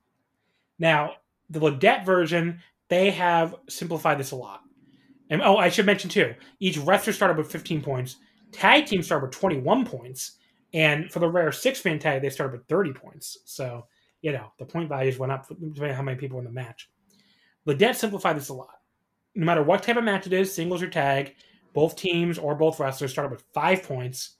[0.77, 1.13] Now,
[1.49, 2.59] the LIDET version,
[2.89, 4.61] they have simplified this a lot.
[5.29, 8.17] And oh, I should mention too, each wrestler started with 15 points.
[8.51, 10.33] Tag team started with 21 points.
[10.73, 13.37] And for the rare six man tag, they started with 30 points.
[13.45, 13.87] So,
[14.23, 16.51] you know, the point values went up depending on how many people were in the
[16.51, 16.89] match.
[17.65, 18.79] The LIDET simplified this a lot.
[19.35, 21.35] No matter what type of match it is, singles or tag,
[21.73, 24.37] both teams or both wrestlers started with five points.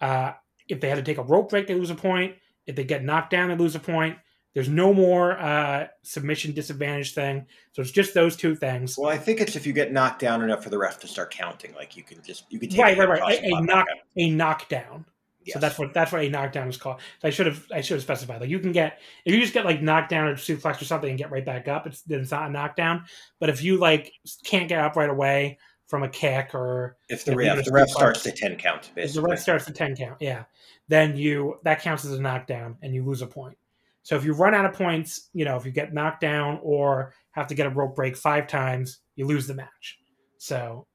[0.00, 0.32] Uh,
[0.68, 2.36] if they had to take a rope break, they lose a point.
[2.66, 4.16] If they get knocked down, they lose a point.
[4.54, 7.46] There's no more uh, submission disadvantage thing.
[7.72, 8.96] So it's just those two things.
[8.96, 11.32] Well, I think it's if you get knocked down enough for the ref to start
[11.32, 11.74] counting.
[11.74, 13.42] Like you can just you can take Right, right, right.
[13.42, 13.86] A, a knock,
[14.16, 15.06] a knockdown.
[15.44, 15.54] Yes.
[15.54, 17.00] So that's what that's what a knockdown is called.
[17.20, 18.40] So I should have I should have specified.
[18.40, 21.10] Like you can get if you just get like knocked down or suplex or something
[21.10, 23.04] and get right back up, it's then it's not a knockdown.
[23.40, 24.12] But if you like
[24.44, 28.22] can't get up right away from a kick or if the ref the ref starts
[28.22, 30.44] to ten count if the ref starts the ten count, yeah,
[30.88, 33.56] then you that counts as a knockdown and you lose a point.
[34.02, 37.12] So if you run out of points, you know if you get knocked down or
[37.32, 39.98] have to get a rope break five times, you lose the match.
[40.38, 40.86] So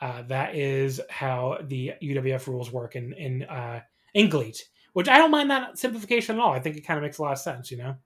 [0.00, 3.80] uh, that is how the UWF rules work in in uh,
[4.14, 6.52] in GLEAT, which I don't mind that simplification at all.
[6.52, 7.96] I think it kind of makes a lot of sense, you know.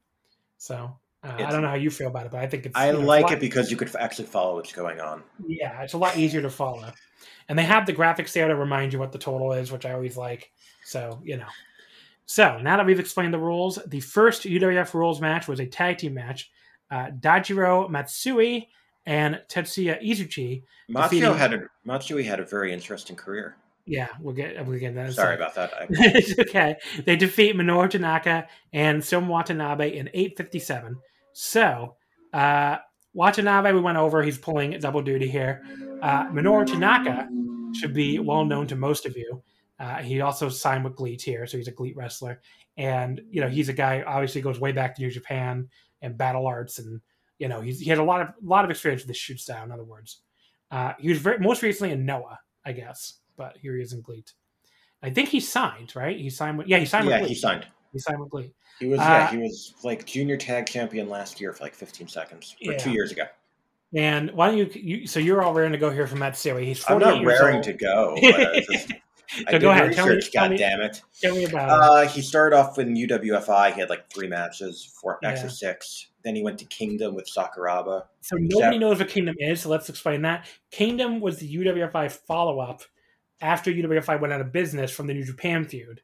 [0.59, 2.89] So uh, I don't know how you feel about it, but I think it's I
[2.89, 5.23] you know, like lot- it because you could actually follow what's going on.
[5.47, 6.93] yeah, it's a lot easier to follow.
[7.49, 9.93] And they have the graphics there to remind you what the total is, which I
[9.93, 10.51] always like.
[10.85, 11.47] So, you know.
[12.25, 15.99] So, now that we've explained the rules, the first UWF rules match was a tag
[15.99, 16.51] team match.
[16.91, 18.69] Uh, Daijiro Matsui
[19.07, 20.63] and Tetsuya Izuchi.
[20.91, 23.57] Matsuo Defeating- had a Matsui had a very interesting career.
[23.85, 25.13] Yeah, we'll get we'll get that.
[25.15, 25.73] Sorry about that.
[25.91, 26.77] It's okay.
[27.05, 30.99] They defeat Minoru Tanaka and Soma Watanabe in 857.
[31.33, 31.97] So,
[32.33, 32.77] uh,
[33.15, 34.23] Watanabe, we went over.
[34.23, 35.63] He's pulling double duty here.
[36.01, 37.29] Uh, Minoru Tanaka
[37.75, 39.43] should be well known to most of you.
[39.81, 42.41] Uh, he also signed with GLEAT here, so he's a GLEAT wrestler.
[42.77, 45.69] And, you know, he's a guy, obviously, goes way back to New Japan
[46.01, 46.79] and battle arts.
[46.79, 47.01] And,
[47.43, 49.65] you know, he's, he had a lot of lot of experience with this shoot style,
[49.65, 50.21] in other words.
[50.71, 54.01] Uh, he was very, most recently in Noah, I guess, but here he is in
[54.01, 54.33] GLEAT.
[55.03, 56.17] I think he signed, right?
[56.17, 57.67] He signed with yeah, he signed yeah, with he signed.
[57.93, 58.53] He signed with GLEAT.
[58.79, 62.07] He was Uh, yeah, he was like junior tag champion last year for like 15
[62.07, 62.79] seconds or Yeah.
[62.79, 63.25] two years ago.
[63.95, 65.07] And why don't you, you?
[65.09, 66.65] So you're all raring to go here from Matsui.
[66.67, 67.65] He's I'm not years raring old.
[67.65, 68.17] to go.
[68.23, 69.93] But I, just, I So did go ahead.
[69.95, 70.33] Tell me, research.
[70.33, 71.03] tell, God me, damn it!
[71.21, 73.75] tell me about Uh, he started off in UWFI.
[73.75, 75.31] He had like three matches, four, Yeah.
[75.31, 76.09] actually six.
[76.25, 78.05] Then he went to Kingdom with Sakuraba.
[78.21, 79.63] So nobody knows what Kingdom is.
[79.63, 80.47] So let's explain that.
[80.71, 82.83] Kingdom was the UWFI follow up
[83.41, 86.01] after UWFI went out of business from the New Japan feud,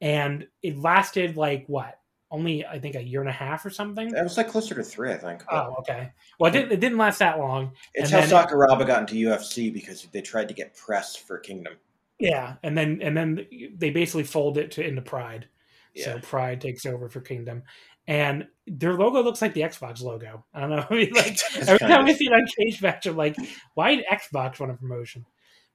[0.00, 1.98] and it lasted like what?
[2.30, 4.14] Only I think a year and a half or something.
[4.14, 5.42] It was like closer to three, I think.
[5.50, 6.12] Oh, okay.
[6.38, 7.72] Well, it didn't, it didn't last that long.
[7.94, 11.38] it's and how then- Sakuraba got into UFC because they tried to get press for
[11.38, 11.74] Kingdom.
[12.18, 13.46] Yeah, and then and then
[13.76, 15.48] they basically fold it to into Pride.
[15.94, 16.04] Yeah.
[16.04, 17.64] So Pride takes over for Kingdom,
[18.06, 20.44] and their logo looks like the Xbox logo.
[20.54, 20.86] I don't know.
[20.90, 23.36] I mean, like every time I see it on Cage Match, I'm like,
[23.74, 25.26] why did Xbox want a promotion?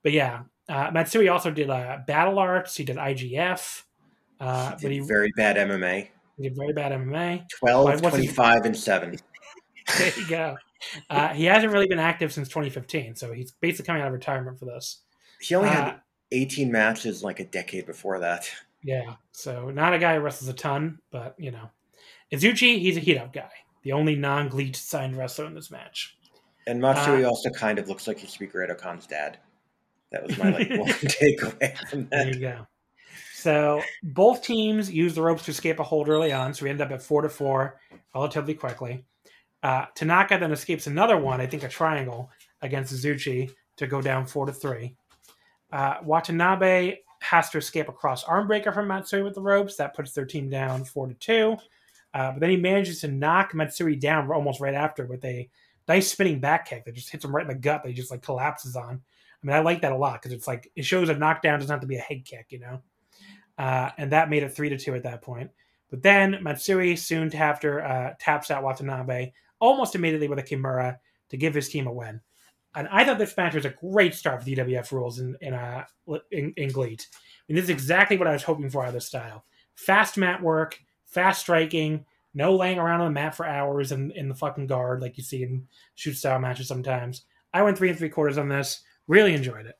[0.03, 2.75] But yeah, uh, Matsui also did uh, Battle Arts.
[2.77, 3.83] He did IGF,
[4.39, 6.07] uh, he but he, did very bad MMA.
[6.37, 7.45] he did very bad MMA.
[7.59, 9.17] 12, Why, what's his- 25, and 7.
[9.97, 10.57] There you go.
[11.09, 14.59] Uh, he hasn't really been active since 2015, so he's basically coming out of retirement
[14.59, 15.01] for this.
[15.39, 16.01] He only Uh, had
[16.33, 18.49] 18 matches like a decade before that.
[18.83, 21.69] Yeah, so not a guy who wrestles a ton, but you know,
[22.31, 23.49] Izuchi, he's a heat up guy,
[23.83, 26.17] the only non GLEAT signed wrestler in this match.
[26.65, 29.39] And Matsui Uh, also kind of looks like he to be Great Khan's dad.
[30.11, 32.67] That was my like one takeaway from There you go.
[33.33, 36.87] So both teams used the ropes to escape a hold early on, so we ended
[36.87, 37.79] up at four to four
[38.13, 39.05] relatively quickly.
[39.63, 42.29] Uh, Tanaka then escapes another one, I think a triangle
[42.61, 44.95] against Izuchi to go down four to three.
[45.71, 49.75] Uh, Watanabe has to escape a cross arm breaker from Matsui with the ropes.
[49.75, 51.57] That puts their team down four to two.
[52.13, 55.49] Uh, but then he manages to knock Matsui down almost right after with a
[55.87, 57.83] nice spinning back kick that just hits him right in the gut.
[57.83, 59.01] That he just like collapses on.
[59.43, 61.73] I mean, I like that a lot because it's like it shows a knockdown doesn't
[61.73, 62.81] have to be a head kick, you know.
[63.57, 65.49] Uh, and that made it three to two at that point.
[65.89, 70.97] But then Matsui soon after uh, taps out Watanabe almost immediately with a Kimura
[71.29, 72.21] to give his team a win.
[72.75, 75.53] And I thought this match was a great start for the UWF rules in in,
[75.53, 75.85] uh,
[76.31, 77.07] in, in GLEAT.
[77.11, 77.17] I
[77.47, 79.45] mean, this is exactly what I was hoping for out of this style.
[79.75, 84.29] Fast mat work, fast striking, no laying around on the mat for hours in, in
[84.29, 87.23] the fucking guard like you see in shoot style matches sometimes.
[87.53, 88.83] I went three and three quarters on this.
[89.07, 89.75] Really enjoyed it.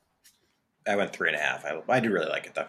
[0.86, 1.64] I went three and a half.
[1.64, 2.66] I, I do really like it though.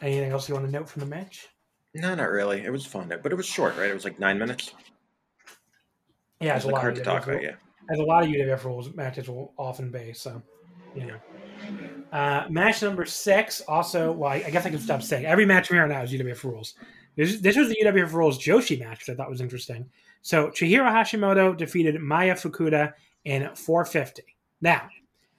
[0.00, 1.48] Anything else you want to note from the match?
[1.94, 2.62] No, not really.
[2.62, 3.90] It was fun, but it was short, right?
[3.90, 4.72] It was like nine minutes.
[6.40, 7.42] Yeah, it's a like lot hard to talk about.
[7.42, 7.54] Yeah.
[7.90, 10.12] as a lot of UWF rules matches will often be.
[10.12, 10.42] So,
[10.94, 11.16] you know.
[12.12, 15.68] Uh, match number six, also, well, I I guess I can stop saying every match
[15.68, 16.74] from here on out is UWF rules.
[17.16, 19.88] This, this was the UWF rules Joshi match, which I thought was interesting.
[20.22, 22.92] So, Chihiro Hashimoto defeated Maya Fukuda
[23.24, 24.22] in 450.
[24.60, 24.88] Now,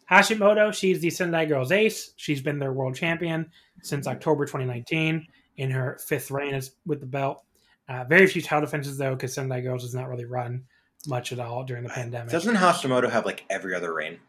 [0.10, 2.14] Hashimoto, she's the Sendai Girls ace.
[2.16, 3.52] She's been their world champion
[3.84, 5.28] since October 2019
[5.58, 7.44] in her fifth reign with the belt.
[7.90, 10.64] Uh, very few title defenses, though, because Sendai Girls does not really run
[11.08, 12.32] much at all during the pandemic.
[12.32, 14.20] Doesn't Hashimoto have like every other reign?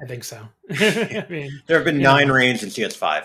[0.00, 0.48] I think so.
[0.70, 3.24] I mean, There have been nine reigns in CS5.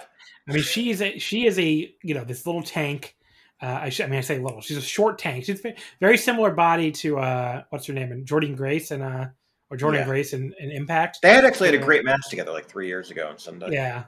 [0.50, 3.17] I mean, she is a she is a you know this little tank.
[3.62, 4.62] Uh, I, should, I mean, I say little.
[4.62, 5.46] She's a short tank.
[5.46, 5.66] She's
[6.00, 9.28] very similar body to uh, what's her name, and Jordynne Grace and uh,
[9.70, 10.06] or Jordynne Yeah.
[10.06, 11.20] Grace and, in Impact.
[11.22, 13.72] They had actually had a great match together like three years ago on Sunday.
[13.72, 14.06] Yeah.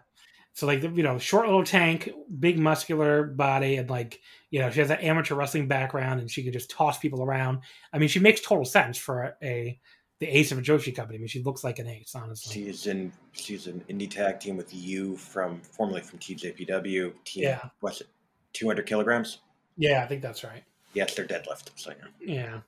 [0.54, 4.20] So like you know, short little tank, big muscular body, and like
[4.52, 7.60] you know, she has that amateur wrestling background, and she can just toss people around.
[7.94, 9.80] I mean, she makes total sense for a, a
[10.20, 11.18] the ace of a Joshi company.
[11.18, 12.54] I mean, she looks like an ace, honestly.
[12.54, 17.14] She's in she's an indie tag team with Yuu from formerly from TJPW.
[17.24, 17.70] Team, Yeah.
[17.80, 18.08] What's it?
[18.54, 19.40] Two hundred kilograms.
[19.78, 20.64] Yeah, I think that's right.
[20.94, 21.70] Yes, they're deadlift.
[21.76, 21.94] So
[22.26, 22.36] yeah.
[22.36, 22.60] Yeah.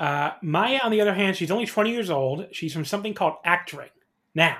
[0.00, 2.46] Uh, Maya, on the other hand, she's only 20 years old.
[2.50, 3.90] She's from something called Actoring.
[4.34, 4.58] Now,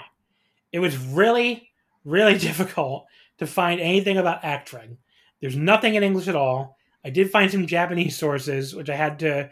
[0.73, 1.71] it was really,
[2.05, 3.07] really difficult
[3.39, 4.99] to find anything about Actoring.
[5.41, 6.77] There's nothing in English at all.
[7.05, 9.51] I did find some Japanese sources, which I had to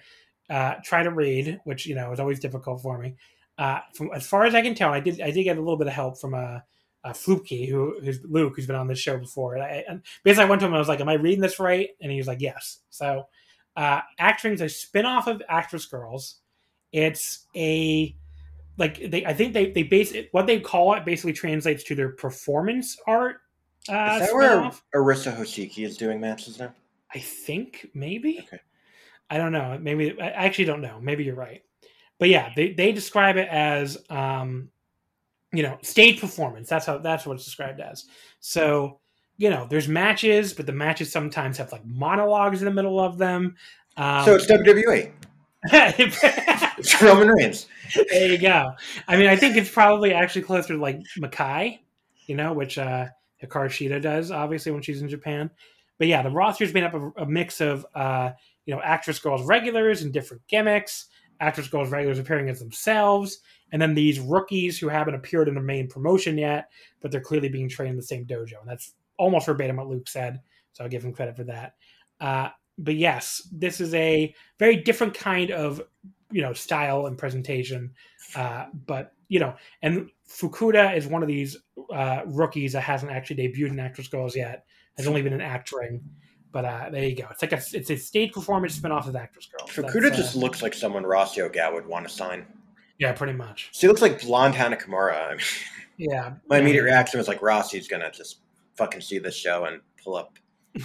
[0.48, 3.16] uh, try to read, which you know is always difficult for me.
[3.58, 5.76] Uh, from as far as I can tell, I did I did get a little
[5.76, 6.64] bit of help from a,
[7.04, 9.54] a Flupke, who who's Luke, who's been on this show before.
[9.54, 11.40] And, I, and basically, I went to him and I was like, "Am I reading
[11.40, 13.26] this right?" And he was like, "Yes." So
[13.76, 14.00] uh,
[14.44, 16.36] is a spin-off of Actress Girls.
[16.92, 18.14] It's a
[18.78, 21.94] like they I think they they base it, what they call it basically translates to
[21.94, 23.36] their performance art.
[23.88, 24.84] Uh, Is that where spin-off.
[24.94, 26.72] Arisa Hoshiki is doing matches now?
[27.14, 28.40] I think maybe.
[28.40, 28.60] Okay.
[29.30, 29.78] I don't know.
[29.80, 30.98] Maybe I actually don't know.
[31.00, 31.62] Maybe you're right.
[32.18, 34.68] But yeah, they, they describe it as um,
[35.52, 36.68] you know, stage performance.
[36.68, 38.06] That's how that's what it's described as.
[38.40, 39.00] So,
[39.36, 43.18] you know, there's matches, but the matches sometimes have like monologues in the middle of
[43.18, 43.56] them.
[43.96, 45.12] Um, so it's WWE.
[46.78, 47.68] It's Roman Reigns.
[48.10, 48.72] there you go.
[49.06, 51.78] I mean, I think it's probably actually closer to like Makai,
[52.26, 53.06] you know, which uh
[53.42, 55.50] Hikaru Shida does, obviously, when she's in Japan.
[55.98, 58.30] But yeah, the roster's made up of a mix of uh,
[58.66, 61.06] you know, actress girls regulars and different gimmicks,
[61.40, 63.38] actress girls regulars appearing as themselves,
[63.72, 66.70] and then these rookies who haven't appeared in the main promotion yet,
[67.00, 68.60] but they're clearly being trained in the same dojo.
[68.60, 70.40] And that's almost verbatim what Luke said.
[70.72, 71.74] So I'll give him credit for that.
[72.20, 75.82] Uh, but yes, this is a very different kind of
[76.30, 77.92] you know style and presentation.
[78.34, 81.56] Uh, but you know, and Fukuda is one of these
[81.92, 84.64] uh, rookies that hasn't actually debuted in Actress Girls yet.
[84.98, 86.02] Has only been in acting.
[86.50, 87.26] But uh, there you go.
[87.30, 89.70] It's like a it's a stage performance spinoff of Actress Girls.
[89.70, 92.46] Fukuda uh, just looks like someone Rossy Ogawa would want to sign.
[92.98, 93.70] Yeah, pretty much.
[93.72, 95.28] She looks like blonde Hana Kimura.
[95.28, 95.40] I mean,
[95.96, 96.34] Yeah.
[96.48, 98.40] my immediate reaction was like, Rossy's gonna just
[98.76, 100.38] fucking see this show and pull up.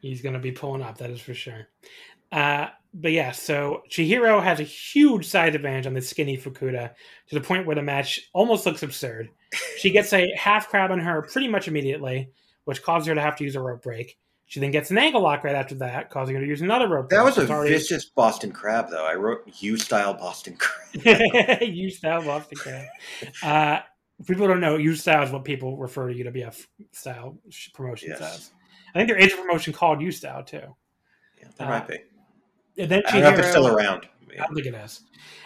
[0.00, 1.68] He's going to be pulling up, that is for sure.
[2.30, 6.92] Uh, but yeah, so Chihiro has a huge size advantage on the skinny Fukuda
[7.28, 9.28] to the point where the match almost looks absurd.
[9.78, 12.30] She gets a half crab on her pretty much immediately,
[12.64, 14.18] which causes her to have to use a rope break.
[14.48, 17.08] She then gets an ankle lock right after that, causing her to use another rope
[17.10, 19.04] That was a already- vicious Boston Crab, though.
[19.04, 21.62] I wrote U style Boston Crab.
[21.62, 22.86] U style Boston Crab.
[23.42, 23.80] Uh,
[24.24, 27.36] people don't know U style is what people refer to UWF style
[27.74, 28.34] promotions Yes.
[28.34, 28.50] as.
[28.94, 30.62] I think there is a promotion called U style too.
[31.38, 31.98] Yeah, there Uh, might be.
[32.78, 34.06] And then I don't know if Chihiro- still around.
[34.32, 35.02] I don't think it is.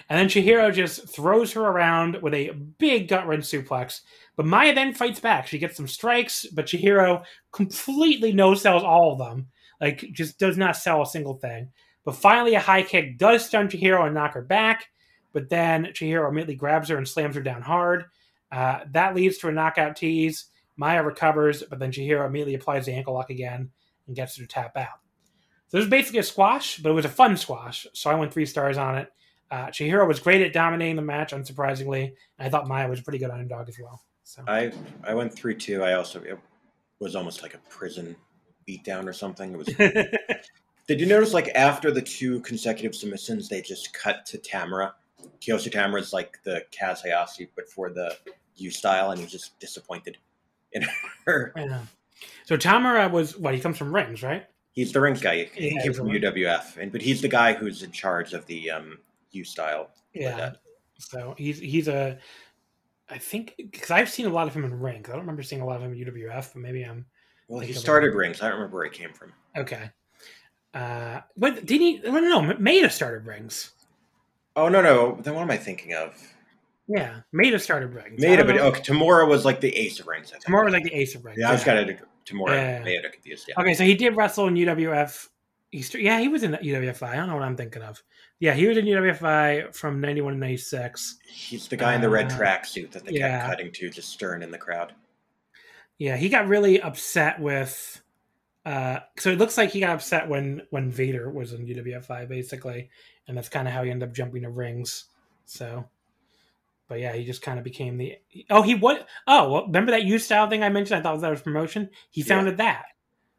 [0.08, 4.00] And then Chihiro just throws her around with a big gut wrench suplex.
[4.36, 5.46] But Maya then fights back.
[5.46, 9.48] She gets some strikes, but Chihiro completely no sells all of them.
[9.80, 11.70] Like, just does not sell a single thing.
[12.04, 14.86] But finally, a high kick does stun Chihiro and knock her back.
[15.32, 18.06] But then Chihiro immediately grabs her and slams her down hard.
[18.50, 20.46] Uh, that leads to a knockout tease.
[20.76, 23.70] Maya recovers, but then Chihiro immediately applies the ankle lock again
[24.06, 24.99] and gets her to tap out.
[25.70, 27.86] So it was basically a squash, but it was a fun squash.
[27.92, 29.12] So I went three stars on it.
[29.52, 32.12] Uh, Chihiro was great at dominating the match, unsurprisingly.
[32.38, 34.02] And I thought Maya was a pretty good underdog as well.
[34.24, 34.72] So I
[35.04, 35.84] I went three two.
[35.84, 36.38] I also it
[36.98, 38.16] was almost like a prison
[38.68, 39.52] beatdown or something.
[39.52, 39.66] It was.
[40.88, 44.92] Did you notice like after the two consecutive submissions, they just cut to Tamura?
[45.40, 48.16] Kiyoshi Tamura is like the Kaz Hayashi, but for the
[48.56, 50.18] U style, and he's just disappointed
[50.72, 50.84] in
[51.26, 51.52] her.
[52.44, 53.54] So Tamura was what?
[53.54, 54.46] He comes from Rings, right?
[54.72, 55.44] He's the rings guy.
[55.54, 58.70] He Yeah, came from UWF, and but he's the guy who's in charge of the
[58.70, 58.98] um,
[59.32, 59.90] U style.
[60.14, 60.52] Yeah.
[60.98, 62.18] So he's he's a.
[63.08, 65.08] I think because I've seen a lot of him in Rings.
[65.08, 67.06] I don't remember seeing a lot of him in UWF, but maybe I'm
[67.48, 67.84] Well, he Think of it.
[67.84, 68.40] started rings.
[68.40, 69.32] I don't remember where he came from.
[69.56, 69.90] okay.
[70.72, 71.98] Uh, what did he?
[71.98, 72.54] No, no, no.
[72.54, 73.72] Maeda started Rings.
[74.54, 75.18] Oh no, no.
[75.20, 76.14] Then what am I thinking of?
[76.86, 78.22] Yeah, Maeda started Rings.
[78.22, 80.32] Maeda, but okay, Tamura was like the ace of rings.
[80.46, 81.38] Tamura was like the ace of Rings.
[81.40, 82.00] Yeah, I just got it.
[82.30, 82.76] Tamura Yeah.
[82.76, 83.46] and Maeda confused.
[83.48, 83.54] Yeah.
[83.60, 85.28] Okay, so he did wrestle in UWF.
[85.80, 87.08] St- yeah, he was in UWFI.
[87.10, 88.02] I don't know what I'm thinking of.
[88.40, 91.18] Yeah, he was in UWFI from 91 to 96.
[91.28, 93.38] He's the guy in the red Uh, tracksuit that they yeah.
[93.38, 94.94] kept cutting to, just stirring in the crowd.
[95.98, 98.00] Yeah, he got really upset with.
[98.64, 102.90] Uh, so it looks like he got upset when when Vader was in UWFI basically,
[103.28, 105.04] and that's kind of how he ended up jumping to rings.
[105.46, 105.88] So,
[106.90, 108.16] but yeah, he just kind of became the.
[108.50, 109.06] Oh, he what?
[109.26, 110.98] Oh, well, remember that U style thing I mentioned?
[110.98, 111.88] I thought that was promotion.
[112.10, 112.26] He Yeah.
[112.26, 112.84] founded that.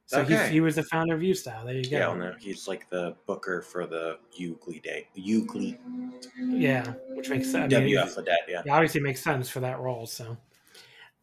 [0.07, 0.49] So Okay.
[0.49, 1.65] he was the founder of U style.
[1.65, 1.97] There you go.
[1.97, 5.77] Yeah, no, he's like the booker for the Ugly Day, Ugly
[6.37, 7.73] Yeah, which makes sense.
[7.73, 8.17] I mean, WF.
[8.47, 8.61] Yeah.
[8.61, 10.05] it obviously makes sense for that role.
[10.07, 10.37] So,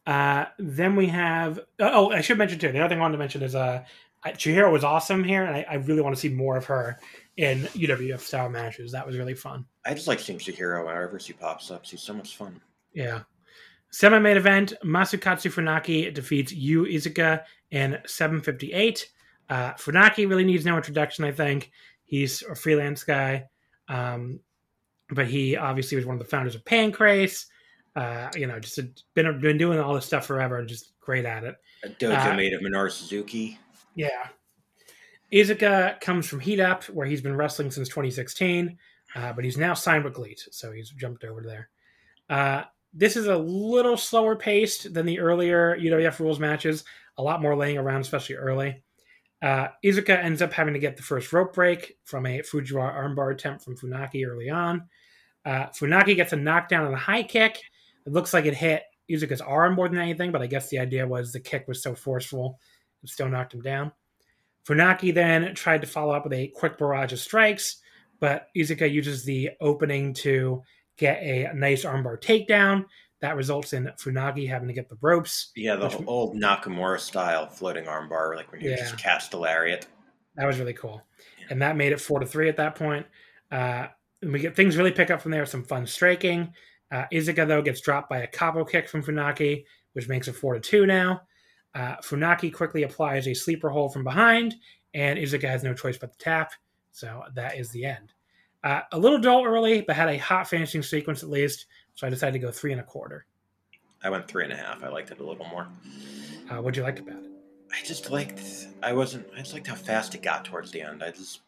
[0.07, 1.59] uh, then we have.
[1.79, 2.71] Oh, I should mention too.
[2.71, 3.83] The other thing I wanted to mention is uh,
[4.25, 6.99] Chihiro was awesome here, and I, I really want to see more of her
[7.39, 8.91] in UWF style matches.
[8.91, 9.65] That was really fun.
[9.85, 11.85] I just like seeing Chihiro wherever she pops up.
[11.85, 12.59] She's so much fun.
[12.93, 13.21] Yeah.
[13.91, 19.09] Semi main event Masakatsu Funaki defeats Yu Iizuka in 758.
[19.49, 21.71] Uh, Funaki really needs no introduction, I think.
[22.03, 23.45] He's a freelance guy,
[23.87, 24.41] um,
[25.09, 27.45] but he obviously was one of the founders of Pancrase.
[27.95, 31.23] Uh, you know, just a, been been doing all this stuff forever and just great
[31.23, 31.55] at it.
[31.85, 33.57] A dojo Uh, made of Minoru Suzuki.
[33.95, 34.27] Yeah.
[35.31, 38.77] Iizuka comes from Heat Up, where he's been wrestling since 2016,
[39.15, 41.69] uh, but he's now signed with GLEAT, so he's jumped over there.
[42.29, 46.83] Uh, this is a little slower paced than the earlier UWF rules matches,
[47.17, 48.83] a lot more laying around, especially early.
[49.41, 53.31] Uh, Iizuka ends up having to get the first rope break from a Fujiwara armbar
[53.31, 54.89] attempt from Funaki early on.
[55.45, 57.61] Uh, Funaki gets a knockdown on a high kick.
[58.05, 61.07] It looks like it hit Iizuka's arm more than anything, but I guess the idea
[61.07, 62.59] was the kick was so forceful,
[63.03, 63.91] it still knocked him down.
[64.67, 67.77] Funaki then tried to follow up with a quick barrage of strikes,
[68.19, 70.61] but Iizuka uses the opening to
[70.97, 72.85] get a nice armbar takedown.
[73.21, 75.51] That results in Funaki having to get the ropes.
[75.55, 78.77] Yeah, the Which- old Nakamura style floating armbar, like when you Yeah.
[78.77, 79.87] just cast a lariat.
[80.35, 81.01] That was really cool,
[81.49, 83.05] and that made it four to three at that point.
[83.51, 83.87] Uh,
[84.21, 85.45] and we get things really pick up from there.
[85.45, 86.53] Some fun striking.
[86.91, 90.53] Uh, Iizuka though gets dropped by a capo kick from Funaki, which makes it four
[90.53, 91.21] to two now.
[91.75, 94.55] Uh, Funaki quickly applies a sleeper hold from behind,
[94.93, 96.53] and Iizuka has no choice but to tap.
[96.91, 98.13] So that is the end.
[98.63, 101.67] Uh, a little dull early, but had a hot finishing sequence at least.
[101.95, 103.25] So I decided to go three and a quarter.
[104.03, 104.83] I went three and a half.
[104.83, 105.67] I liked it a little more.
[106.49, 107.29] Uh, what'd you like about it?
[107.71, 108.41] I just liked.
[108.81, 109.27] I wasn't.
[109.35, 111.03] I just liked how fast it got towards the end.
[111.03, 111.41] I just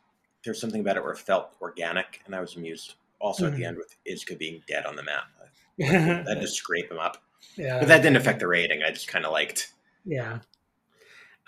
[0.45, 2.95] there's something about it where it felt organic, and I was amused.
[3.19, 3.67] Also at the Mhm.
[3.67, 5.25] end with Iizuka being dead on the map,
[5.77, 7.23] that yeah, just scrape him up.
[7.55, 8.81] Yeah, But that didn't affect the rating.
[8.83, 9.73] I just kind of liked.
[10.05, 10.39] Yeah.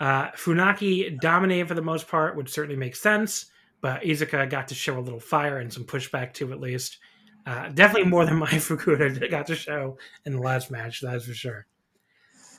[0.00, 3.46] Uh, Funaki dominated for the most part, which certainly makes sense,
[3.80, 6.98] but Iizuka got to show a little fire and some pushback too, at least.
[7.46, 11.34] Uh, definitely more than my Fukuda got to show in the last match, that's for
[11.34, 11.66] sure.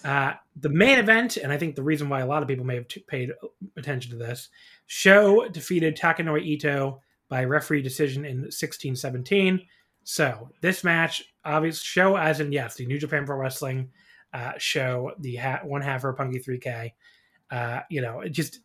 [0.04, 2.76] Uh, the main event, and I think the reason why a lot of people may
[2.76, 3.32] have t- paid
[3.76, 4.50] attention to this,
[4.86, 9.62] SHO defeated Takanori Ito by referee decision in 1617.
[10.04, 13.90] So this match, obvious SHO as in yes, the New Japan Pro Wrestling
[14.36, 16.92] uh, SHO, the ha- one half for Roppongi 3K.
[17.50, 18.60] Uh, you know, it just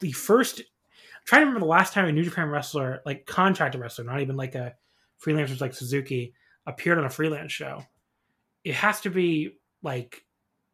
[0.00, 0.60] the first.
[0.60, 4.20] I'm trying to remember the last time a New Japan wrestler, like contracted wrestler, not
[4.20, 4.74] even like a
[5.22, 6.32] freelancer like Suzuki,
[6.66, 7.84] appeared on a freelance show.
[8.64, 10.24] It has to be like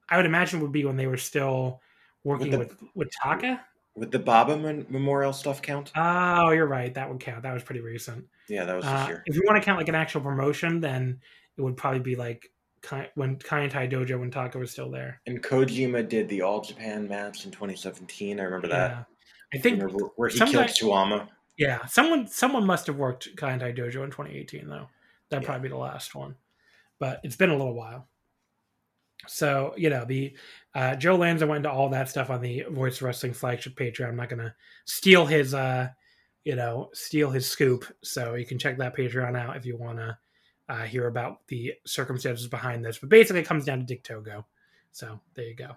[0.08, 1.80] I would imagine would be when they were still
[2.22, 3.60] working the- with with Taka.
[3.96, 5.90] Would the Baba Mem- Memorial stuff count?
[5.96, 6.92] Oh, you're right.
[6.92, 7.42] That would count.
[7.42, 8.26] That was pretty recent.
[8.46, 9.22] Yeah, that was this Uh, year.
[9.26, 11.18] if you want to count like an actual promotion, then
[11.56, 12.52] it would probably be like
[12.82, 15.20] Kai- when Kaientai Dojo when Taka was still there.
[15.26, 18.38] And Kojima did the All Japan match in 2017.
[18.38, 18.90] I remember that.
[18.90, 19.04] Yeah.
[19.54, 21.28] I think Remember where he killed guy-
[21.58, 24.88] Yeah, someone someone must have worked Kaientai Dojo in 2018 though.
[25.30, 25.46] That'd Yeah.
[25.46, 26.36] probably be the last one.
[26.98, 28.08] But it's been a little while.
[29.28, 30.36] So you know the
[30.74, 34.08] uh, Joe Lanza went into all that stuff on the Voice Wrestling flagship Patreon.
[34.08, 34.54] I'm not gonna
[34.84, 35.88] steal his uh,
[36.44, 37.84] you know steal his scoop.
[38.02, 40.18] So you can check that Patreon out if you wanna
[40.68, 42.98] uh, hear about the circumstances behind this.
[42.98, 44.46] But basically, it comes down to Dick Togo.
[44.92, 45.76] So there you go.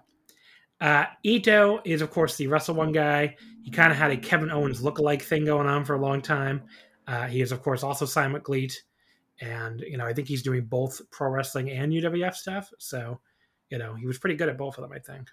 [0.80, 3.36] Uh, Ito is, of course, the Wrestle One guy.
[3.62, 6.62] He kind of had a Kevin Owens look-alike thing going on for a long time.
[7.06, 8.76] Uh, he is, of course, also Simon with
[9.40, 12.72] And, you know, I think he's doing both pro wrestling and UWF stuff.
[12.78, 13.20] So,
[13.68, 15.28] you know, he was pretty good at both of them, I think.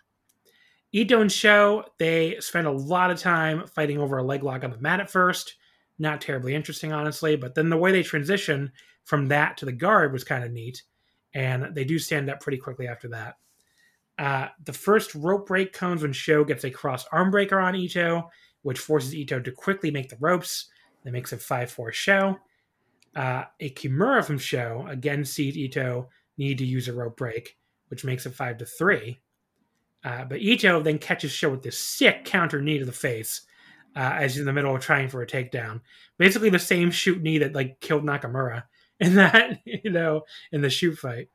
[0.91, 4.71] Ito and SHO, they spend a lot of time fighting over a leg lock on
[4.71, 5.55] the mat at first.
[5.99, 7.35] Not terribly interesting, honestly.
[7.35, 8.71] But then the way they transition
[9.07, 10.83] from that to the guard was kind of neat.
[11.33, 13.37] And they do stand up pretty quickly after that.
[14.19, 18.29] Uh, the first rope break comes when SHO gets a cross arm breaker on Ito,
[18.63, 20.67] which forces Ito to quickly make the ropes.
[21.03, 22.37] That makes it 5 4 SHO.
[23.15, 27.57] Uh, a Kimura from SHO again sees Ito need to use a rope break,
[27.87, 29.17] which makes it 5 to 3.
[30.03, 33.43] Uh, but Ito then catches SHO with this sick counter knee to the face
[33.95, 35.79] uh, as he's in the middle of trying for a takedown.
[36.17, 38.63] Basically, the same shoot knee that like killed Nakamura
[38.99, 41.29] in that, you know, in the shoot fight.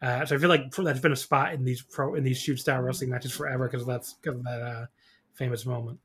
[0.00, 2.58] Uh, so I feel like that's been a spot in these pro in these shoot
[2.58, 4.86] style wrestling matches forever because that's because of that uh,
[5.34, 6.00] famous moment.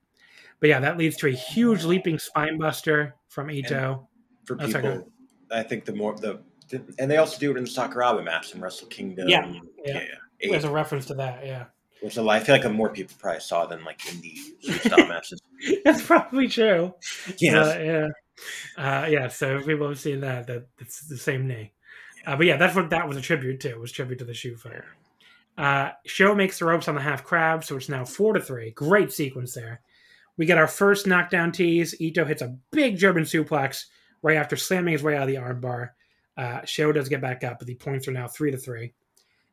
[0.60, 4.08] But yeah, that leads to a huge leaping spine buster from Ito.
[4.40, 5.12] And for Oh, sorry, people,
[5.52, 6.42] I think the more the,
[7.00, 9.30] and they also do it in the Sakuraba match in Wrestle Kingdom.
[9.30, 10.04] Yeah, yeah, yeah.
[10.42, 10.52] yeah.
[10.52, 11.66] There's a reference to that, yeah.
[12.02, 15.42] Which I feel like more people probably saw than like in the shoot style matches.
[15.84, 16.94] That's probably true.
[17.40, 17.76] Yes.
[17.76, 18.08] Uh, yeah.
[18.78, 21.74] Uh, yeah, so if people have seen that, that it's the same knee.
[22.26, 23.70] Uh, but yeah, that's what that was a tribute to.
[23.70, 24.82] It was tribute to the shoot fight.
[25.58, 28.72] Uh, SHO makes the ropes on the half crab, so it's now four to three.
[28.72, 29.82] Great sequence there.
[30.38, 32.00] We get our first knockdown tease.
[32.00, 33.86] Ito hits a big German suplex
[34.22, 35.90] right after slamming his way out of the armbar.
[36.38, 38.94] Uh, SHO does get back up, but the points are now three to three.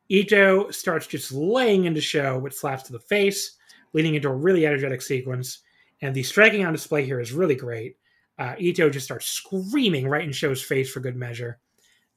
[0.09, 3.57] Ito starts just laying into SHO with slaps to the face,
[3.93, 5.59] leading into a really energetic sequence.
[6.01, 7.97] And the striking on display here is really great.
[8.37, 11.59] Uh, Ito just starts screaming right in SHO's face for good measure.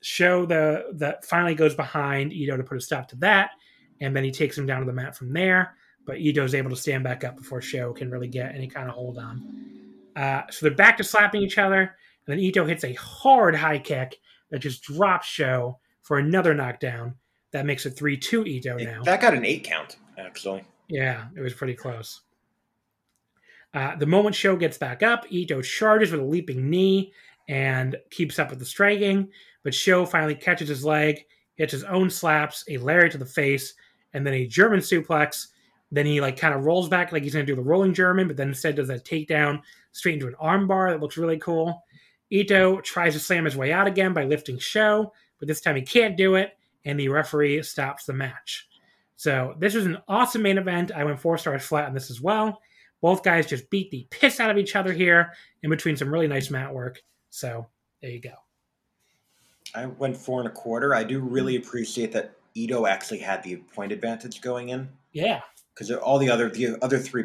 [0.01, 3.51] SHO the that finally goes behind Ito to put a stop to that,
[4.01, 5.75] and then he takes him down to the mat from there.
[6.07, 8.95] But Ito's able to stand back up before SHO can really get any kind of
[8.95, 9.43] hold on.
[10.17, 11.91] Uh, so they're back to slapping each other, and
[12.27, 14.19] then Ito hits a hard high kick
[14.51, 17.15] that just drops SHO for another knockdown.
[17.53, 19.03] That makes it three two Ito now.
[19.05, 20.65] That got an eight count actually.
[20.89, 22.23] Yeah, it was pretty close.
[23.75, 27.13] Uh, the moment SHO gets back up, Ito charges with a leaping knee
[27.49, 29.29] and keeps up with the striking,
[29.63, 31.25] but SHO finally catches his leg,
[31.57, 33.75] hits his own slaps, a lariat to the face,
[34.15, 35.49] and then a German suplex.
[35.91, 38.37] Then he like kind of rolls back like he's to do the rolling German, but
[38.37, 39.61] then instead does a takedown
[39.93, 41.83] straight into an armbar that looks really cool.
[42.31, 45.83] Ito tries to slam his way out again by lifting SHO, but this time he
[45.83, 48.69] can't do it, and the referee stops the match.
[49.17, 50.93] So this was an awesome main event.
[50.93, 52.61] I went four stars flat on this as well.
[53.01, 56.27] Both guys just beat the piss out of each other here in between some really
[56.29, 57.01] nice mat work.
[57.31, 57.67] So
[58.03, 58.35] there you go.
[59.75, 60.95] I went four and a quarter.
[60.95, 65.43] I do really appreciate that Ito actually had the point advantage going in Yeah.
[65.75, 67.25] because all the other the other three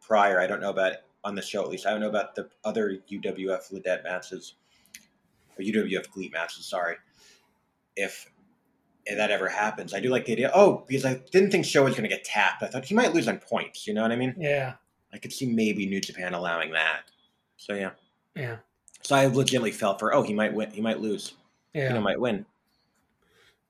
[0.00, 1.86] prior I don't know about on the show at least.
[1.86, 4.54] I don't know about the other UWF Lidet matches
[5.56, 6.66] or UWF Gleat matches.
[6.66, 6.96] Sorry,
[7.96, 8.30] if
[9.06, 10.50] if that ever happens, I do like the idea.
[10.54, 12.62] Oh, because I didn't think SHO was going to get tapped.
[12.62, 13.86] I thought he might lose on points.
[13.86, 14.34] You know what I mean?
[14.38, 14.74] Yeah.
[15.14, 17.02] I could see maybe New Japan allowing that.
[17.56, 17.90] So yeah.
[18.34, 18.56] Yeah.
[19.02, 21.34] So I legitimately felt for oh he might win he might lose
[21.72, 21.92] Yeah.
[21.92, 22.44] know might win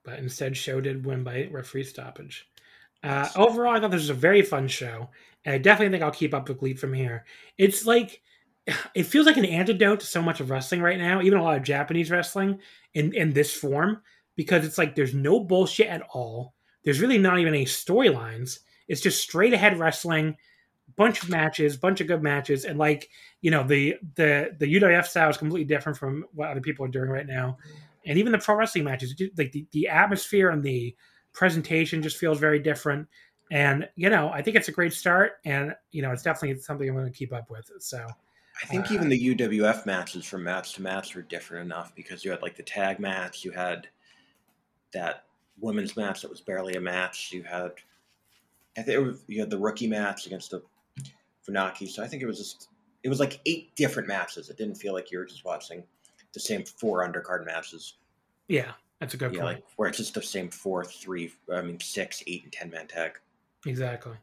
[0.05, 2.47] but instead SHO did win by referee stoppage.
[3.03, 5.09] Uh, overall, I thought this was a very fun show,
[5.43, 7.25] and I definitely think I'll keep up with Gleat from here.
[7.57, 8.21] It's like
[8.95, 11.57] it feels like an antidote to so much of wrestling right now, even a lot
[11.57, 12.59] of Japanese wrestling
[12.93, 14.01] in in this form,
[14.35, 16.53] because it's like there's no bullshit at all.
[16.83, 18.59] There's really not even any storylines.
[18.87, 20.37] It's just straight ahead wrestling,
[20.95, 23.09] bunch of matches, bunch of good matches, and like
[23.41, 26.89] you know the the the UWF style is completely different from what other people are
[26.89, 27.57] doing right now
[28.05, 30.95] and even the pro wrestling matches, like the, the atmosphere and the
[31.33, 33.07] presentation just feels very different.
[33.51, 36.87] And you know, I think it's a great start, and you know, it's definitely something
[36.87, 37.69] I'm going to keep up with.
[37.79, 38.05] So
[38.63, 42.25] I think Uh, even the UWF matches from match to match were different enough because
[42.25, 43.87] you had like the tag match, you had
[44.93, 45.25] that
[45.59, 47.71] women's match that was barely a match, you had
[48.77, 50.61] I think was, you had the rookie match against the
[51.47, 51.87] Funaki.
[51.89, 52.69] So I think it was just
[53.03, 54.49] it was like eight different matches.
[54.49, 55.83] It didn't feel like you were just watching
[56.33, 57.95] the same four undercard matches.
[58.47, 59.55] yeah, that's a good Yeah, point.
[59.57, 62.87] like where it's just the same four, three, I mean six, eight, and ten man
[62.87, 63.13] tag.
[63.65, 64.13] Exactly.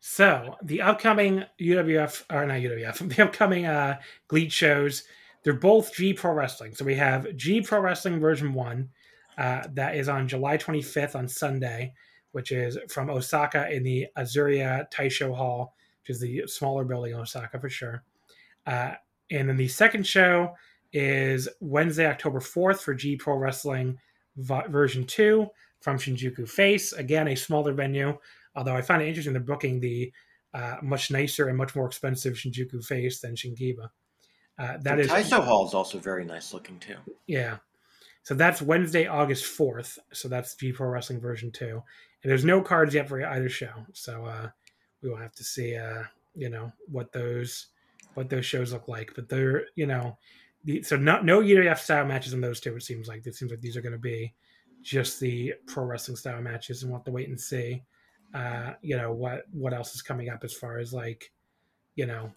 [0.00, 3.98] So the upcoming UWF or not UWF, the upcoming uh
[4.28, 5.04] Gleat shows,
[5.42, 6.74] they're both G Pro Wrestling.
[6.74, 8.90] So we have G Pro Wrestling version one,
[9.36, 11.94] uh, that is on July 25th on Sunday,
[12.32, 15.74] which is from Osaka in the Azalea Taisho Hall,
[16.08, 18.02] which is the smaller building in Osaka for sure.
[18.66, 18.92] Uh,
[19.30, 20.54] and then the second show
[20.92, 23.98] is Wednesday, October 4th for G Pro Wrestling
[24.36, 25.46] version 2
[25.80, 26.92] from Shinjuku Face.
[26.94, 28.16] Again, a smaller venue,
[28.56, 30.12] although I find it interesting they're booking the
[30.54, 33.88] uh, much nicer and much more expensive Shinjuku Face than Shin-Kiba.
[34.58, 36.96] Uh, that the is Taisho Hall is also very nice looking too.
[37.26, 37.58] Yeah.
[38.22, 39.98] So that's Wednesday, August 4th.
[40.12, 41.66] So that's G Pro Wrestling version 2.
[42.22, 43.72] And there's no cards yet for either show.
[43.92, 44.48] So uh,
[45.02, 46.02] we will have to see, uh,
[46.34, 47.68] you know, what those
[48.14, 49.12] what those shows look like.
[49.14, 50.18] But they're, you know,
[50.64, 52.74] the, so not no UWF style matches in those two.
[52.76, 54.34] It seems like it seems like these are going to be
[54.82, 57.82] just the pro wrestling style matches, and we'll have to wait and see.
[58.34, 61.32] Uh, you know what what else is coming up as far as like,
[61.94, 62.30] you know,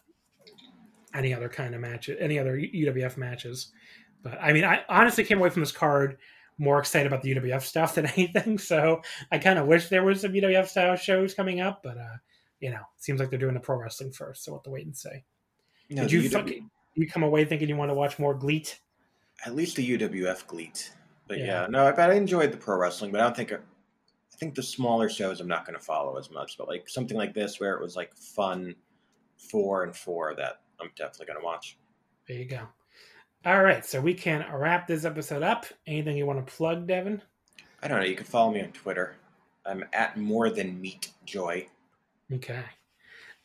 [1.13, 3.71] any other kind of matches, any other UWF matches.
[4.23, 6.17] But I mean, I honestly came away from this card
[6.57, 8.57] more excited about the UWF stuff than anything.
[8.57, 9.01] So
[9.31, 12.17] I kind of wish there was some UWF style shows coming up, but uh,
[12.61, 14.95] you know, seems like they're doing the pro wrestling first, so we'll have wait and
[14.95, 15.23] see.
[15.89, 16.31] No, Did you UW...
[16.31, 18.79] fucking you come away thinking you want to watch more GLEAT?
[19.45, 20.93] At least the UWF GLEAT.
[21.27, 23.51] But yeah, yeah no, I, bet I enjoyed the pro wrestling, but I don't think.
[23.51, 27.15] I think the smaller shows I'm not going to follow as much, but like something
[27.15, 28.73] like this where it was like fun,
[29.37, 31.77] four and four that I'm definitely going to watch.
[32.27, 32.61] There you go.
[33.45, 35.65] All right, so we can wrap this episode up.
[35.85, 37.21] Anything you want to plug, Devin?
[37.83, 38.05] I don't know.
[38.05, 39.15] You can follow me on Twitter.
[39.65, 41.67] I'm at more than meat joy.
[42.33, 42.63] Okay.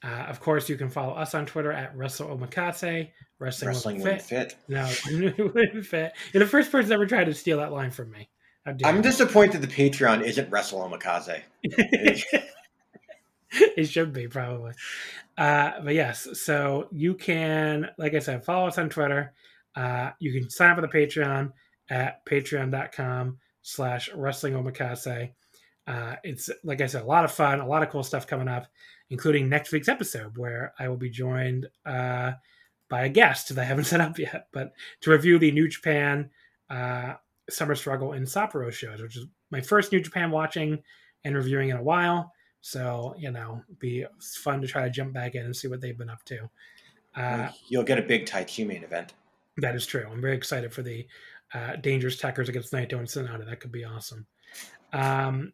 [0.05, 3.11] Uh, of course, you can follow us on Twitter at Wrestle Omakase.
[3.39, 4.53] Wrestling, Wrestling wouldn't fit.
[4.53, 4.59] fit.
[4.69, 6.13] No, it wouldn't fit.
[6.33, 8.29] You're the first person ever tried to steal that line from me.
[8.85, 11.43] I'm disappointed the Patreon isn't Wrestle Omakase.
[13.51, 14.73] it should be probably.
[15.39, 19.33] Uh, but yes, so you can, like I said, follow us on Twitter.
[19.77, 21.53] Uh, you can sign up for the Patreon
[21.89, 25.31] at patreon.com slash wrestling omakase.
[25.87, 28.49] Uh, it's like I said, a lot of fun, a lot of cool stuff coming
[28.49, 28.67] up,
[29.11, 32.33] including next week's episode where I will be joined uh,
[32.89, 34.73] by a guest that I haven't set up yet, but
[35.03, 36.31] to review the New Japan
[36.71, 37.15] uh,
[37.49, 40.83] Summer Struggle and Sapporo shows, which is my first New Japan watching
[41.25, 42.33] and reviewing in a while.
[42.61, 44.05] So you know, be
[44.43, 46.51] fun to try to jump back in and see what they've been up to.
[47.15, 49.15] Uh, You'll get a big Taichi main event.
[49.59, 50.07] That is true.
[50.11, 51.07] I'm very excited for the
[51.55, 53.47] uh, Dangerous Tekkers against Naito and Sanada.
[53.47, 54.27] That could be awesome.
[54.93, 55.53] Um,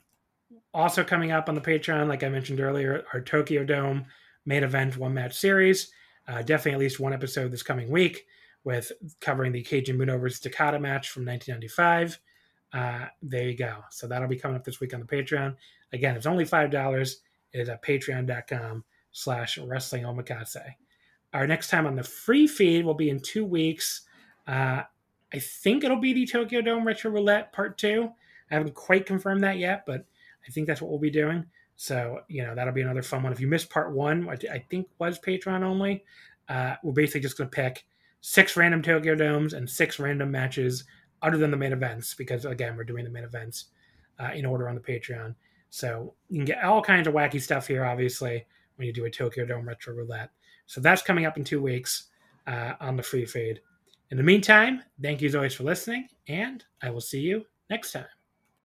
[0.75, 4.07] also coming up on the Patreon, like I mentioned earlier, our Tokyo Dome
[4.47, 5.93] main event one match series.
[6.27, 8.27] Uh, definitely at least one episode this coming week
[8.65, 12.19] with covering the Keiji Muto versus Takada match from 1995.
[12.73, 13.85] Uh, there you go.
[13.91, 15.57] So that'll be coming up this week on the Patreon.
[15.93, 17.21] Again, it's only five dollars.
[17.53, 20.57] It is at patreon.com slash wrestling omakase.
[21.35, 24.03] Our next time on the free feed will be in two weeks.
[24.47, 24.83] Uh,
[25.33, 28.09] I think it'll be the Tokyo Dome Retro Roulette Part 2.
[28.51, 30.05] I haven't quite confirmed that yet, but
[30.47, 31.45] I think that's what we'll be doing.
[31.77, 33.33] So, you know, that'll be another fun one.
[33.33, 36.05] If you missed Part 1, I think was Patreon only,
[36.49, 37.85] uh, we're basically just going to pick
[38.21, 40.85] six random Tokyo Domes and six random matches
[41.23, 43.67] other than the main events, because, again, we're doing the main events
[44.21, 45.35] uh, in order on the Patreon.
[45.71, 48.45] So you can get all kinds of wacky stuff here, obviously,
[48.77, 50.31] when you do a Tokyo Dome Retro Roulette.
[50.67, 52.09] So that's coming up in two weeks
[52.47, 53.61] uh, on the free feed.
[54.11, 57.93] In the meantime, thank you as always for listening, and I will see you next
[57.93, 58.22] time.